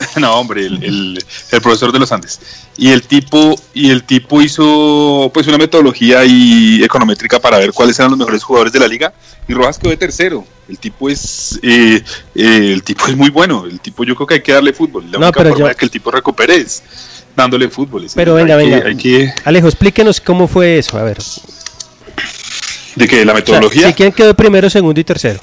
[0.16, 2.40] no, hombre, el, profesor de los Andes.
[2.76, 7.98] Y el tipo, y el tipo hizo pues una metodología y econométrica para ver cuáles
[7.98, 9.12] eran los mejores jugadores de la liga.
[9.46, 10.44] Y Rojas quedó de tercero.
[10.68, 12.02] El tipo es, eh,
[12.34, 13.64] eh, el tipo es muy bueno.
[13.64, 15.10] El tipo, yo creo que hay que darle fútbol.
[15.10, 16.82] La única forma de que el tipo recupere es
[17.36, 18.06] dándole fútbol.
[18.14, 18.82] pero venga, venga.
[19.44, 20.96] Alejo, explíquenos cómo fue eso.
[20.98, 21.18] A ver.
[22.96, 23.24] ¿De qué?
[23.24, 23.88] ¿La O sea, metodología?
[23.88, 25.40] si quién quedó primero, segundo y tercero.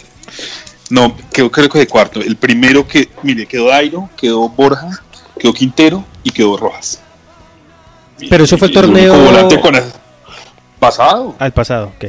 [0.89, 2.21] No, quedó creo que de cuarto.
[2.21, 4.89] El primero que, mire, quedó Dairo, quedó Borja,
[5.38, 7.01] quedó Quintero y quedó Rojas.
[8.29, 9.83] Pero eso fue el torneo- volante con el-
[10.79, 12.05] pasado, Al pasado, ok.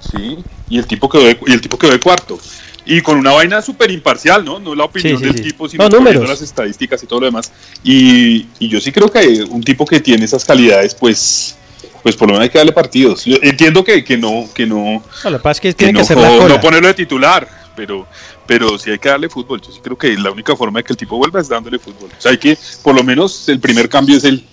[0.00, 0.38] sí.
[0.68, 2.38] Y el tipo quedó de, y el tipo quedó de cuarto.
[2.86, 4.58] Y con una vaina súper imparcial, ¿no?
[4.58, 5.50] No la opinión Sí, sí, del sí.
[5.50, 7.52] tipo, sino No, las estadísticas y todo lo demás.
[7.84, 11.56] Y, y yo sí creo que un tipo que tiene esas calidades, pues,
[12.02, 13.24] pues por lo menos hay que darle partidos.
[13.24, 16.16] Yo entiendo que, que no, que no, que es que que tiene no, que hacer
[16.16, 16.60] la no cola.
[16.60, 18.06] ponerlo de titular, pero,
[18.46, 19.60] pero sí hay que darle fútbol.
[19.60, 22.10] Yo sí creo que la única forma de que el tipo vuelva es dándole fútbol.
[22.16, 24.44] O sea, hay que, por lo menos, el primer cambio es el.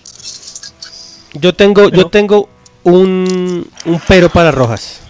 [1.34, 2.49] Yo tengo, yo Pero- tengo
[2.84, 5.01] un, un pero para Rojas.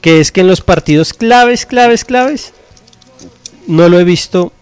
[0.00, 2.52] Que es que en los partidos claves, claves, claves,
[3.66, 4.52] no lo he visto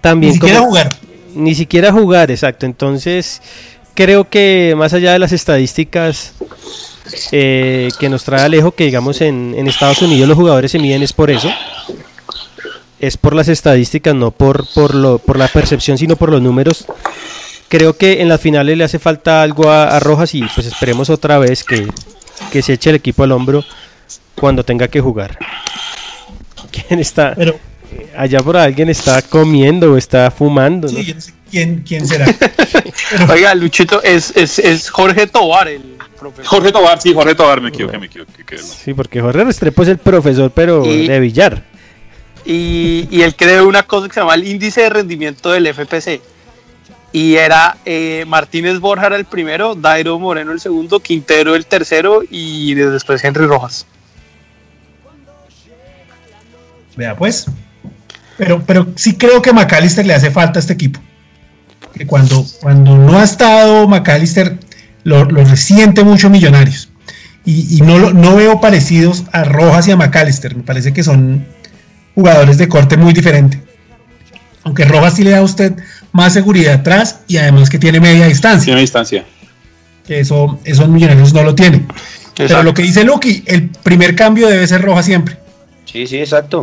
[0.00, 0.96] tan Ni bien siquiera como- jugar.
[1.34, 2.66] Ni siquiera jugar, exacto.
[2.66, 3.40] Entonces,
[3.98, 6.32] creo que más allá de las estadísticas
[7.32, 11.12] eh, que nos trae Alejo, que digamos en, Estados Unidos los jugadores se miden es
[11.12, 11.50] por eso.
[13.00, 16.86] Es por las estadísticas, no por, por, lo, por la percepción, sino por los números.
[17.66, 21.38] Creo que en las finales le hace falta algo a, Rojas y pues esperemos otra
[21.38, 21.88] vez que,
[22.52, 23.64] que se eche el equipo al hombro
[24.36, 25.36] cuando tenga que jugar.
[26.70, 27.34] ¿Quién está?
[28.16, 30.98] Allá por alguien está comiendo o está fumando, ¿no?
[30.98, 32.26] sí, yo no sé quién, quién será.
[33.30, 36.46] Oiga, Luchito, es, es, es Jorge Tobar el profesor.
[36.46, 38.44] Jorge Tobar, sí, Jorge Tobar, me equivoqué, me equivoqué.
[38.44, 41.62] que- Sí, porque Jorge Restrepo es el profesor, pero Y- de billar.
[42.44, 46.20] y, y él creó una cosa que se llama el índice de rendimiento del FPC.
[47.10, 52.22] Y era eh, Martínez Borja era el primero, Dairo Moreno el segundo, Quintero el tercero
[52.28, 53.86] y después Henry Rojas.
[56.96, 57.46] Vea pues.
[58.38, 61.00] Pero, pero sí creo que McAllister le hace falta a este equipo.
[61.92, 64.58] Que cuando, cuando no ha estado McAllister,
[65.04, 66.88] lo, lo resiente mucho Millonarios.
[67.44, 70.54] Y, y no, lo- no veo parecidos a Rojas y a McAllister.
[70.56, 71.46] Me parece que son
[72.14, 73.60] jugadores de corte muy diferente.
[74.64, 75.72] Aunque Rojas sí le da a usted
[76.12, 78.66] más seguridad atrás y además que tiene media distancia.
[78.66, 79.24] Tiene distancia.
[80.06, 81.86] Que eso, esos Millonarios no lo tienen.
[82.36, 85.38] Pero lo que dice Lucky, el primer cambio debe ser Rojas siempre.
[85.90, 86.62] Sí, sí, exacto.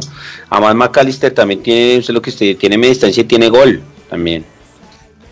[0.49, 4.45] Además, McAllister también tiene, usted lo que usted tiene media distancia y tiene gol también.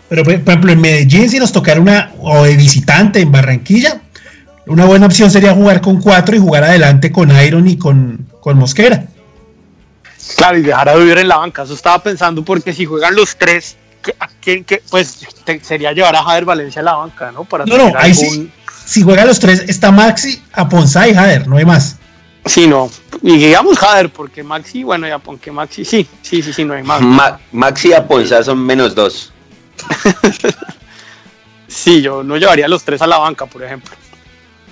[0.08, 4.00] Pero por por ejemplo en Medellín si nos tocara una o de visitante en Barranquilla,
[4.66, 8.58] una buena opción sería jugar con cuatro y jugar adelante con Iron y con, con
[8.58, 9.06] Mosquera.
[10.36, 11.62] Claro, y dejar a vivir en la banca.
[11.62, 14.82] Eso estaba pensando porque si juegan los tres, ¿qué- a quién- qué?
[14.90, 17.44] pues te- sería llevar a Javier Valencia a la banca, ¿no?
[17.44, 18.50] Para No, no, ahí algún- sí.
[18.86, 21.96] Si juegan los tres, está Maxi, Aponza y Jader, no hay más.
[22.46, 22.90] Sí, no.
[23.22, 26.82] Y digamos Jader, porque Maxi, bueno, ya aunque Maxi, sí, sí, sí, sí, no hay
[26.82, 27.00] más.
[27.00, 29.32] Ma- Maxi y Aponza son menos dos.
[31.66, 33.90] Sí, yo no llevaría a los tres a la banca, por ejemplo.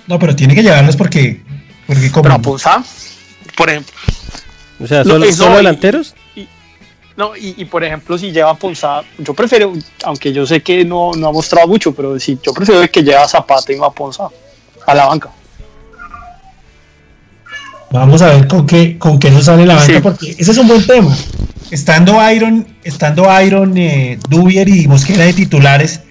[0.07, 1.41] No, pero tiene que llevarlos porque,
[1.85, 2.41] porque como Pero
[3.57, 3.93] por ejemplo.
[4.79, 6.15] O sea, No, solo, solo y- delanteros.
[7.17, 10.83] No, y, y, por ejemplo, si lleva a Ponzá, yo prefiero, aunque yo sé que
[10.85, 13.85] no, no ha mostrado mucho, pero sí, yo prefiero que lleve a Zapata y no
[13.85, 14.29] a Ponzá
[14.87, 15.29] a la banca.
[17.93, 19.99] Vamos a ver con qué, con qué nos sale la banca, Sí.
[20.01, 21.15] porque ese es un buen tema.
[21.71, 26.01] Estando Iron, estando Iron, eh, Dubier y Mosquera de titulares,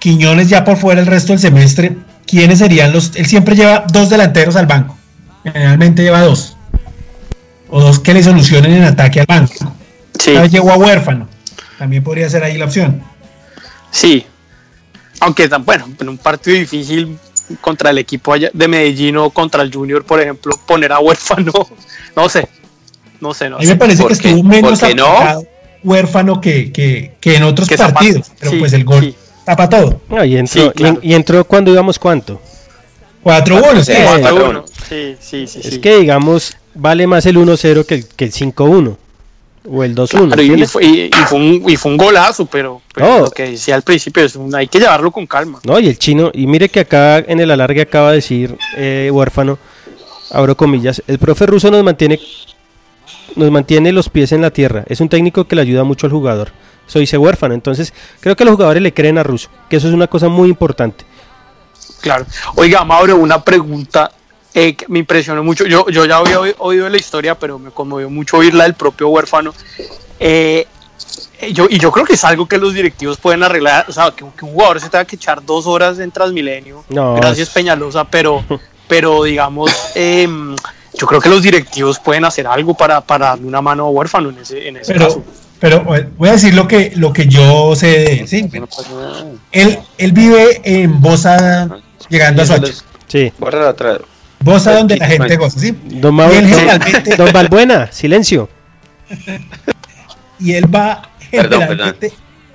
[0.00, 3.12] Quiñones ya por fuera el resto del semestre, ¿quiénes serían los?
[3.16, 4.96] Él siempre lleva dos delanteros al banco.
[5.44, 6.56] Generalmente lleva dos.
[7.68, 9.72] O dos que le solucionen en ataque al banco.
[10.18, 11.28] Sí, vez llegó a huérfano.
[11.78, 13.02] También podría ser ahí la opción.
[13.92, 14.26] sí.
[15.22, 17.18] Aunque, tan- bueno, en un partido difícil
[17.60, 21.52] contra el equipo allá de Medellín o contra el Junior, por ejemplo, poner a huérfano,
[22.16, 22.48] no sé,
[23.20, 23.72] no sé, no A mí sé.
[23.72, 25.06] me parece ¿por que estuvo menos ¿Por qué no?
[25.06, 25.44] aplicado
[25.82, 28.30] huérfano que, que, que en otros Que partidos.
[28.38, 29.14] Pero sí, pues el gol sí.
[29.44, 30.00] tapa todo.
[30.08, 30.98] No, y, entró, Sí, claro.
[31.02, 32.40] y, y entró cuando íbamos cuánto.
[33.24, 33.92] 4-1, sí.
[33.92, 34.62] Eh.
[34.88, 35.60] Sí, sí, sí.
[35.62, 35.80] Es sí.
[35.80, 38.96] que digamos, vale más el 1-0 que el, que el 5-1.
[39.68, 40.26] O el 2-1.
[40.28, 43.50] Claro, y, fue, y- y fue un, y fue un golazo, pero, pero lo que
[43.50, 45.60] decía al principio es un- hay que llevarlo con calma.
[45.64, 49.10] No, y el chino, y mire que acá en el alargue acaba de decir eh,
[49.12, 49.58] huérfano,
[50.30, 52.18] abro comillas, el profe ruso nos mantiene,
[53.36, 54.84] nos mantiene los pies en la tierra.
[54.88, 56.52] Es un técnico que le ayuda mucho al jugador.
[56.88, 57.54] Eso dice huérfano.
[57.54, 60.48] Entonces, creo que los jugadores le creen a Russo, que eso es una cosa muy
[60.48, 61.04] importante.
[62.00, 62.24] Claro.
[62.56, 64.10] Oiga, Mauro, una pregunta
[64.54, 65.64] eh, me impresionó mucho.
[65.66, 69.08] Yo, yo ya había oí- oído la historia, pero me conmovió mucho oírla del propio
[69.08, 69.54] huérfano.
[70.18, 70.66] Eh,
[71.40, 73.86] eh, yo, y yo creo que es algo que los directivos pueden arreglar.
[73.88, 76.84] O sea, que, que un jugador se tenga que echar dos horas en Transmilenio.
[76.88, 78.44] No, Gracias, es- Peñalosa, pero,
[78.88, 80.56] pero digamos, em,
[80.94, 84.30] yo creo que los directivos pueden hacer algo para, para darle una mano a huérfano
[84.30, 85.22] en ese, en ese caso.
[85.60, 88.28] Pero, eh, voy a decir lo que, lo que yo sé de él.
[88.28, 88.50] sí.
[89.52, 91.68] Él, él vive en Bosa
[92.08, 92.72] llegando a Soacha.
[93.08, 93.32] Sí.
[93.38, 93.98] Borra la otra.
[94.42, 95.76] Goza donde la gente goza, ¿sí?
[95.84, 98.48] Don, Mauro- él don- generalmente- don Balbuena, silencio.
[100.38, 102.12] y él va Perdón, generalmente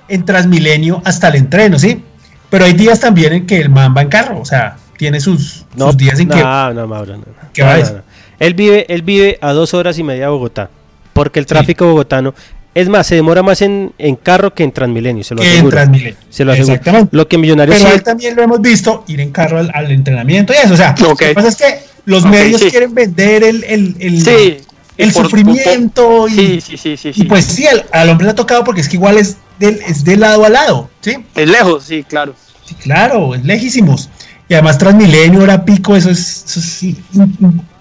[0.08, 2.02] en Transmilenio hasta el entreno, ¿sí?
[2.50, 5.64] Pero hay días también en que el man va en carro, o sea, tiene sus,
[5.76, 6.36] No, sus días en que...
[6.42, 7.24] no, no, Mauro, no.
[7.52, 8.02] ¿Qué No, va.
[8.38, 10.70] Él vive, él vive a dos horas y media de Bogotá,
[11.12, 12.34] porque el tráfico bogotano,
[12.76, 15.52] es más, se demora más en, en carro que en Transmilenio, se lo que en
[15.54, 15.76] aseguro.
[15.76, 16.16] Transmilenio.
[16.30, 16.74] Se lo aseguro.
[16.74, 17.16] Exactamente.
[17.16, 19.90] Lo que Millonarios Pero sí- él también lo hemos visto ir en carro al, al
[19.90, 20.74] entrenamiento y eso.
[20.74, 22.70] O sea, lo que pasa es que los medios sí.
[22.70, 24.58] quieren vender el, el, el, Sí.
[24.98, 27.08] el Por- sufrimiento y, Sí, sí, sí, sí.
[27.08, 27.24] y sí.
[27.24, 30.04] pues sí, al, al hombre le ha tocado porque es que igual es, del, es
[30.04, 31.16] de lado a lado, ¿sí?
[31.34, 32.34] Es lejos, sí, claro.
[32.64, 34.10] Sí, claro, es lejísimos.
[34.48, 36.94] Y además Transmilenio, hora pico, eso es, eso es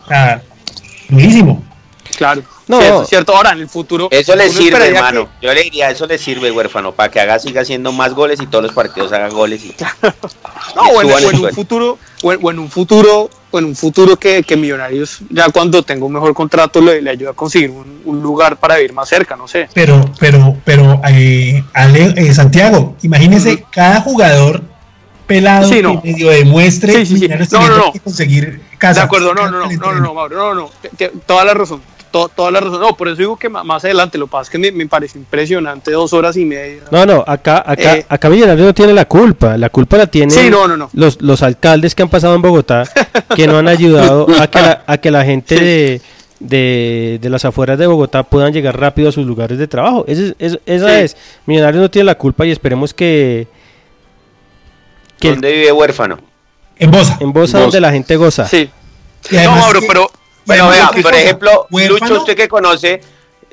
[0.10, 0.40] ah,
[1.10, 1.64] durísimo.
[2.18, 2.44] Claro.
[2.68, 2.82] No.
[3.04, 3.36] Es cierto.
[3.36, 4.08] Ahora, en el futuro.
[4.12, 5.30] Eso le sirve, hermano.
[5.42, 8.48] Yo le diría, eso le sirve, huérfano, para que haga, siga haciendo más goles y
[8.48, 9.64] todos los partidos haga goles.
[9.64, 9.76] Y...
[10.76, 13.76] No, o en, o un futuro, o en, o en un futuro, o en un
[13.76, 17.70] futuro que, que Millonarios, ya cuando tenga un mejor contrato, le, le ayuda a conseguir
[17.70, 19.70] un, un lugar para vivir más cerca, no sé.
[19.74, 23.64] Pero, pero, pero, eh, Ale- eh, Santiago, imagínese Ujú.
[23.72, 24.64] cada jugador
[25.28, 26.02] pelado Sí, no.
[26.02, 27.92] que medio demuestre Sí, sí, No, no, no.
[27.94, 29.02] que conseguir casa.
[29.02, 30.14] De acuerdo, no, no, no, no, no, no.
[30.14, 30.72] Mauro, no, no,
[31.26, 31.82] toda la razón,
[32.16, 32.80] to- toda la razón.
[32.80, 35.20] No, por eso digo que más adelante, lo que pasa es que me, me pareció
[35.20, 36.84] impresionante dos horas y media.
[36.92, 38.06] No, no, acá, acá, Eh.
[38.08, 39.58] acá Millonarios no tiene la culpa.
[39.58, 40.90] La culpa la tienen Sí, no, no, no.
[40.94, 42.84] Los, los alcaldes que han pasado en Bogotá,
[43.36, 45.64] que no han ayudado a que la, a que la gente Sí.
[45.66, 46.02] de,
[46.40, 50.06] de, de las afueras de Bogotá puedan llegar rápido a sus lugares de trabajo.
[50.08, 51.02] Ese es- es- esa Sí.
[51.04, 51.18] es.
[51.46, 53.48] Millonarios no tiene la culpa y esperemos que,
[55.20, 56.18] que ¿Dónde vive huérfano?
[56.78, 57.18] En Bosa.
[57.20, 57.60] en Bosa Bosa.
[57.60, 58.48] donde la gente goza.
[58.48, 58.70] Sí.
[59.32, 60.12] No, Mauro, que- pero
[60.46, 63.02] Bueno, vea, por cosa, ejemplo, huérfano- Lucho, usted que conoce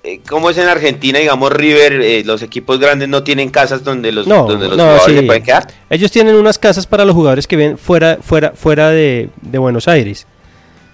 [0.04, 4.10] eh, cómo es en Argentina, digamos, River, eh, los equipos grandes no tienen casas donde
[4.12, 5.20] los, No, donde los no, jugadores sí.
[5.20, 5.66] se pueden quedar.
[5.90, 9.86] Ellos tienen unas casas para los jugadores que viven fuera, fuera, fuera de, de Buenos
[9.88, 10.26] Aires.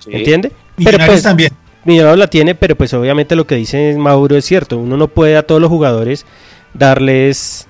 [0.01, 0.11] Sí.
[0.13, 0.51] ¿Entiende?
[0.77, 1.51] Pero Millonarios pues, también.
[1.85, 4.77] Millonarios la tiene, pero pues obviamente lo que dice Mauro es cierto.
[4.77, 6.27] Uno no puede a todos los jugadores
[6.75, 7.67] darles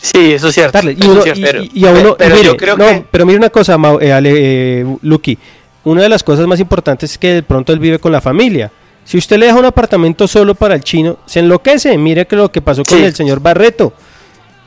[0.00, 0.72] sí, eso es cierto.
[0.78, 0.96] darles.
[0.98, 1.40] Y, uno- es cierto.
[1.40, 3.38] y- Pero- y- y a uno, pero y mire, yo creo no, que- pero mire
[3.38, 4.32] una cosa, Mau- eh, Ale,
[4.80, 5.38] eh, Lucky.
[5.86, 8.72] Una de las cosas más importantes es que de pronto él vive con la familia.
[9.04, 11.96] Si usted le deja un apartamento solo para el chino, se enloquece.
[11.96, 13.04] Mire que lo que pasó con Sí.
[13.04, 13.92] el señor Barreto.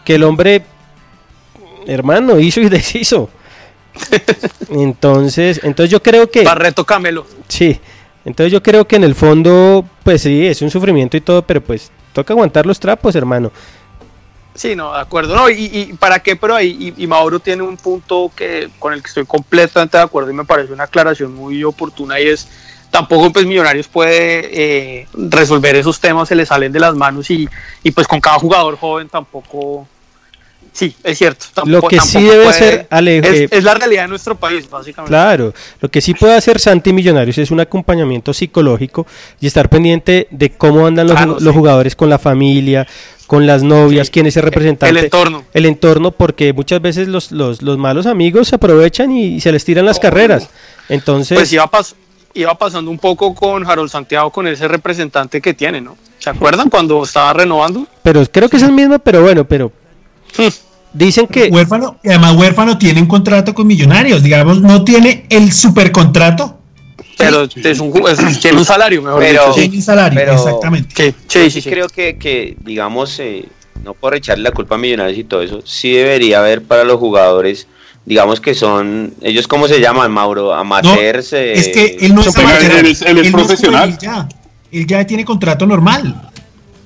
[0.05, 0.63] Que el hombre,
[1.87, 3.29] hermano, hizo y deshizo.
[4.69, 6.43] Entonces, entonces yo creo que...
[6.43, 7.25] Barreto Camelo.
[7.49, 7.77] Sí,
[8.23, 11.59] entonces yo creo que en el fondo, pues sí, es un sufrimiento y todo, pero
[11.59, 13.51] pues toca aguantar los trapos, hermano.
[14.59, 15.33] Sí, no, de acuerdo.
[15.37, 18.91] No, y, y para qué, pero ahí, y, y Mauro tiene un punto que con
[18.91, 22.45] el que estoy completamente de acuerdo y me parece una aclaración muy oportuna y es
[22.91, 24.49] tampoco pues Millonarios puede
[25.01, 27.47] eh, resolver esos temas, se le salen de las manos y,
[27.83, 29.87] y pues con cada jugador joven tampoco...
[30.73, 31.45] Sí, es cierto.
[31.55, 34.35] Lo tampoco- que sí debe puede- hacer, Ale, es, eh, es la realidad de nuestro
[34.35, 35.09] país, básicamente.
[35.11, 39.07] Claro, lo que sí puede hacer Santi Millonarios es un acompañamiento psicológico
[39.39, 41.57] y estar pendiente de cómo andan los, Claro, los sí.
[41.59, 42.85] jugadores con la familia,
[43.29, 44.13] con las novias, Sí.
[44.13, 44.89] quién es el representante.
[44.89, 45.43] El entorno.
[45.53, 49.63] El entorno, porque muchas veces los, los, los malos amigos se aprovechan y, se les
[49.63, 50.01] tiran las Oh.
[50.01, 50.49] carreras.
[50.89, 51.93] Entonces, Pues iba, pas-
[52.33, 55.95] iba pasando un poco con Harold Santiago, con ese representante que tiene, ¿no?
[56.17, 57.85] ¿Se acuerdan cuando estaba renovando?
[58.01, 59.71] pero creo que es el mismo, pero bueno, pero
[60.91, 61.49] dicen que...
[61.49, 66.58] Huérfano, además huérfano tiene un contrato con Millonarios, digamos, no tiene el supercontrato,
[67.19, 69.55] Pero es un, es- tiene un salario, mejor Pero- dicho.
[69.55, 70.95] Tiene un salario, pero- exactamente.
[70.95, 73.45] sí, Yo sí, sí, creo que, que, digamos, eh,
[73.83, 76.97] no por echarle la culpa a Millonarios y todo eso, sí debería haber para los
[76.97, 77.67] jugadores,
[78.05, 81.33] digamos que son, ellos cómo se llaman, Mauro, No, amateurs.
[81.33, 83.97] eh, es que él no es amateur, él es- él es no profesional.
[84.01, 84.27] ya,
[84.71, 86.29] él ya tiene contrato normal.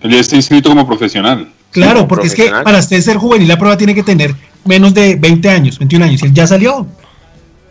[0.02, 1.48] Él ya está inscrito como profesional.
[1.72, 5.16] Claro, porque es que para usted ser juvenil la prueba tiene que tener menos de
[5.16, 6.86] 20 años, 21 años, y él ya salió.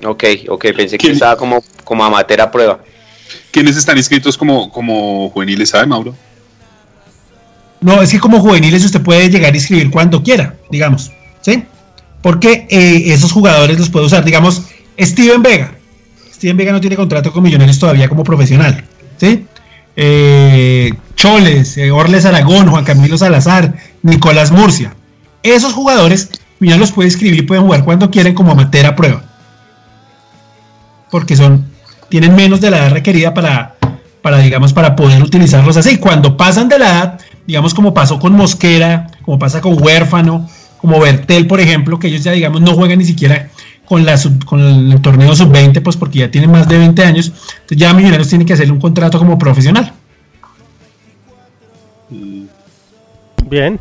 [0.05, 2.81] Ok, ok, pensé que estaba como, como amateur a prueba.
[3.51, 6.15] ¿Quiénes están inscritos como, como juveniles, sabe, Mauro?
[7.81, 11.65] No, es que como juveniles usted puede llegar a inscribir cuando quiera, digamos, ¿sí?
[12.23, 14.63] Porque eh, esos jugadores los puede usar, digamos,
[14.99, 15.75] Steven Vega.
[16.33, 18.85] Steven Vega no tiene contrato con Millonarios todavía como profesional,
[19.19, 19.47] ¿sí?
[19.97, 24.95] Eh, Choles, eh, Orles Aragón, Juan Camilo Salazar, Nicolás Murcia.
[25.43, 26.31] Esos jugadores,
[26.61, 29.32] Millonarios los puede inscribir y pueden jugar cuando quieren como amateur a prueba.
[31.13, 31.67] Porque son,
[32.09, 33.77] tienen menos de la edad requerida para,
[34.23, 35.99] para, digamos, para poder utilizarlos así.
[35.99, 40.49] Cuando pasan de la edad, digamos como pasó con Mosquera, como pasa con Huérfano,
[40.79, 43.51] como Bertel, por ejemplo, que ellos ya, digamos, no juegan ni siquiera
[43.85, 47.27] con, la sub- con el torneo sub-20, pues porque ya tienen más de 20 años,
[47.29, 49.93] entonces ya Millonarios tienen que hacerle un contrato como profesional.
[53.49, 53.79] Bien,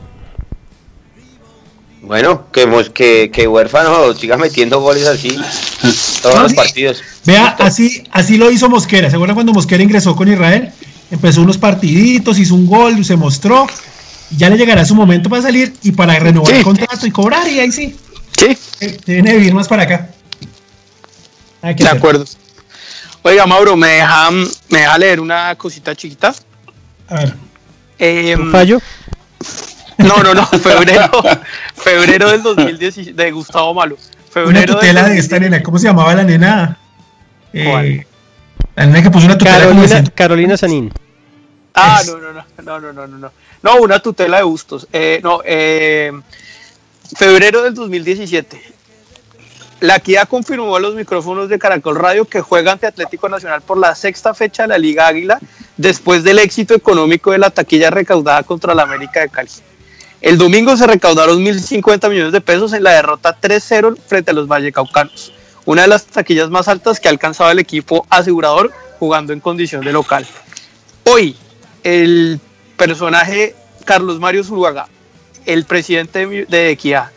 [2.02, 5.38] Bueno, que, que, que huérfano siga metiendo goles así.
[6.22, 6.56] Todos No, los sí.
[6.58, 7.02] partidos.
[7.26, 9.10] Vea, así, así lo hizo Mosquera.
[9.10, 10.72] ¿Se acuerdan cuando Mosquera ingresó con Israel?
[11.12, 13.68] Empezó unos partiditos, hizo un gol, se mostró.
[14.32, 16.58] Y ya le llegará su momento para salir y para renovar Sí.
[16.58, 17.48] el contrato y cobrar.
[17.48, 17.96] Y ahí sí,
[18.38, 20.10] Sí, eh, tiene que vivir más para acá.
[21.62, 21.98] Hay que de hacer.
[22.00, 22.26] acuerdo.
[23.22, 26.34] Oiga, Mauro, ¿me deja, me deja leer una cosita chiquita?
[27.08, 27.36] A ver.
[28.00, 28.82] Eh, ¿Un fallo?
[30.04, 31.10] No, no, no, febrero,
[31.76, 33.98] febrero del 2010 de Gustavo Malo.
[34.36, 35.42] Una tutela de esta 2010.
[35.42, 35.64] nena.
[35.64, 36.78] ¿Cómo se llamaba la nena?
[37.54, 38.06] Eh, ¿Cuál?
[38.76, 40.94] la nena que puso una tutela Carolina, Carolina Sanín.
[41.74, 43.32] Ah, Es- no, no, no, no, no, no, no,
[43.62, 43.76] no.
[43.78, 44.88] Una tutela de Bustos.
[44.94, 46.12] Eh, no, eh,
[47.18, 48.62] febrero del 2017.
[49.82, 53.78] La Equidad confirmó a los micrófonos de Caracol Radio que juega ante Atlético Nacional por
[53.80, 55.40] la sexta fecha de la Liga Águila
[55.76, 59.50] después del éxito económico de la taquilla recaudada contra la América de Cali.
[60.22, 64.48] El domingo se recaudaron 1.050 millones de pesos en la derrota 3-0 frente a los
[64.48, 65.34] Vallecaucanos,
[65.66, 69.84] una de las taquillas más altas que ha alcanzado el equipo asegurador jugando en condición
[69.84, 70.28] de local.
[71.06, 71.36] Hoy,
[71.84, 72.40] el
[72.78, 74.88] personaje Carlos Mario Zuluaga,
[75.48, 77.10] el presidente de, Equidad,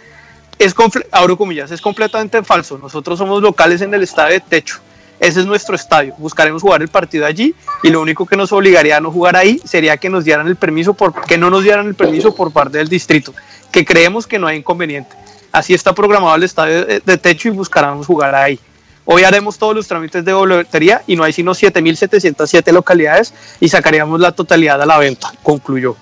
[0.58, 0.74] es,
[1.12, 2.78] abro comillas, es completamente falso.
[2.78, 4.78] Nosotros somos locales en el estadio de techo.
[5.24, 6.14] Ese es nuestro estadio.
[6.18, 9.58] Buscaremos jugar el partido allí y lo único que nos obligaría a no jugar ahí
[9.64, 12.76] sería que nos dieran el permiso por que no nos dieran el permiso por parte
[12.76, 13.32] del distrito,
[13.72, 15.16] que creemos que no hay inconveniente.
[15.50, 18.60] Así está programado el estadio de, techo y buscaremos jugar ahí.
[19.06, 24.20] Hoy haremos todos los trámites de boletería y no hay sino 7.707 localidades y sacaríamos
[24.20, 25.96] la totalidad a la venta, concluyó.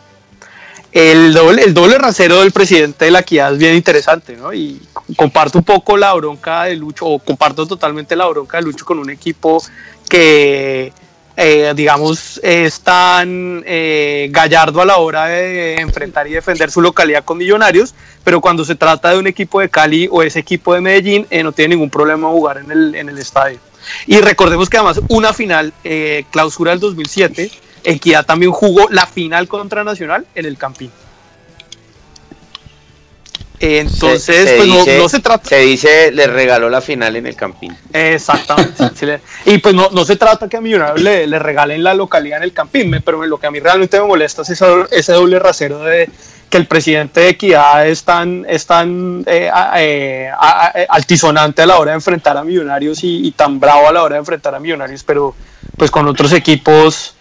[0.92, 4.52] El doble, el doble rasero del presidente de la Equidad es bien interesante, ¿no?
[4.52, 4.80] Y
[5.16, 8.98] comparto un poco la bronca de Lucho, o comparto totalmente la bronca de Lucho con
[8.98, 9.62] un equipo
[10.06, 10.92] que,
[11.34, 17.24] eh, digamos, es tan eh, gallardo a la hora de enfrentar y defender su localidad
[17.24, 20.82] con millonarios, pero cuando se trata de un equipo de Cali o ese equipo de
[20.82, 23.58] Medellín, eh, no tiene ningún problema jugar en el, en el estadio.
[24.06, 27.50] Y recordemos que además una final, eh, clausura del 2007,
[27.84, 30.90] Equidad también jugó la final contra Nacional en el Campín.
[33.60, 35.48] Entonces, Se- se pues no- dice- no, se trata.
[35.48, 37.76] Se dice, le regaló la final en el Campín.
[37.92, 38.90] Exactamente.
[38.96, 41.94] sí le- y pues no, no se trata que a Millonarios le, le regalen la
[41.94, 45.12] localidad en el Campín, pero lo que a mí realmente me molesta es ese, ese
[45.12, 46.10] doble rasero de
[46.50, 51.78] que el presidente de Equidad es tan, es tan eh, eh, a- altisonante a la
[51.78, 54.58] hora de enfrentar a Millonarios y, y tan bravo a la hora de enfrentar a
[54.58, 55.36] Millonarios, pero
[55.76, 57.14] pues con otros equipos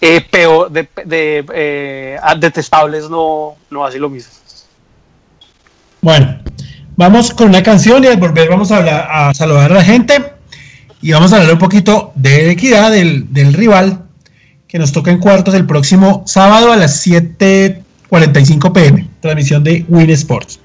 [0.00, 0.88] eh, peor, de,
[1.54, 4.32] eh, detestables no, no hace lo mismo.
[6.00, 6.38] Bueno,
[6.96, 10.32] vamos con una canción y al volver vamos a saludar a la gente
[11.02, 14.04] y vamos a hablar un poquito de equidad del, del rival
[14.66, 20.10] que nos toca en cuartos el próximo sábado a las 7:45 pm, transmisión de Win
[20.10, 20.60] Sports.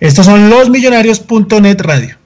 [0.00, 2.16] Estos son los millonarios.net radio.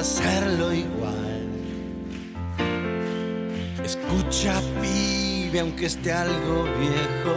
[0.00, 1.46] Hacerlo igual.
[3.84, 7.36] Escucha, pibe, aunque esté algo viejo,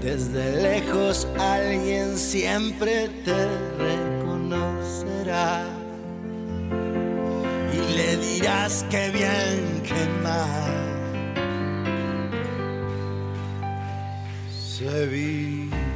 [0.00, 3.48] desde lejos alguien siempre te
[3.88, 5.64] reconocerá
[7.72, 10.74] y le dirás que bien, que mal
[14.48, 15.93] se vive.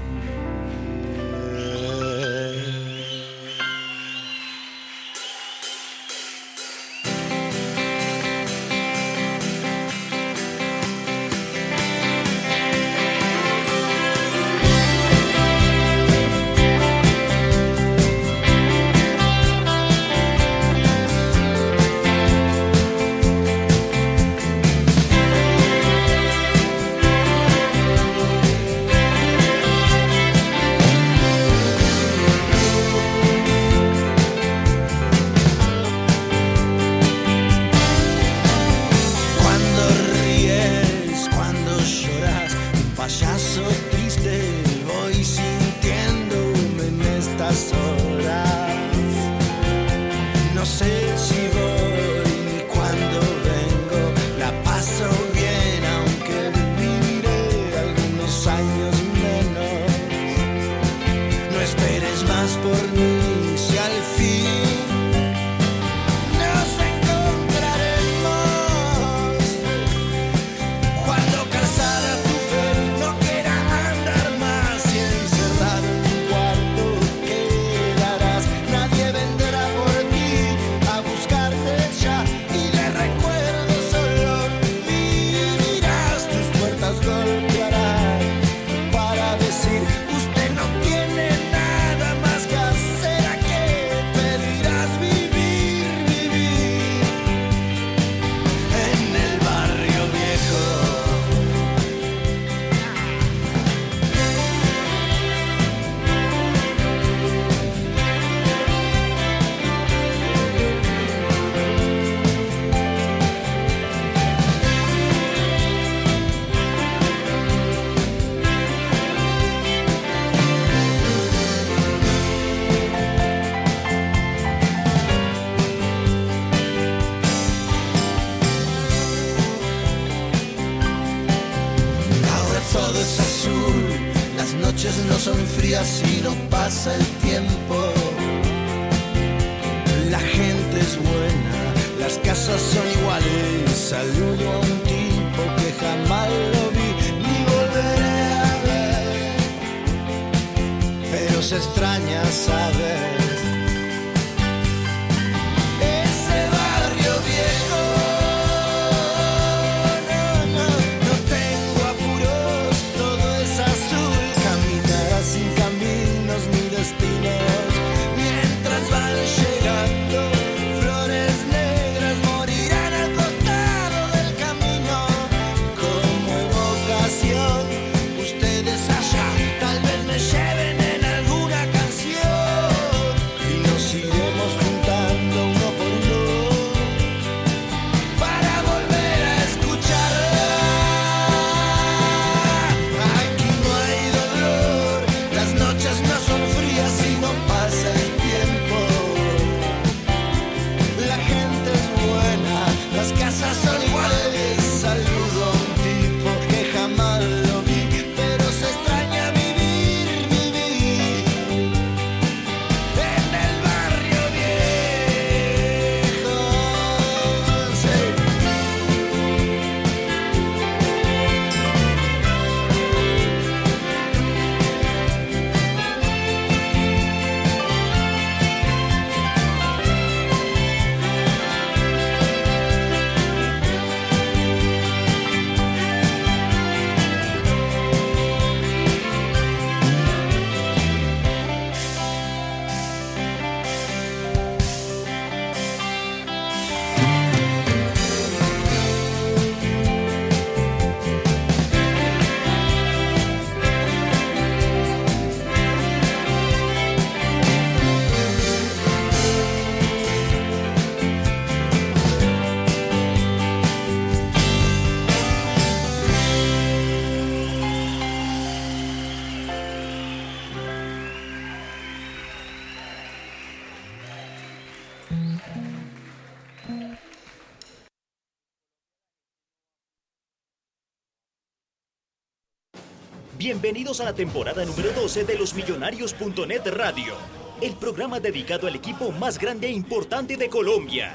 [283.68, 287.12] Bienvenidos a la temporada número 12 de los Millonarios.net Radio,
[287.60, 291.14] el programa dedicado al equipo más grande e importante de Colombia.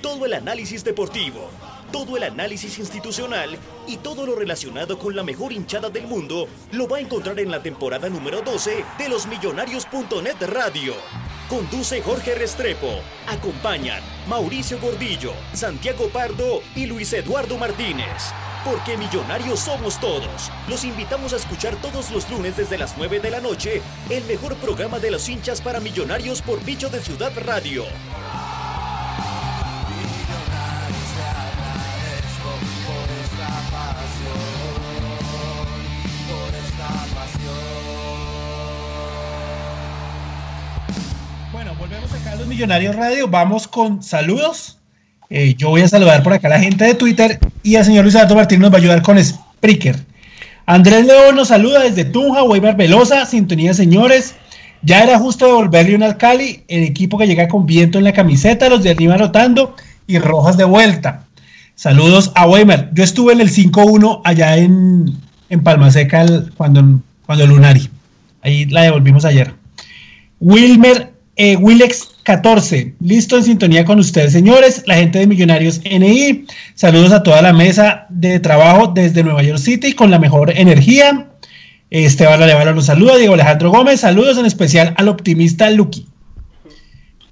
[0.00, 1.50] Todo el análisis deportivo,
[1.90, 3.58] todo el análisis institucional
[3.88, 7.50] y todo lo relacionado con la mejor hinchada del mundo lo va a encontrar en
[7.50, 10.94] la temporada número 12 de los Millonarios.net Radio.
[11.48, 13.00] Conduce Jorge Restrepo.
[13.26, 18.32] Acompañan Mauricio Gordillo, Santiago Pardo y Luis Eduardo Martínez.
[18.64, 20.50] Porque millonarios somos todos.
[20.68, 23.80] Los invitamos a escuchar todos los lunes desde las 9 de la noche
[24.10, 27.84] el mejor programa de los hinchas para millonarios por Bicho de Ciudad Radio.
[41.50, 43.26] Bueno, volvemos acá a los Millonarios Radio.
[43.26, 44.76] Vamos con saludos.
[45.30, 48.04] Eh, yo voy a saludar por acá a la gente de Twitter y el señor
[48.04, 49.96] Luis Alberto Martín nos va a ayudar con Spreaker.
[50.66, 54.34] Andrés León nos saluda desde Tunja, Weimar Velosa, sintonía señores.
[54.82, 58.12] Ya era justo devolverle un al Cali, el equipo que llega con viento en la
[58.12, 59.76] camiseta, los de arriba rotando
[60.06, 61.26] y rojas de vuelta.
[61.74, 62.90] Saludos a Weimar.
[62.94, 65.12] Yo estuve en el 5-1 allá en,
[65.48, 66.24] en Palma Seca
[66.56, 67.00] cuando
[67.46, 67.90] Lunari.
[68.42, 69.54] Ahí la devolvimos ayer.
[70.40, 76.44] Wilmer eh, Willex 14, listo en sintonía con ustedes, señores, la gente de Millonarios NI.
[76.76, 81.28] Saludos a toda la mesa de trabajo desde Nueva York City con la mejor energía.
[81.90, 86.06] Esteban Arevalo nos saluda, Diego Alejandro Gómez, saludos en especial al optimista Lucky.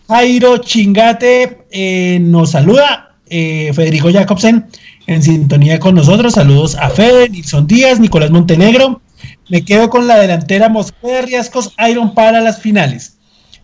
[0.09, 4.67] Jairo Chingate eh, nos saluda, eh, Federico Jacobsen
[5.07, 9.01] en sintonía con nosotros, saludos a Fede, Nilson Díaz, Nicolás Montenegro.
[9.49, 13.18] Me quedo con la delantera Mosquera de Riascos Iron para las finales.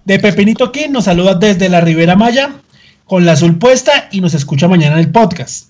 [0.05, 2.51] De Pepinito King nos saluda desde la Ribera Maya
[3.06, 5.68] con la azul puesta y nos escucha mañana en el podcast.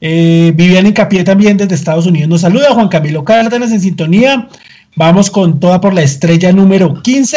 [0.00, 2.74] Eh, Vivian Incapié también desde Estados Unidos nos saluda.
[2.74, 4.48] Juan Camilo Cárdenas en sintonía.
[4.96, 7.36] Vamos con toda por la estrella número 15.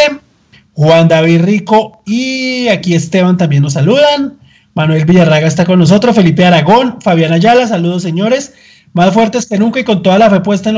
[0.73, 4.39] Juan David Rico y aquí Esteban también nos saludan.
[4.73, 6.15] Manuel Villarraga está con nosotros.
[6.15, 8.53] Felipe Aragón, Fabián Ayala, saludos señores.
[8.93, 10.77] Más fuertes que nunca y con toda la fe puesta en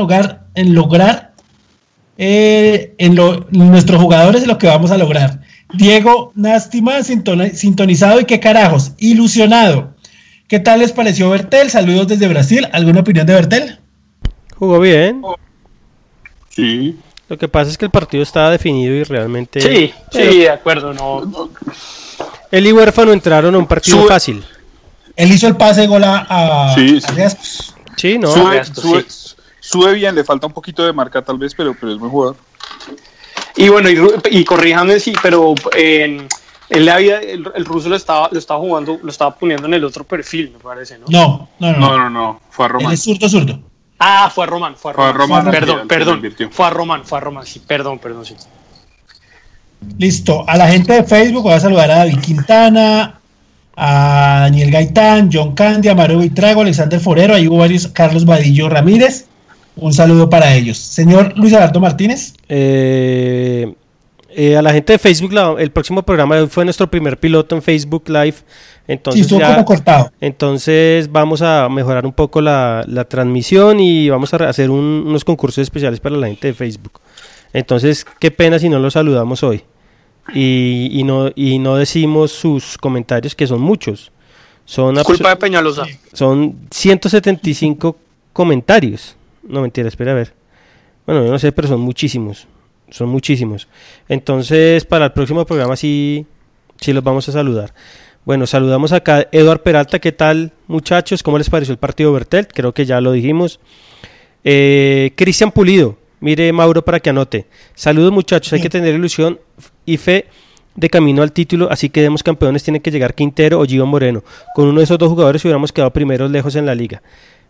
[0.54, 1.31] en lograr
[2.18, 5.40] eh, en, lo, en nuestros jugadores lo que vamos a lograr.
[5.74, 9.94] Diego Nástima, sintoni- sintonizado y qué carajos, ilusionado.
[10.48, 11.70] ¿Qué tal les pareció Bertel?
[11.70, 12.68] Saludos desde Brasil.
[12.72, 13.78] ¿Alguna opinión de Bertel?
[14.56, 15.22] Jugó bien.
[16.50, 16.96] Sí.
[17.28, 19.60] Lo que pasa es que el partido estaba definido y realmente...
[19.62, 21.48] Sí, Pero sí, de acuerdo, no.
[22.50, 24.44] Él y Huérfano entraron a un partido Sube- fácil.
[25.16, 27.14] Él hizo el pase de gol a, a, Sí, a sí.
[27.14, 27.74] Riascos.
[27.96, 28.30] Sí, ¿no?
[28.32, 29.34] sube, esto sube, sí.
[29.72, 32.36] Sube bien, le falta un poquito de marca tal vez, pero, pero es buen jugador.
[33.56, 33.98] Y bueno, y,
[34.30, 36.28] y corríjame sí, pero en
[36.68, 39.74] él le había, el, el ruso lo estaba, lo estaba jugando, lo estaba poniendo en
[39.74, 41.06] el otro perfil, me parece, ¿no?
[41.08, 41.78] No, no, no.
[41.78, 42.92] No, no, no, fue a Él Román.
[42.94, 43.60] es zurdo, zurdo.
[43.98, 45.44] Ah, fue a Román, fue a Fue a Román.
[45.44, 46.22] Román, perdón, perdón.
[46.50, 48.34] Fue a Román, fue a Román, sí, perdón, perdón, sí.
[49.98, 50.44] Listo.
[50.48, 53.20] A la gente de Facebook voy a saludar a David Quintana,
[53.76, 58.68] a Daniel Gaitán, John Candy, a Mario Vitrago, Alexander Forero, ahí hubo varios, Carlos Vadillo
[58.68, 59.26] Ramírez.
[59.76, 60.76] Un saludo para ellos.
[60.78, 62.34] Señor Luis Alberto Martínez.
[62.48, 63.72] Eh,
[64.34, 67.18] eh, a la gente de Facebook, la- el próximo programa de hoy fue nuestro primer
[67.18, 68.32] piloto en Facebook Live.
[68.32, 68.44] Sí,
[68.88, 70.10] Entonces, estuvo ya- como cortado.
[70.20, 75.24] entonces vamos a mejorar un poco la, la transmisión y vamos a hacer un- unos
[75.24, 77.00] concursos especiales para la gente de Facebook.
[77.52, 79.62] Entonces, qué pena si no los saludamos hoy.
[80.34, 84.10] Y, y no, y no decimos sus comentarios, que son muchos.
[84.64, 85.84] Son, Culpa de Peñalosa.
[86.12, 87.96] son 175
[88.32, 89.16] comentarios.
[89.42, 90.34] No, mentira, espera a ver.
[91.06, 92.46] Bueno, yo no sé, pero son muchísimos.
[92.90, 93.68] Son muchísimos.
[94.08, 96.26] Entonces, para el próximo programa sí,
[96.80, 97.72] sí los vamos a saludar.
[98.24, 99.98] Bueno, saludamos acá a Eduard Peralta.
[99.98, 101.22] ¿Qué tal, muchachos?
[101.22, 102.50] ¿Cómo les pareció el partido Bertelt?
[102.52, 103.58] Creo que ya lo dijimos.
[104.44, 105.96] Eh, Cristian Pulido.
[106.20, 107.46] Mire, Mauro, para que anote.
[107.74, 108.52] Saludos, muchachos.
[108.52, 109.40] Hay que tener ilusión
[109.84, 110.26] y fe
[110.76, 111.68] de camino al título.
[111.68, 112.62] Así que demos campeones.
[112.62, 114.22] Tiene que llegar Quintero o Gio Moreno.
[114.54, 117.02] Con uno de esos dos jugadores hubiéramos quedado primeros lejos en la liga.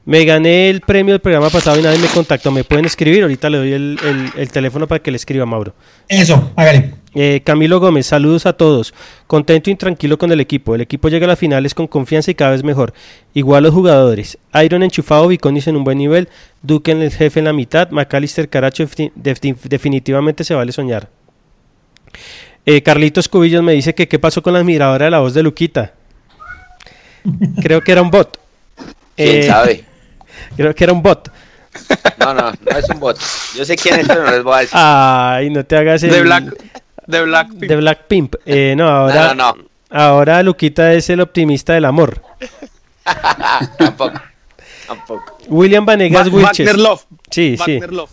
[0.04, 2.50] Me gané el premio del programa pasado y nadie me contactó.
[2.50, 3.22] ¿Me pueden escribir?
[3.22, 5.74] Ahorita le doy el, el- el teléfono para que le escriba a Mauro.
[6.08, 6.94] Eso, hágale.
[7.14, 8.94] Eh, Camilo Gómez, saludos a todos.
[9.28, 10.74] Contento y tranquilo con el equipo.
[10.74, 12.94] El equipo llega a las finales con confianza y cada vez mejor.
[13.32, 14.38] Igual los jugadores.
[14.64, 16.28] Iron enchufado, Viconis en un buen nivel.
[16.62, 17.90] Duque en el jefe en la mitad.
[17.90, 21.10] McAllister Caracho defini- defini- definitivamente se vale soñar.
[22.66, 25.42] Eh, Carlitos Cubillos me dice que qué pasó con la admiradora de la voz de
[25.44, 25.92] Luquita.
[27.62, 28.36] Creo que era un bot.
[29.16, 29.84] ¿Quién Eh, sabe?
[30.56, 31.30] Creo que era un bot.
[32.18, 33.18] No, no, no es un bot.
[33.56, 34.78] Yo sé quién es, pero no les voy a decir.
[34.80, 36.10] Ay, no te hagas el...
[36.10, 36.44] De Black,
[37.06, 38.34] de Black de Black Pimp.
[38.44, 39.64] Eh, no, ahora, No, no, no.
[39.90, 42.20] ahora Luquita es el optimista del amor.
[43.78, 44.20] Tampoco.
[44.86, 45.38] Tampoco.
[45.48, 46.66] William Vanegas Wa- Wilches.
[46.66, 47.02] Wagner Love.
[47.30, 47.72] Sí, sí.
[47.78, 48.10] Wagner Love.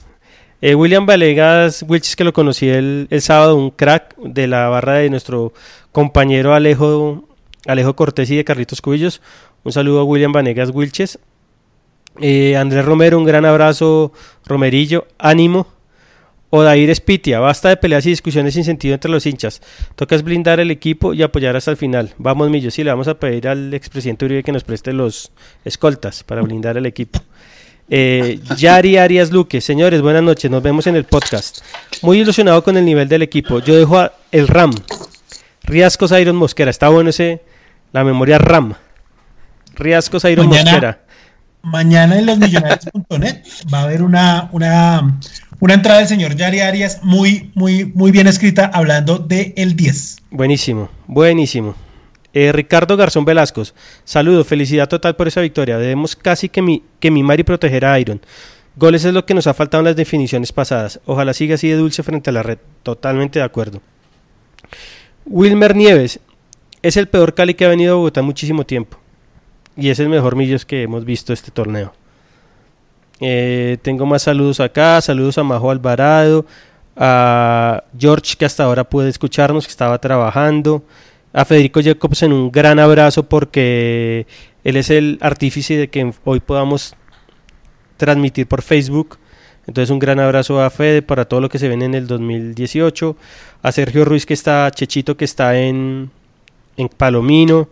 [0.61, 4.95] Eh, William Vanegas Wilches, que lo conocí el, el sábado, un crack de la barra
[4.95, 5.53] de nuestro
[5.91, 7.23] compañero Alejo,
[7.65, 9.21] Alejo Cortés y de Carlitos Cubillos.
[9.63, 11.19] Un saludo a William Vanegas Wilches.
[12.21, 14.11] Eh, Andrés Romero, un gran abrazo,
[14.45, 15.67] Romerillo, ánimo.
[16.51, 19.61] Odair Espitia, basta de peleas y discusiones sin sentido entre los hinchas.
[19.95, 22.15] Toca es blindar el equipo y apoyar hasta el final.
[22.17, 25.31] Vamos, Millo, sí, le vamos a pedir al expresidente Uribe que nos preste los
[25.63, 27.21] escoltas para blindar el equipo.
[27.87, 31.59] Eh, Yari Arias Luque, señores, buenas noches, nos vemos en el podcast.
[32.01, 33.59] Muy ilusionado con el nivel del equipo.
[33.59, 34.71] Yo dejo a el RAM.
[35.63, 37.43] Riascos Iron Mosquera, está bueno ese,
[37.91, 38.73] la memoria RAM.
[39.75, 41.03] Riascos Iron Mosquera.
[41.61, 45.19] Mañana en losmillonarios.net va a haber una, una,
[45.59, 50.17] una entrada del señor Yari Arias muy, muy, muy bien escrita hablando de el 10.
[50.31, 51.75] Buenísimo, buenísimo.
[52.33, 53.63] Eh, Ricardo Garzón Velasco,
[54.03, 55.77] saludo, felicidad total por esa victoria.
[55.77, 58.21] Debemos casi que, mi, que mimar y proteger a Iron.
[58.75, 61.01] Goles es lo que nos ha faltado en las definiciones pasadas.
[61.05, 62.59] Ojalá siga así de dulce frente a la red.
[62.83, 63.81] Totalmente de acuerdo.
[65.25, 66.19] Wilmer Nieves,
[66.81, 68.97] es el peor Cali que ha venido a Bogotá muchísimo tiempo.
[69.79, 71.93] Y es el mejor Millos que hemos visto este torneo.
[73.21, 74.99] Eh, tengo más saludos acá.
[74.99, 76.45] Saludos a Majo Alvarado.
[76.97, 80.83] A George, que hasta ahora puede escucharnos, que estaba trabajando.
[81.31, 84.27] A Federico Jacobsen, un gran abrazo porque
[84.65, 86.95] él es el artífice de que hoy podamos
[87.95, 89.17] transmitir por Facebook.
[89.65, 93.15] Entonces un gran abrazo a Fede para todo lo que se ven en el 2018.
[93.61, 96.11] A Sergio Ruiz que está, Chechito que está en,
[96.75, 97.69] en Palomino.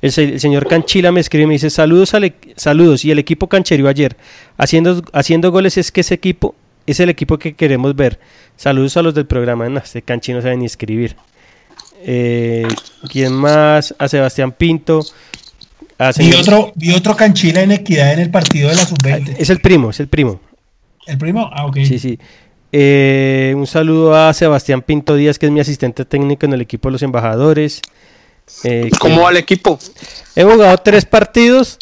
[0.00, 3.10] El, se- el señor Canchila me escribe y me dice saludos, al e- saludos y
[3.10, 4.16] el equipo cancherio ayer.
[4.56, 6.54] Haciendo, haciendo goles es que ese equipo
[6.86, 8.18] es el equipo que queremos ver.
[8.56, 9.68] Saludos a los del programa.
[9.68, 11.16] No, este Canchi no sabe ni escribir.
[12.02, 12.66] Eh,
[13.10, 13.94] ¿Quién más?
[13.98, 15.00] A Sebastián Pinto.
[15.98, 19.34] A Vi otro, vi otro canchila en equidad en el partido de la sub-20.
[19.38, 20.40] Es el primo, es el primo.
[21.06, 21.50] ¿El primo?
[21.52, 21.78] Ah, ok.
[21.84, 22.18] Sí, sí.
[22.70, 26.88] Eh, un saludo a Sebastián Pinto Díaz, que es mi asistente técnico en el equipo
[26.88, 27.80] de los embajadores.
[28.64, 29.78] Eh, ¿Cómo va el equipo?
[30.36, 31.78] He jugado tres partidos,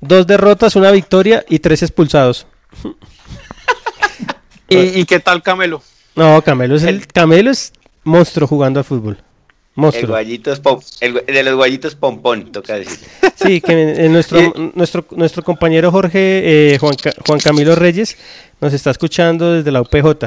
[0.00, 2.46] dos derrotas, una victoria y tres expulsados.
[4.68, 5.82] ¿Y, y qué tal Camelo?
[6.14, 7.72] No, Camelo es el Camelo es
[8.04, 9.18] monstruo jugando al fútbol.
[9.18, 10.08] El Monstruo.
[10.10, 12.98] guayito es pom- el de los guayitos pompón, toca decir.
[13.36, 13.72] Sí, que
[14.04, 16.94] eh, nuestro, nuestro, nuestro compañero Jorge eh, Juan,
[17.26, 18.16] Juan Camilo Reyes
[18.60, 20.26] nos está escuchando desde la UPJ.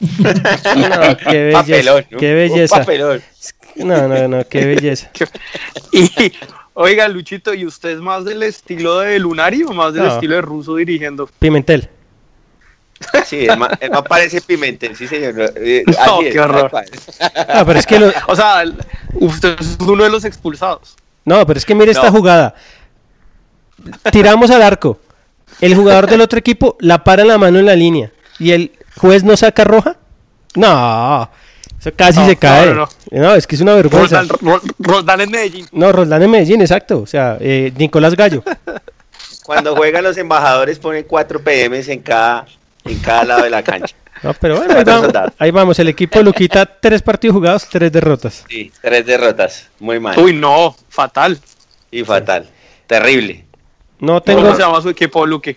[0.00, 1.58] No, qué belleza.
[1.60, 2.18] Papelón, ¿no?
[2.18, 2.84] Qué Un belleza.
[3.76, 5.10] No, no, no, qué belleza.
[5.92, 6.10] Y,
[6.74, 10.14] oiga, Luchito, ¿y usted es más del estilo de Lunari o más del No.
[10.14, 11.28] estilo de Russo dirigiendo?
[11.38, 11.88] Pimentel.
[13.26, 13.70] Sí, el man
[14.08, 15.34] parece Pimentel, sí, señor.
[15.56, 16.70] Eh, No, así es, qué horror.
[16.72, 18.62] No, pero es que lo- O sea,
[19.14, 20.96] usted es uno de los expulsados.
[21.24, 22.12] no, pero es que mire esta No.
[22.12, 22.54] jugada.
[24.12, 25.00] Tiramos al arco.
[25.60, 28.72] El jugador del otro equipo la para en la mano en la línea y el
[28.96, 29.96] juez no saca roja.
[30.54, 31.28] No,
[31.82, 32.66] eso casi No, se cae.
[32.74, 33.34] no, No, no.
[33.34, 34.20] es que es una vergüenza.
[34.22, 35.66] Roldán, Ro- Roldán en Medellín.
[35.72, 37.00] No, Roldán en Medellín, exacto.
[37.00, 38.42] O sea, eh, Nicolás Gallo.
[39.44, 42.46] Cuando juegan los embajadores ponen 4 PMs en cada,
[42.84, 43.94] en cada lado de la cancha.
[44.22, 45.78] No, pero bueno, vamos, ahí vamos.
[45.80, 48.44] El equipo de Luquita, tres partidos jugados, tres derrotas.
[48.48, 49.68] Sí, tres derrotas.
[49.80, 50.16] Muy mal.
[50.18, 51.40] Uy, no, fatal.
[51.90, 52.48] Y fatal.
[52.86, 53.44] Terrible.
[53.98, 55.56] No tengo ¿Cómo se llama su equipo, Luque?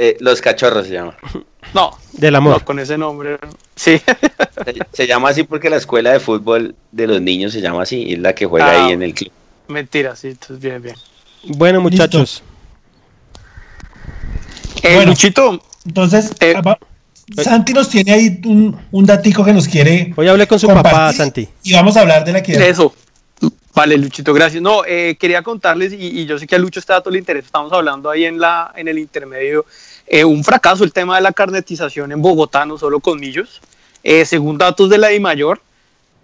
[0.00, 1.16] Eh, los cachorros se llama.
[1.74, 2.64] No, del no, amor.
[2.64, 3.36] con ese nombre.
[3.76, 4.00] Sí.
[4.64, 8.04] Se, se llama así porque la escuela de fútbol de los niños se llama así.
[8.04, 8.86] y Es la que juega Ah.
[8.86, 9.30] ahí en el club.
[9.66, 10.94] Mentira, sí, entonces bien, bien.
[11.44, 12.42] Bueno, muchachos.
[14.82, 15.10] Eh, Bueno.
[15.10, 16.54] Luchito, Entonces, Eh.
[16.64, 16.78] ah,
[17.42, 21.12] Santi nos tiene ahí un, un datico que nos quiere Hoy hablé con su papá,
[21.12, 21.46] Santi.
[21.62, 22.62] Y vamos a hablar de la equidad.
[22.62, 22.94] Eso.
[23.78, 24.60] Vale, Luchito, gracias.
[24.60, 27.46] No, eh, quería contarles, y, y yo sé que a Lucho este dato le interesa,
[27.46, 29.66] estamos hablando ahí en, la, en el intermedio,
[30.04, 33.60] eh, un fracaso el tema de la carnetización en Bogotá, no solo con millos.
[34.02, 35.60] Eh, según datos de la DIMAYOR,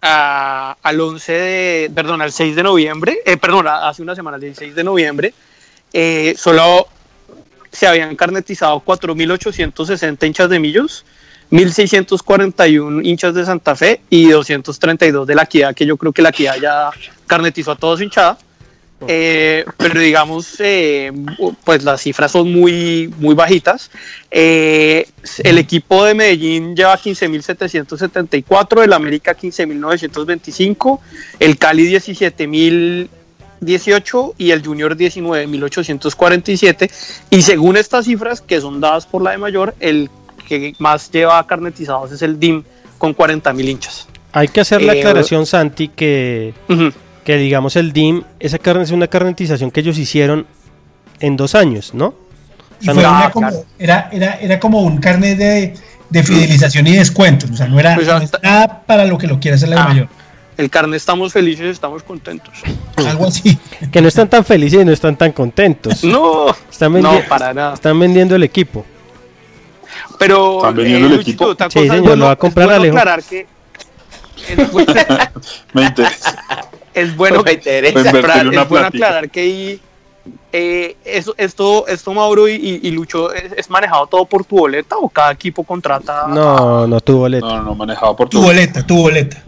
[0.02, 4.40] a- al 11 de, perdón, al 6 de noviembre, eh, perdón, hace una semana, el
[4.43, 5.32] 16 de noviembre,
[5.93, 6.89] eh, solo
[7.70, 11.05] se habían carnetizado 4.860 hinchas de millos,
[11.55, 16.31] 1.641 hinchas de Santa Fe y 232 de la Equidad, que yo creo que la
[16.31, 16.90] Equidad ya
[17.28, 18.36] carnetizó a todos hinchada.
[19.06, 21.12] Eh, pero digamos, eh,
[21.62, 23.93] pues las cifras son muy, muy bajitas.
[24.32, 25.06] Eh,
[25.44, 30.98] el equipo de Medellín lleva 15.774, el América 15.925,
[31.39, 36.90] el Cali 17.018 y el Junior 19.847.
[37.31, 40.10] Y según estas cifras, que son dadas por la de mayor, el
[40.46, 42.62] que más lleva carnetizados es el DIM
[42.98, 44.06] con 40.000 hinchas.
[44.32, 46.54] Hay que hacer la Eh, aclaración, Santi, que,
[47.24, 50.46] que digamos el DIM, esa carne es una carnetización que ellos hicieron
[51.20, 52.14] en dos años, ¿no?
[52.80, 53.64] Y sea, fue no- una Ah, como- claro.
[53.78, 55.74] era, era, era como un carnet de,
[56.10, 57.50] de fidelización y descuentos.
[57.50, 59.88] O sea, no era Pues no nada para lo que lo quiera hacer la Ah.
[59.88, 60.08] mayor.
[60.56, 62.54] El carne estamos felices, estamos contentos.
[62.96, 63.58] Algo así.
[63.92, 66.02] Que no están tan felices y no están tan contentos.
[66.04, 67.74] No, Están, no, para nada.
[67.74, 68.84] están vendiendo el equipo.
[70.19, 71.47] Pero, ¿Están vendiendo el equipo?
[71.47, 72.99] otra Sí, cosa, es señor, bueno- lo va a comprar es bueno Alejo.
[72.99, 73.47] aclarar que
[74.49, 74.93] es bueno,
[75.73, 76.45] Me interesa.
[76.95, 77.93] es bueno, Me interesa.
[77.93, 79.07] Pues, aclarar- invertirle una es bueno plática.
[79.07, 79.81] aclarar que ahí,
[80.53, 84.97] eh, eso, esto, esto Mauro y, y- Lucho, ¿es, es manejado todo por tu boleta
[84.97, 86.27] o cada equipo contrata?
[86.28, 87.47] No, no tuvo boleta.
[87.47, 88.47] No, no, manejado por Tu todo.
[88.47, 89.43] boleta, tu boleta.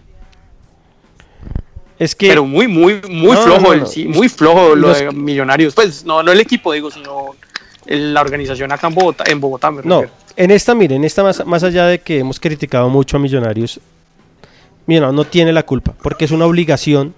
[1.98, 3.86] Es que Pero muy, muy, muy No, flojo, no, el- no.
[3.86, 5.74] sí, muy flojo lo Los- de Millonarios.
[5.74, 7.34] Pues no, no el equipo, digo, sino
[7.86, 10.25] el- la organización acá en Bogotá, en Bogotá me No, refiero.
[10.36, 13.80] En esta, miren, en esta más, más allá de que hemos criticado mucho a Millonarios,
[14.86, 17.14] Millonarios no tiene la culpa, porque es una obligación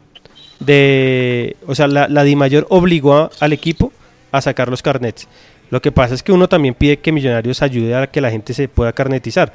[0.60, 3.92] de, o sea, la, la DIMAYOR obligó a- al equipo
[4.32, 5.28] a sacar los carnets.
[5.70, 8.54] Lo que pasa es que uno también pide que Millonarios ayude a que la gente
[8.54, 9.52] se pueda carnetizar.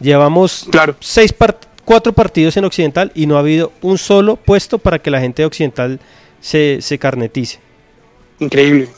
[0.00, 0.94] Llevamos Claro.
[1.00, 1.34] seis
[1.84, 5.42] cuatro partidos en Occidental y no ha habido un solo puesto para que la gente
[5.42, 5.98] de Occidental
[6.40, 7.58] se, se carnetice.
[8.38, 8.88] Increíble.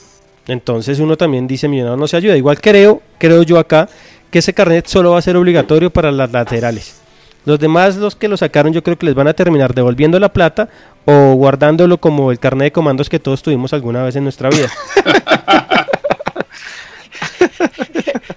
[0.48, 2.36] Entonces uno también dice Millonarios no se ayuda.
[2.36, 3.88] Igual creo, creo yo acá,
[4.30, 7.00] que ese carnet solo va a ser obligatorio para las laterales.
[7.44, 10.32] Los demás, los que lo sacaron, yo creo que les van a terminar devolviendo la
[10.32, 10.68] plata
[11.04, 14.70] o guardándolo como el carnet de comandos que todos tuvimos alguna vez en nuestra vida.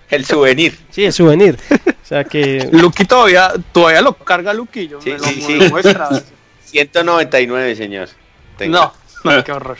[0.09, 0.77] El souvenir.
[0.91, 1.57] Sí, es souvenir.
[1.71, 5.57] O sea que Luqui todavía, todavía lo carga Luquillo, Sí, me lo, sí, me sí.
[5.57, 6.09] lo muestra.
[6.65, 8.09] 199, señor.
[8.57, 8.79] Tenga.
[8.79, 8.93] No,
[9.31, 9.77] no, qué horror.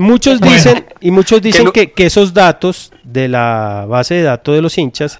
[0.00, 0.54] Muchos Bueno.
[0.54, 4.62] dicen y muchos dicen no- que, que esos datos de la base de datos de
[4.62, 5.18] los hinchas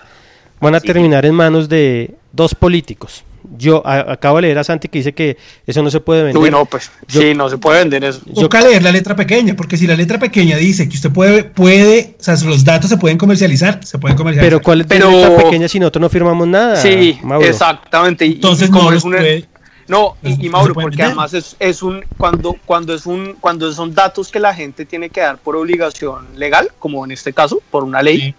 [0.61, 0.87] van a Sí.
[0.87, 3.25] terminar en manos de dos políticos.
[3.57, 5.37] Yo a- acabo de leer a Santi que dice que
[5.67, 6.41] eso no se puede vender.
[6.43, 8.21] Uy, no, pues Yo- sí, no se puede vender eso.
[8.27, 11.45] Yo- Toca leer la letra pequeña, porque si la letra pequeña dice que usted puede,
[11.45, 14.51] puede, o sea, los datos se pueden comercializar, se pueden comercializar.
[14.51, 16.77] Pero ¿cuál es Pero- la letra pequeña si nosotros no firmamos nada?
[16.77, 17.47] Sí, Mauro?
[17.47, 18.27] exactamente.
[18.27, 19.47] Y, Entonces no es los una- puede.
[19.91, 21.07] No, y, se Mauro, porque vender.
[21.07, 25.11] además es, es un cuando cuando es un cuando son datos que la gente tiene
[25.11, 28.35] que dar por obligación legal, como en este caso por una ley, Sí.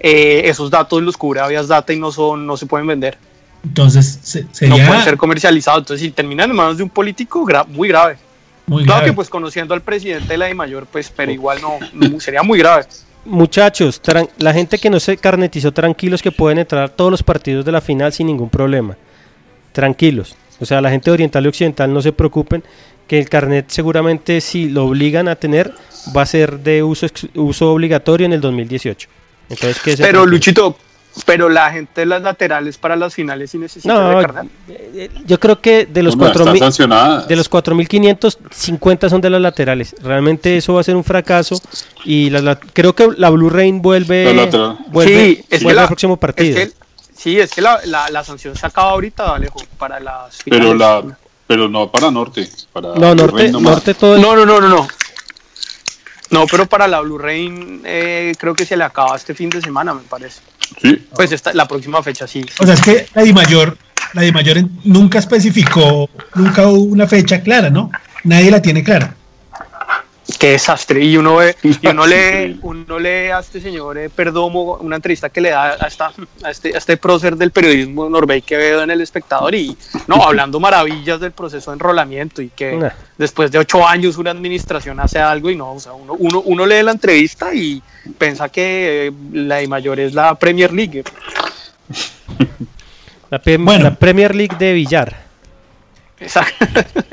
[0.00, 3.18] eh, esos datos los cubre Avias Data y no son no se pueden vender,
[3.62, 5.80] Entonces se- no sería pueden ser comercializados.
[5.80, 8.16] Entonces, si terminan en manos de un político, gra- muy grave.
[8.66, 9.10] muy Claro grave.
[9.10, 12.42] que pues conociendo al presidente de la de mayor, pues, pero igual no, no- sería
[12.42, 12.86] muy grave.
[13.26, 14.00] Muchachos,
[14.38, 17.72] la gente que no se carnetizó, tranquilos que pueden entrar a todos los partidos de
[17.72, 18.96] la final sin ningún problema.
[19.72, 20.34] Tranquilos.
[20.60, 22.62] O sea, la gente oriental y occidental no se preocupen,
[23.06, 25.72] que el carnet seguramente si lo obligan a tener
[26.16, 29.08] va a ser de uso, uso obligatorio en el 2018.
[29.50, 30.76] Entonces, ¿qué Pero Luchito,
[31.26, 34.46] pero la gente de las laterales para las finales sí necesita No, de carnet.
[34.68, 37.26] eh, yo creo que de los No, está 4.000 sancionada.
[37.26, 39.94] de los 4.500, 50 son de las laterales.
[40.02, 41.60] Realmente eso va a ser un fracaso
[42.04, 44.24] y la- la- creo que la Blue Rain vuelve,
[44.90, 46.58] vuelve, sí, es que vuelve la- al próximo partido.
[46.58, 46.83] es que-
[47.16, 50.78] sí, es que la, la, la sanción se acaba ahorita, Alejo, para las Pero finales.
[50.78, 54.16] la pero no para norte, para no, norte, norte todo.
[54.18, 54.88] No, no, no, no, no.
[56.30, 59.60] No, pero para la Blue Rain eh, creo que se le acaba este fin de
[59.60, 60.40] semana, me parece.
[60.80, 61.06] Sí.
[61.14, 62.44] Pues esta, la próxima fecha, sí.
[62.58, 63.76] O sea, es que la Dimayor,
[64.14, 67.90] la Dimayor en- nunca especificó, nunca hubo una fecha clara, ¿no?
[68.24, 69.13] Nadie la tiene clara.
[70.38, 71.04] Qué desastre.
[71.04, 75.28] Y uno ve, y uno lee, uno lee a este señor eh, Perdomo, una entrevista
[75.28, 78.82] que le da a, esta, a, este, a este prócer del periodismo Norbey que veo
[78.82, 79.76] en el espectador y
[80.06, 82.90] no, hablando maravillas del proceso de enrolamiento y que Nah.
[83.18, 86.64] después de ocho años una administración hace algo y no, o sea, uno, uno, uno
[86.66, 87.82] lee la entrevista y
[88.18, 91.04] piensa que eh, la de mayor es la Premier League.
[93.30, 93.84] La, Bueno.
[93.84, 95.16] la Premier League de Villar.
[96.20, 96.46] Esa-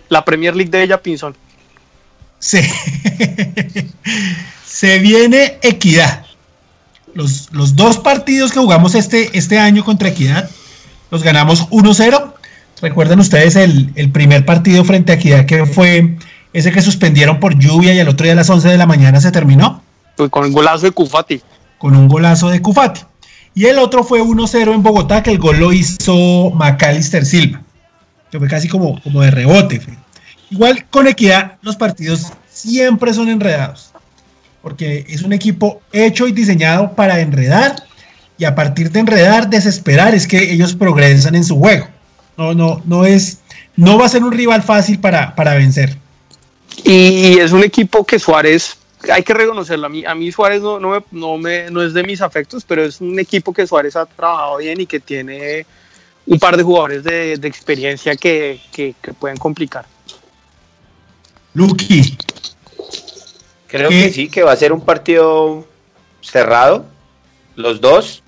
[0.10, 1.36] la Premier League de ella Pinzón.
[2.42, 2.70] Se,
[4.66, 6.26] se viene Equidad.
[7.14, 10.50] Los, los dos partidos que jugamos este, este año contra Equidad
[11.10, 12.34] los ganamos 1-0.
[12.82, 16.18] Recuerdan ustedes el, el primer partido frente a Equidad que fue
[16.52, 19.22] ese que suspendieron por lluvia y al otro día a las 11 de la mañana
[19.22, 19.82] se terminó
[20.30, 21.42] con el golazo de Cufati.
[21.78, 23.02] con un golazo de Cufati.
[23.54, 27.62] Y el otro fue 1-0 en Bogotá, que el gol lo hizo Macalister Silva.
[28.30, 29.82] Que fue casi como, como de rebote.
[30.52, 33.92] Igual con Equidad, los partidos siempre son enredados.
[34.62, 37.76] Porque es un equipo hecho y diseñado para enredar.
[38.38, 41.88] Y a partir de enredar, desesperar, es que ellos progresan en su juego.
[42.38, 43.40] No, no, no es.
[43.76, 45.98] No va a ser un rival fácil para, para vencer.
[46.84, 48.78] Y es un equipo que Suárez,
[49.12, 51.94] hay que reconocerlo, a mí, a mí Suárez no, no, me, no, me- no es
[51.94, 55.66] de mis afectos, pero es un equipo que Suárez ha trabajado bien y que tiene
[56.26, 59.86] un par de jugadores de, de experiencia que- que pueden complicar.
[61.54, 62.18] Lucky,
[63.68, 64.04] Creo ¿Qué?
[64.04, 65.66] que sí, que va a ser un partido
[66.20, 66.86] cerrado,
[67.56, 68.22] los dos,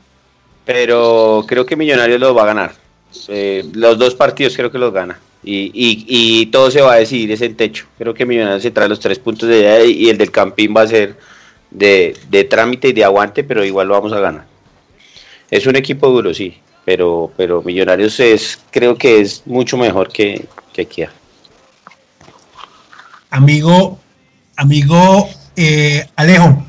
[0.65, 2.75] pero creo que Millonarios lo va a ganar.
[3.27, 5.19] Eh, los dos partidos creo que los gana.
[5.43, 7.85] Y, y, y todo se va a decidir es en techo.
[7.97, 10.81] Creo que Millonarios se trae los tres puntos de allá y el del Campín va
[10.83, 11.17] a ser
[11.69, 14.45] de, de trámite y de aguante, pero igual lo vamos a ganar.
[15.51, 20.45] Es un equipo duro, sí, pero, pero Millonarios es, creo que es mucho mejor que,
[20.71, 21.09] que Equidad.
[23.34, 23.99] Amigo,
[24.55, 26.64] amigo eh, Alejo.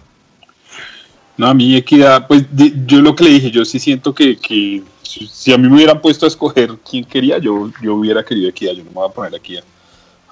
[1.37, 2.45] No, a mí equidad, pues
[2.87, 6.01] yo lo que le dije, yo sí siento que, que si a mí me hubieran
[6.01, 9.13] puesto a escoger quién quería, yo, yo hubiera querido equidad, yo no me voy a
[9.13, 9.63] poner aquí a,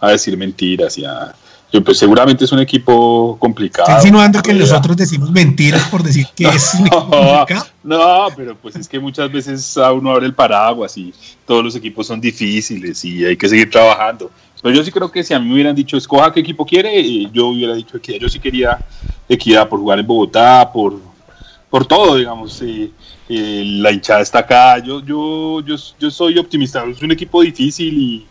[0.00, 1.34] a decir mentiras y a-
[1.72, 3.88] yo, pues seguramente es un equipo complicado.
[3.88, 7.66] Está insinuando que nosotros decimos mentiras por decir que es un equipo complicado.
[7.82, 11.14] No, pero pues es que muchas veces a uno abre el paraguas y
[11.46, 14.30] todos los equipos son difíciles y hay que seguir trabajando.
[14.62, 17.00] Pero yo sí creo que si a mí me hubieran dicho, escoja qué equipo quiere,
[17.00, 18.18] eh, yo hubiera dicho equidad.
[18.20, 18.78] Yo sí quería
[19.28, 21.00] equidad por jugar en Bogotá, por,
[21.68, 22.62] por todo, digamos.
[22.62, 22.90] eh,
[23.28, 24.78] eh, la hinchada está acá.
[24.78, 26.84] Yo, yo, yo, yo soy optimista.
[26.84, 28.26] Es un equipo difícil y,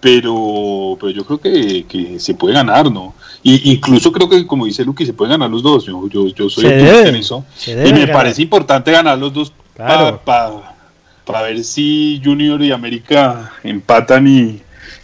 [0.00, 3.14] pero, pero yo creo que, que se puede ganar, ¿no?
[3.42, 5.84] Y incluso creo que, como dice Luqui, se pueden ganar los dos.
[5.84, 7.44] Yo, yo, yo soy Se optimista debe, en eso.
[7.66, 8.12] Y me ganar.
[8.12, 10.20] parece importante ganar los dos Claro.
[10.24, 14.60] para ver si Junior y América empatan y,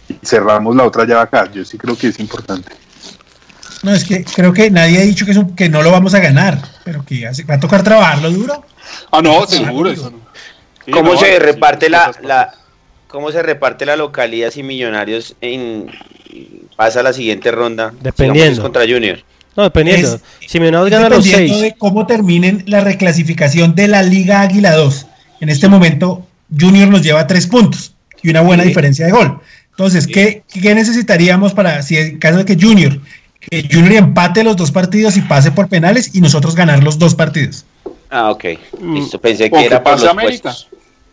[0.09, 1.49] y cerramos la otra llave acá.
[1.51, 2.71] Yo sí creo que es importante.
[3.83, 6.19] No, es que creo que nadie ha dicho que, eso- que no lo vamos a
[6.19, 8.63] ganar, pero que hace- va a tocar trabajarlo duro.
[9.11, 9.89] Ah, no, seguro.
[9.89, 10.07] amigo.
[10.07, 10.17] Eso no.
[10.85, 12.53] Sí, ¿Cómo no, se reparte sí, la,
[13.07, 15.87] cómo se reparte la localidad si Millonarios en
[16.75, 17.93] pasa a la siguiente ronda?
[18.01, 18.61] Dependiendo.
[18.61, 19.23] Contra Junior.
[19.55, 20.15] No, dependiendo.
[20.15, 20.21] Es-
[20.51, 25.07] si Millonarios gana los seis, de cómo terminen la reclasificación de la Liga Águila 2.
[25.41, 26.25] En este momento,
[26.57, 28.69] Junior nos lleva tres puntos y una buena Sí.
[28.69, 29.39] diferencia de gol.
[29.77, 32.97] Entonces, ¿qué, qué necesitaríamos para, si en caso de que Junior,
[33.41, 37.13] que Junior empate los dos partidos y pase por penales y nosotros ganar los dos
[37.13, 37.65] partidos?
[38.09, 38.45] Ah, ok.
[38.79, 38.95] Mm.
[38.95, 40.41] Listo, pensé que que era por pase los América.
[40.43, 40.67] puestos.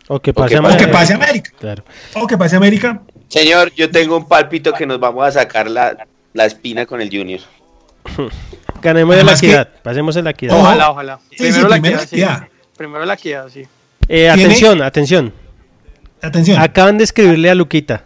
[0.09, 0.93] o que o pase que- a o O que América.
[0.93, 1.51] pase América.
[1.59, 1.84] Claro.
[2.14, 3.01] O que pase América.
[3.28, 7.09] Señor, yo tengo un palpito que nos vamos a sacar la, la espina con el
[7.10, 7.40] Junior.
[8.82, 9.68] Ganemos en la que- equidad.
[9.82, 10.56] Pasemos en la equidad.
[10.59, 11.18] Ojalá, ojalá.
[11.30, 12.14] Sí, primero sí, la primero queda, sí.
[12.16, 12.48] equidad.
[12.76, 13.62] Primero la queda, sí.
[14.09, 15.32] Eh, atención, atención.
[16.20, 16.60] Atención.
[16.60, 18.05] Acaban de escribirle a Luquita.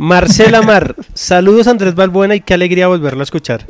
[0.00, 3.66] Marcela Mar, saludos Andrés Balbuena y qué alegría volverlo a escuchar.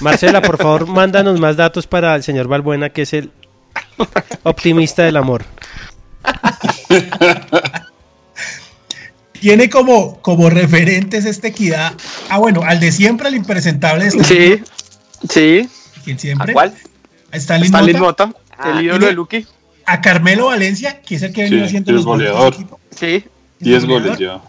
[0.00, 3.30] Marcela, por favor, mándanos más datos para el señor Balbuena, que es el
[4.42, 5.44] optimista del amor.
[9.40, 11.92] Tiene como, como referentes esta equidad.
[12.28, 14.62] Ah, bueno, al de siempre, al impresentable de Stanley.
[15.28, 15.68] Sí, sí.
[16.04, 16.50] ¿Quién siempre?
[16.50, 16.74] ¿A cuál?
[17.32, 17.58] A
[17.98, 18.26] Mota.
[18.26, 19.46] Mota, Ah, el ídolo de Lucky.
[19.86, 22.56] A Carmelo Valencia, que es el que ha venido Sí, haciendo los goles de goleador.
[22.90, 23.24] Sí,
[23.60, 24.02] 10 goleador.
[24.02, 24.40] goles ya.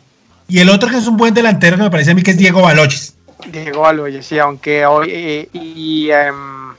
[0.49, 2.37] Y el otro que es un buen delantero que me parece a mí que es
[2.37, 3.15] Diego Baloches.
[3.51, 5.07] Diego Aloye, sí, aunque hoy.
[5.11, 6.73] eh, y, em,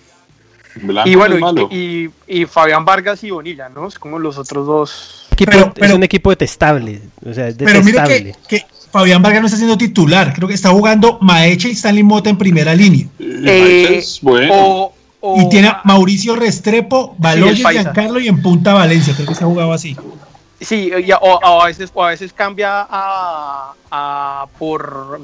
[1.07, 3.89] y bueno, y, y, y Fabián Vargas y Bonilla, ¿no?
[3.89, 5.27] Es como los otros dos.
[5.31, 7.01] Equipo- Pero- es un equipo detestable.
[7.25, 8.37] O sea, es Pero detestable.
[8.47, 10.33] que, que Fabián Vargas no está siendo titular.
[10.35, 13.07] Creo que está jugando Maecha y Stanley Mota en primera línea.
[13.19, 14.53] Eh, es bueno.
[14.55, 17.83] o, o- Y tiene a Mauricio Restrepo, Baloyes, paisa.
[17.83, 19.15] Giancarlo y en punta Valencia.
[19.15, 19.97] Creo que se ha jugado así.
[20.61, 25.21] Sí, y a- o, a veces, o a veces cambia a, a- por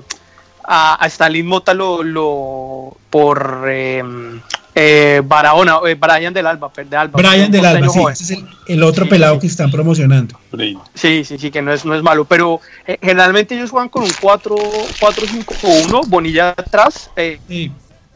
[0.64, 4.02] a, a Stalin Mota lo, lo por eh,
[4.74, 8.00] eh, Barahona, eh, Brian del Alba, de Alba Brian del Alba, sí.
[8.10, 9.40] Ese es el, el otro Sí, pelado sí.
[9.42, 10.38] que están promocionando.
[10.94, 14.02] Sí, sí, sí, que no es, no es malo, pero eh, generalmente ellos juegan con
[14.04, 17.70] un 4-5-1, Bonilla atrás, eh, Sí.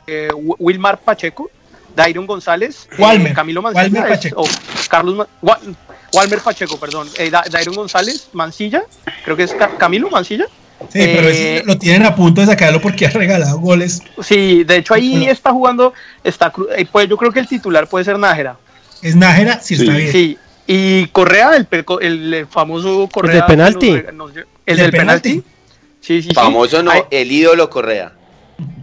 [0.07, 1.51] eh, Wi- Wilmar Pacheco,
[1.95, 4.43] Dairon González, eh, Walmer, Camilo Mancilla, Walmer es- Pacheco.
[4.43, 4.47] o
[4.89, 5.27] Carlos
[6.13, 8.83] Walmer Pacheco, perdón, eh, Da- Dairon González, Mancilla,
[9.25, 10.47] creo que es Ca- Camilo Mancilla.
[10.91, 14.03] Sí, pero ese Eh, lo tienen a punto de sacarlo porque ha regalado goles.
[14.23, 15.31] Sí, de hecho ahí Bueno.
[15.33, 15.93] está jugando,
[16.25, 18.57] está, cru- eh, pues yo creo que el titular puede ser Nájera.
[19.03, 19.83] Es Nájera, si Sí.
[19.83, 20.11] está bien.
[20.13, 21.69] Sí, y Correa, el,
[22.01, 23.35] el, el famoso Correa.
[23.37, 23.93] del penalti?
[23.93, 25.29] que nos- nos- el ¿El del penalti?
[25.31, 25.51] penalti.
[26.01, 26.35] Sí, sí, sí.
[26.35, 28.13] Famoso no, el ídolo Correa.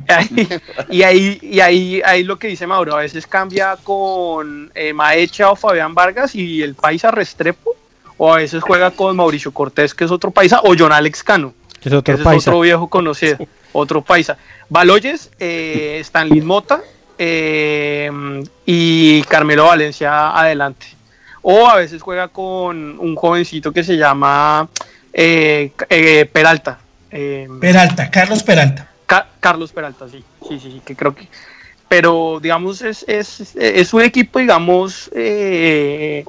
[0.89, 5.51] y ahí, y ahí, ahí lo que dice Mauro, a veces cambia con eh, Maecha
[5.51, 7.75] o Fabián Vargas y el paisa Restrepo,
[8.17, 11.53] o a veces juega con Mauricio Cortés, que es otro paisa, o John Alex Cano,
[11.83, 12.37] Es que otro ese paisa.
[12.37, 13.37] es otro viejo conocido,
[13.73, 14.37] otro paisa.
[14.69, 16.81] Baloyes, eh, Stanley Mota
[17.17, 18.09] eh,
[18.65, 20.87] y Carmelo Valencia adelante.
[21.41, 24.67] O a veces juega con un jovencito que se llama
[25.13, 26.79] eh, eh, Peralta.
[27.11, 28.89] eh, Peralta, Carlos Peralta.
[29.07, 31.27] Ca- Carlos Peralta, sí, sí, sí, sí, que creo que.
[31.89, 36.25] Pero, digamos, es, es, es un equipo, digamos, eh,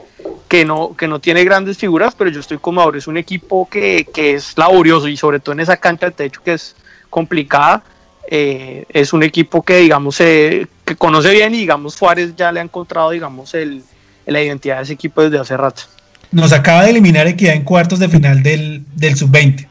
[0.48, 3.68] que, no, que no tiene grandes figuras, pero yo estoy como ahora, es un equipo
[3.68, 6.76] que, que es laborioso y sobre todo en esa cancha de techo que es
[7.10, 7.82] complicada.
[8.30, 12.60] eh, es un equipo que, digamos, eh, que conoce bien y, digamos, Suárez ya le
[12.60, 13.82] ha encontrado, digamos, el,
[14.26, 15.82] la identidad de ese equipo desde hace rato.
[16.30, 19.66] Nos acaba de eliminar Equidad en cuartos de final del, del sub-20.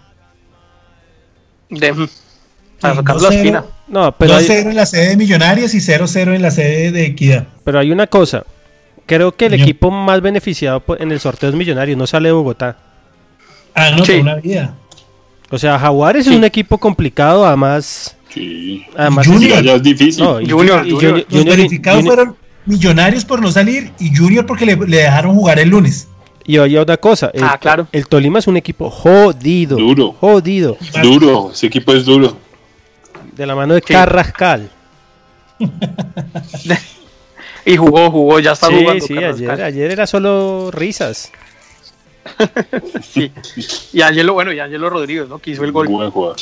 [2.78, 3.34] De, para Sí, sacar la 2-0.
[3.34, 3.66] espina.
[3.88, 7.06] No, pero 2-0 hay, en la sede de Millonarios y 0-0 en la sede de
[7.06, 7.48] Equidad.
[7.64, 8.44] pero hay una cosa.
[9.06, 12.78] Creo que el equipo más beneficiado en el sorteo es Millonarios, no sale de Bogotá.
[13.74, 14.14] Ah, no, Sí.
[14.14, 14.74] una vida.
[15.50, 16.32] O sea, Jaguares Sí.
[16.32, 18.14] es un equipo complicado, además.
[18.30, 18.86] Sí.
[18.96, 19.60] además Junior.
[19.60, 20.24] es- Ya es difícil.
[20.24, 21.12] no, y- Junior, y- y Junior.
[21.12, 22.36] Junior- Los Junior- verificados Junior- fueron
[22.66, 26.08] Millonarios por no salir y Junior porque le, le dejaron jugar el lunes.
[26.46, 27.32] Y oye otra cosa.
[27.34, 27.88] El, Ah, claro.
[27.94, 29.78] El Tolima es un equipo jodido.
[29.78, 30.12] Duro.
[30.20, 30.78] Jodido.
[31.02, 32.38] Duro, ese equipo es duro.
[33.38, 33.94] De la mano de Sí.
[33.94, 34.70] Carrascal.
[37.66, 39.06] Y jugó, jugó, ya está Sí, jugando.
[39.06, 41.32] sí, ayer, ayer era solo risas.
[43.04, 43.32] Sí.
[43.94, 45.40] Y Angelo, bueno, y Angelo Rodríguez, ¿no?
[45.40, 46.38] Que hizo el gol, Buen jugador.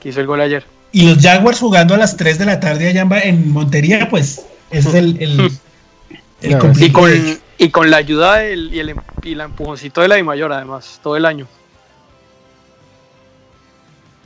[0.00, 0.64] que hizo el gol ayer.
[0.92, 4.88] Y los Jaguars jugando a las 3 de la tarde allá en Montería, pues ese
[4.90, 5.40] es el, el,
[6.42, 7.10] el No, Y con,
[7.58, 10.52] y con la ayuda del, y el em- y la empujoncito de la Di Mayor,
[10.52, 11.46] además, todo el año.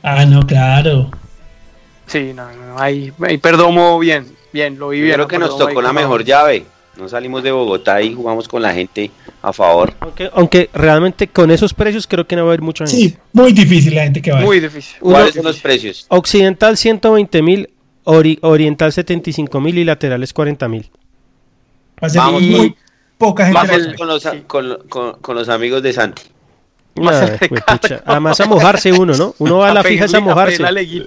[0.03, 1.11] Ah, no, claro.
[2.07, 5.15] Sí, no, no, no, ahí, ahí Perdomo bien, bien, lo vi Yo bien.
[5.15, 6.65] creo que nos tocó la mejor llave.
[6.97, 9.09] No salimos de Bogotá y jugamos con la gente
[9.41, 9.93] a favor.
[10.01, 12.97] Aunque, aunque realmente con esos precios creo que no va a haber mucha gente.
[13.09, 14.41] Sí, muy difícil la gente que va.
[14.41, 14.97] Muy difícil.
[15.01, 16.05] Uno- ¿Cuáles son los precios?
[16.09, 17.69] Occidental 120 mil,
[18.03, 20.89] Oriental 75 mil y laterales 40 mil.
[22.03, 22.75] Va a ser Vamos, muy
[23.17, 23.59] poca gente.
[23.61, 24.29] vamos con los, Sí.
[24.47, 26.23] con, con- con los amigos de Santi.
[27.03, 27.49] Más Nah, cercano.
[27.49, 28.01] juepucha.
[28.05, 29.35] Además a mojarse uno, ¿no?
[29.39, 30.57] Uno va a la fija es a mojarse.
[30.57, 30.99] pedir la ahí,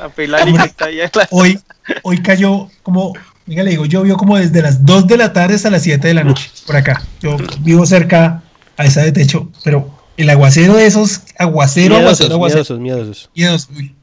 [0.00, 0.38] a la
[0.86, 1.00] ahí.
[1.30, 1.60] Hoy,
[2.02, 3.12] hoy cayó como,
[3.46, 6.14] venga, le digo, llovió como desde las 2 de la tarde hasta las 7 de
[6.14, 7.02] la noche, por acá.
[7.20, 8.42] Yo vivo cerca
[8.76, 12.38] a esa de techo, pero el aguacero de esos, aguacero, Miedosos, aguacero, aguacero.
[12.38, 13.30] miedosos, miedosos.
[13.34, 13.94] miedosos, uy,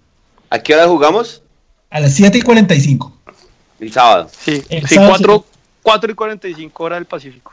[0.50, 1.42] ¿A qué hora jugamos?
[1.90, 3.18] a las 7 y 45.
[3.80, 4.30] El sábado.
[4.38, 5.46] Sí, El sí sábado 4,
[5.82, 7.52] 4 y 45 horas del Pacífico.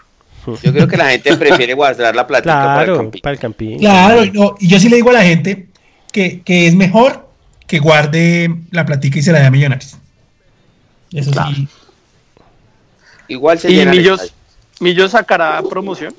[0.63, 3.21] Yo creo que la gente prefiere guardar la platica para el Claro, camping.
[3.21, 3.79] para el campín.
[3.79, 5.69] Claro, y no, y yo sí le digo a la gente
[6.13, 7.29] que, que es mejor
[7.67, 9.97] que guarde la platica y se la dé a millonarios.
[11.13, 11.51] Eso Claro.
[11.55, 11.69] sí.
[13.29, 14.33] Igual se Y Millos.
[14.81, 16.15] Millos sacará promoción.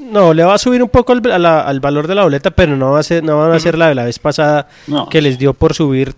[0.00, 2.50] No, le va a subir un poco al, a la- al valor de la boleta,
[2.50, 5.08] pero no va a ser, no van a ser la de la vez pasada No.
[5.08, 6.14] que les dio por subir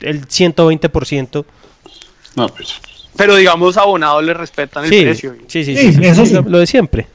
[0.00, 1.44] el 120%.
[2.36, 2.74] No, pues.
[3.16, 5.34] Pero digamos, abonados le respetan el Sí, precio.
[5.48, 6.34] sí, sí, Sí, sí, sí, eso sí, sí.
[6.34, 7.06] Lo, lo de siempre.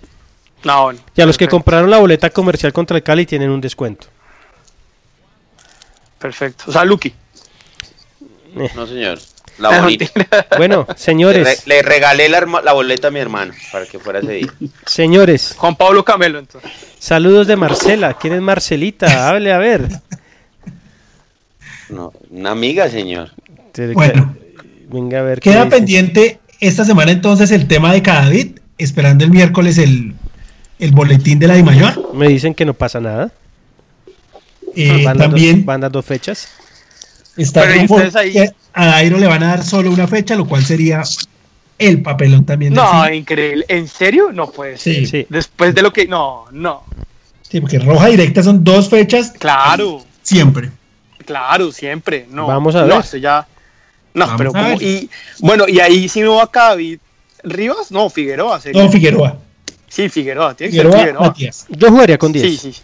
[0.63, 3.61] No, bueno, Y a los que compraron la boleta comercial contra el Cali tienen un
[3.61, 4.07] descuento.
[6.19, 6.65] Perfecto.
[6.67, 7.13] O sea, Lucky.
[8.75, 9.19] No, señor.
[9.57, 10.05] La bonita.
[10.57, 14.53] Bueno, señores, le regalé la boleta a mi hermano para que fuera ese día.
[14.85, 16.71] señores, Juan Pablo Camelo, entonces.
[16.99, 18.13] saludos de Marcela.
[18.15, 19.29] ¿Quién es Marcelita?
[19.29, 19.87] Hable a ver.
[21.89, 23.31] No, una amiga, señor.
[23.93, 24.35] Bueno.
[24.91, 25.39] Venga a ver.
[25.39, 30.13] qué Queda pendiente esta semana entonces el tema de Cadavid, esperando el miércoles el,
[30.80, 32.13] el boletín de la DIMAYOR.
[32.13, 33.31] Me dicen que no pasa nada.
[34.76, 36.47] Eh, van, las también dos, van las dos fechas.
[37.38, 38.34] está Pero, ¿y rumor ustedes ahí?
[38.34, 41.03] que a Dairo le van a dar solo una fecha, lo cual sería
[41.77, 42.73] el papelón también.
[42.73, 43.65] No, increíble.
[43.68, 44.31] ¿En serio?
[44.31, 44.95] No puede ser.
[44.95, 45.05] Sí.
[45.07, 45.27] Sí.
[45.30, 46.07] Después de lo que.
[46.07, 46.84] No, no.
[47.41, 50.69] Sí, porque roja directa son dos fechas Claro, siempre.
[51.26, 52.27] claro, siempre.
[52.31, 52.47] No.
[52.47, 52.99] Vamos a no, ver.
[52.99, 53.45] esto ya.
[54.13, 54.81] No, Vamos pero como.
[54.81, 55.09] Y
[55.39, 56.99] bueno, y ahí si no va David
[57.43, 58.59] Rivas, no, Figueroa.
[58.59, 58.83] sería.
[58.83, 59.38] No, Figueroa.
[59.88, 61.27] Sí, Figueroa, tiene que ser Figueroa.
[61.27, 61.65] Matías.
[61.69, 62.45] Yo jugaría con 10.
[62.45, 62.81] Sí, sí.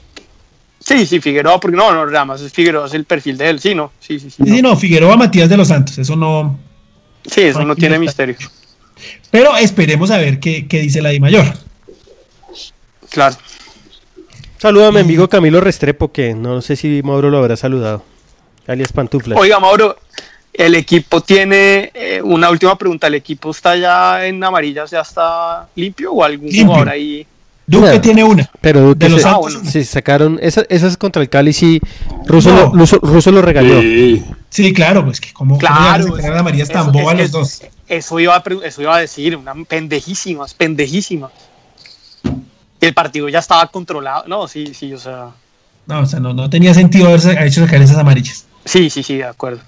[0.79, 3.59] Sí, sí, Figueroa, porque no, no, nada más es Figueroa, es el perfil de él,
[3.59, 4.43] sí, no, sí, sí, sí.
[4.43, 6.57] Sí, sí, no, Figueroa, Matías de los Santos, eso no.
[7.25, 8.35] Sí, eso no tiene misterio.
[9.31, 11.45] Pero esperemos a ver qué, qué dice la DIMAYOR.
[13.09, 13.35] Claro.
[14.57, 18.03] Saluda a mi amigo Camilo Restrepo, que no sé si Mauro lo habrá saludado.
[18.65, 19.37] Alias Pantuflas.
[19.37, 19.97] Oiga, Mauro,
[20.57, 23.07] el equipo tiene eh, una última pregunta.
[23.07, 26.65] ¿El equipo está ya en amarillas, ya está limpio o algún Limpio.
[26.65, 27.25] jugador ahí?
[27.69, 28.01] Duque Nada.
[28.01, 28.49] tiene una.
[28.61, 29.53] Pero Duque de los se, Santos.
[29.55, 29.69] bueno.
[29.71, 30.39] se sacaron.
[30.41, 31.81] Esa- Esas contra el Cali, sí.
[32.25, 32.55] Russo, No.
[32.57, 33.81] lo, Russo- Russo lo regaló.
[33.81, 34.23] Sí.
[34.49, 37.31] Sí, claro, pues que como Claro, la María es tan eso- boba es que los
[37.31, 37.61] dos.
[37.89, 41.31] Eso iba, a, pre- eso iba a decir, una pendejísimas, pendejísimas.
[42.79, 44.23] El partido ya estaba controlado.
[44.27, 45.31] No, sí, sí, o sea.
[45.87, 48.45] No, o sea, no, no tenía sentido haberse hecho sacar esas amarillas.
[48.65, 49.61] Sí, sí, sí, de acuerdo.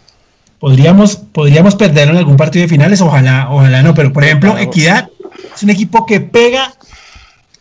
[0.60, 4.58] Podríamos, podríamos perder en algún partido de finales, ojalá, ojalá no, pero por ejemplo.
[4.58, 5.10] Equidad
[5.56, 6.74] es un equipo que pega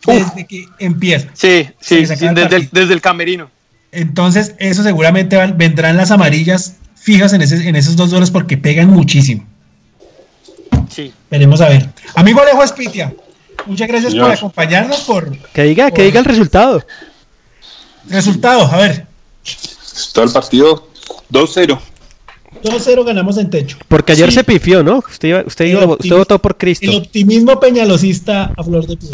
[0.05, 1.27] desde que empieza.
[1.33, 3.49] Sí, sí, saca sí, el desde, el, desde el camerino.
[3.91, 8.57] Entonces, eso seguramente van- vendrán las amarillas fijas en, ese- en esos dos duelos porque
[8.57, 9.45] pegan muchísimo.
[10.89, 11.13] Sí.
[11.31, 11.89] Veremos a ver.
[12.15, 13.13] Amigo Alejo Espitia,
[13.65, 14.27] muchas gracias Señor.
[14.27, 16.83] por acompañarnos, por Que diga, que diga el resultado.
[18.09, 18.71] resultados.
[18.73, 19.05] A ver,
[20.13, 20.87] Todo el partido
[21.31, 21.79] 2-0.
[22.63, 23.77] 2-0 ganamos en techo.
[23.87, 24.35] Porque ayer Sí.
[24.35, 24.97] se pifió, ¿no?
[24.99, 26.89] Usted, iba- usted, usted votó por Cristo.
[26.89, 29.11] El optimismo peñalosista a flor de piel.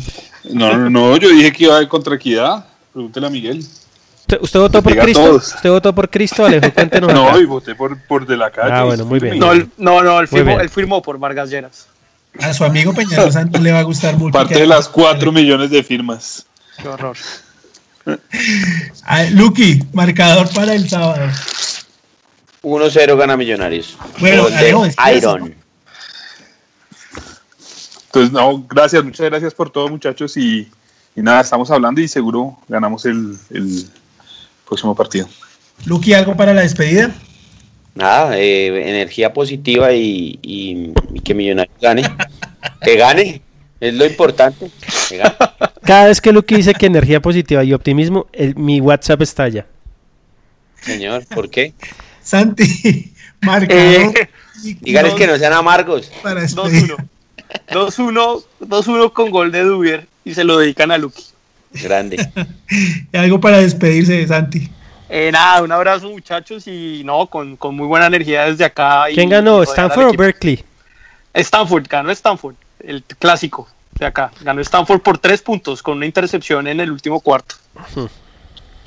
[0.52, 2.66] No, no, no, yo dije que iba a ir contra Equidad.
[2.94, 3.60] Pregúntele a Miguel.
[3.60, 5.36] ¿Usted, usted votó por Cristo?
[5.36, 6.72] ¿Usted votó por Cristo, Alejo?
[6.74, 7.32] Cuéntenos acá.
[7.34, 8.72] No, y voté por, por de la calle.
[8.74, 9.38] Ah, bueno, muy bien.
[9.38, 10.62] No, no, no, él firmó, bien.
[10.62, 11.88] él firmó por Vargas Lleras.
[12.40, 14.32] A su amigo Peñalosa no le va a gustar mucho.
[14.34, 16.46] Parte de las 4 millones de firmas.
[16.82, 17.18] Qué horror.
[19.04, 21.22] Ah, Lucky, marcador para el sábado.
[22.66, 23.96] 1-0 gana Millonarios.
[24.20, 25.56] Bueno, despídase, Iron.
[28.08, 30.36] Entonces, no, gracias, muchas gracias por todo, muchachos.
[30.38, 30.68] Y,
[31.16, 33.86] y nada, estamos hablando y seguro ganamos el, el
[34.68, 35.28] próximo partido.
[35.86, 37.12] Lucky, ¿algo para la despedida?
[37.94, 42.04] Nada, eh, energía positiva y, y- y que Millonarios gane.
[42.82, 43.42] Que gane,
[43.80, 44.72] es lo importante.
[45.10, 45.36] Que gane.
[45.84, 49.66] Cada vez que Lucky dice que energía positiva y optimismo, el- mi WhatsApp estalla.
[50.82, 51.74] Señor, ¿por qué?
[52.26, 53.84] Santi, marcador.
[54.18, 54.30] Eh,
[54.64, 56.12] y Dígales dos que no sean amargos.
[56.24, 56.96] Para despedir.
[56.96, 57.08] 2-1.
[57.70, 58.44] 2-1.
[58.62, 61.24] 2-1 con gol de Dubier y se lo dedican a Lucky.
[61.72, 62.28] Grande.
[63.14, 64.70] Algo para despedirse de Santi.
[65.08, 69.10] Eh, nada, un abrazo muchachos y no, con, con muy buena energía desde acá.
[69.12, 69.62] y- ¿Quién ganó?
[69.62, 70.14] y ¿Stanford o.
[70.14, 70.64] Berkeley?
[71.34, 73.68] Stanford, ganó Stanford, el clásico
[74.00, 74.32] de acá.
[74.42, 77.56] Ganó Stanford por tres puntos con una intercepción en el último cuarto.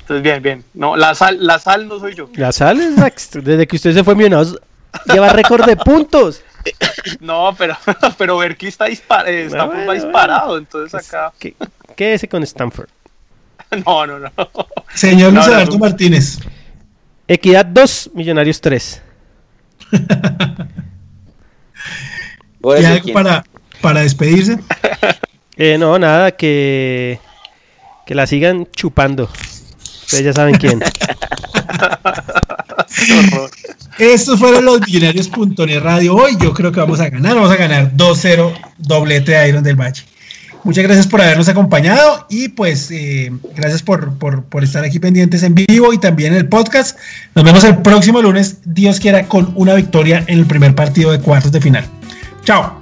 [0.09, 0.63] Entonces, bien, bien.
[0.73, 2.27] No, la sal, la sal no soy yo.
[2.33, 2.95] La sal es
[3.43, 4.59] desde que usted se fue Millonarios
[5.05, 6.41] lleva récord de puntos.
[7.21, 7.77] No, pero,
[8.17, 11.31] pero Berkeley está dispar eh, Stanford bueno, va disparado, entonces acá.
[11.39, 11.55] ¿Qué,
[11.95, 12.89] quédese con Stanford.
[13.85, 14.31] No, no, no.
[14.93, 15.79] Señor Luis no, Alberto no.
[15.79, 16.39] Martínez.
[17.27, 19.01] Equidad 2, Millonarios 3.
[22.59, 23.45] Por ¿Y algo para,
[23.79, 24.59] para despedirse?
[25.55, 27.19] Eh, no, nada, que,
[28.05, 29.29] que la sigan chupando.
[30.09, 30.81] Ustedes ya saben quién.
[33.99, 36.15] Estos fueron los millonarios.net radio.
[36.15, 37.35] Hoy yo creo que vamos a ganar.
[37.35, 40.01] Vamos a ganar 2-0 doblete de Iron del Valle.
[40.63, 45.43] Muchas gracias por habernos acompañado y pues eh, gracias por, por, por estar aquí pendientes
[45.43, 46.97] en vivo y también en el podcast.
[47.35, 51.19] Nos vemos el próximo lunes, Dios quiera, con una victoria en el primer partido de
[51.19, 51.85] cuartos de final.
[52.45, 52.81] Chao.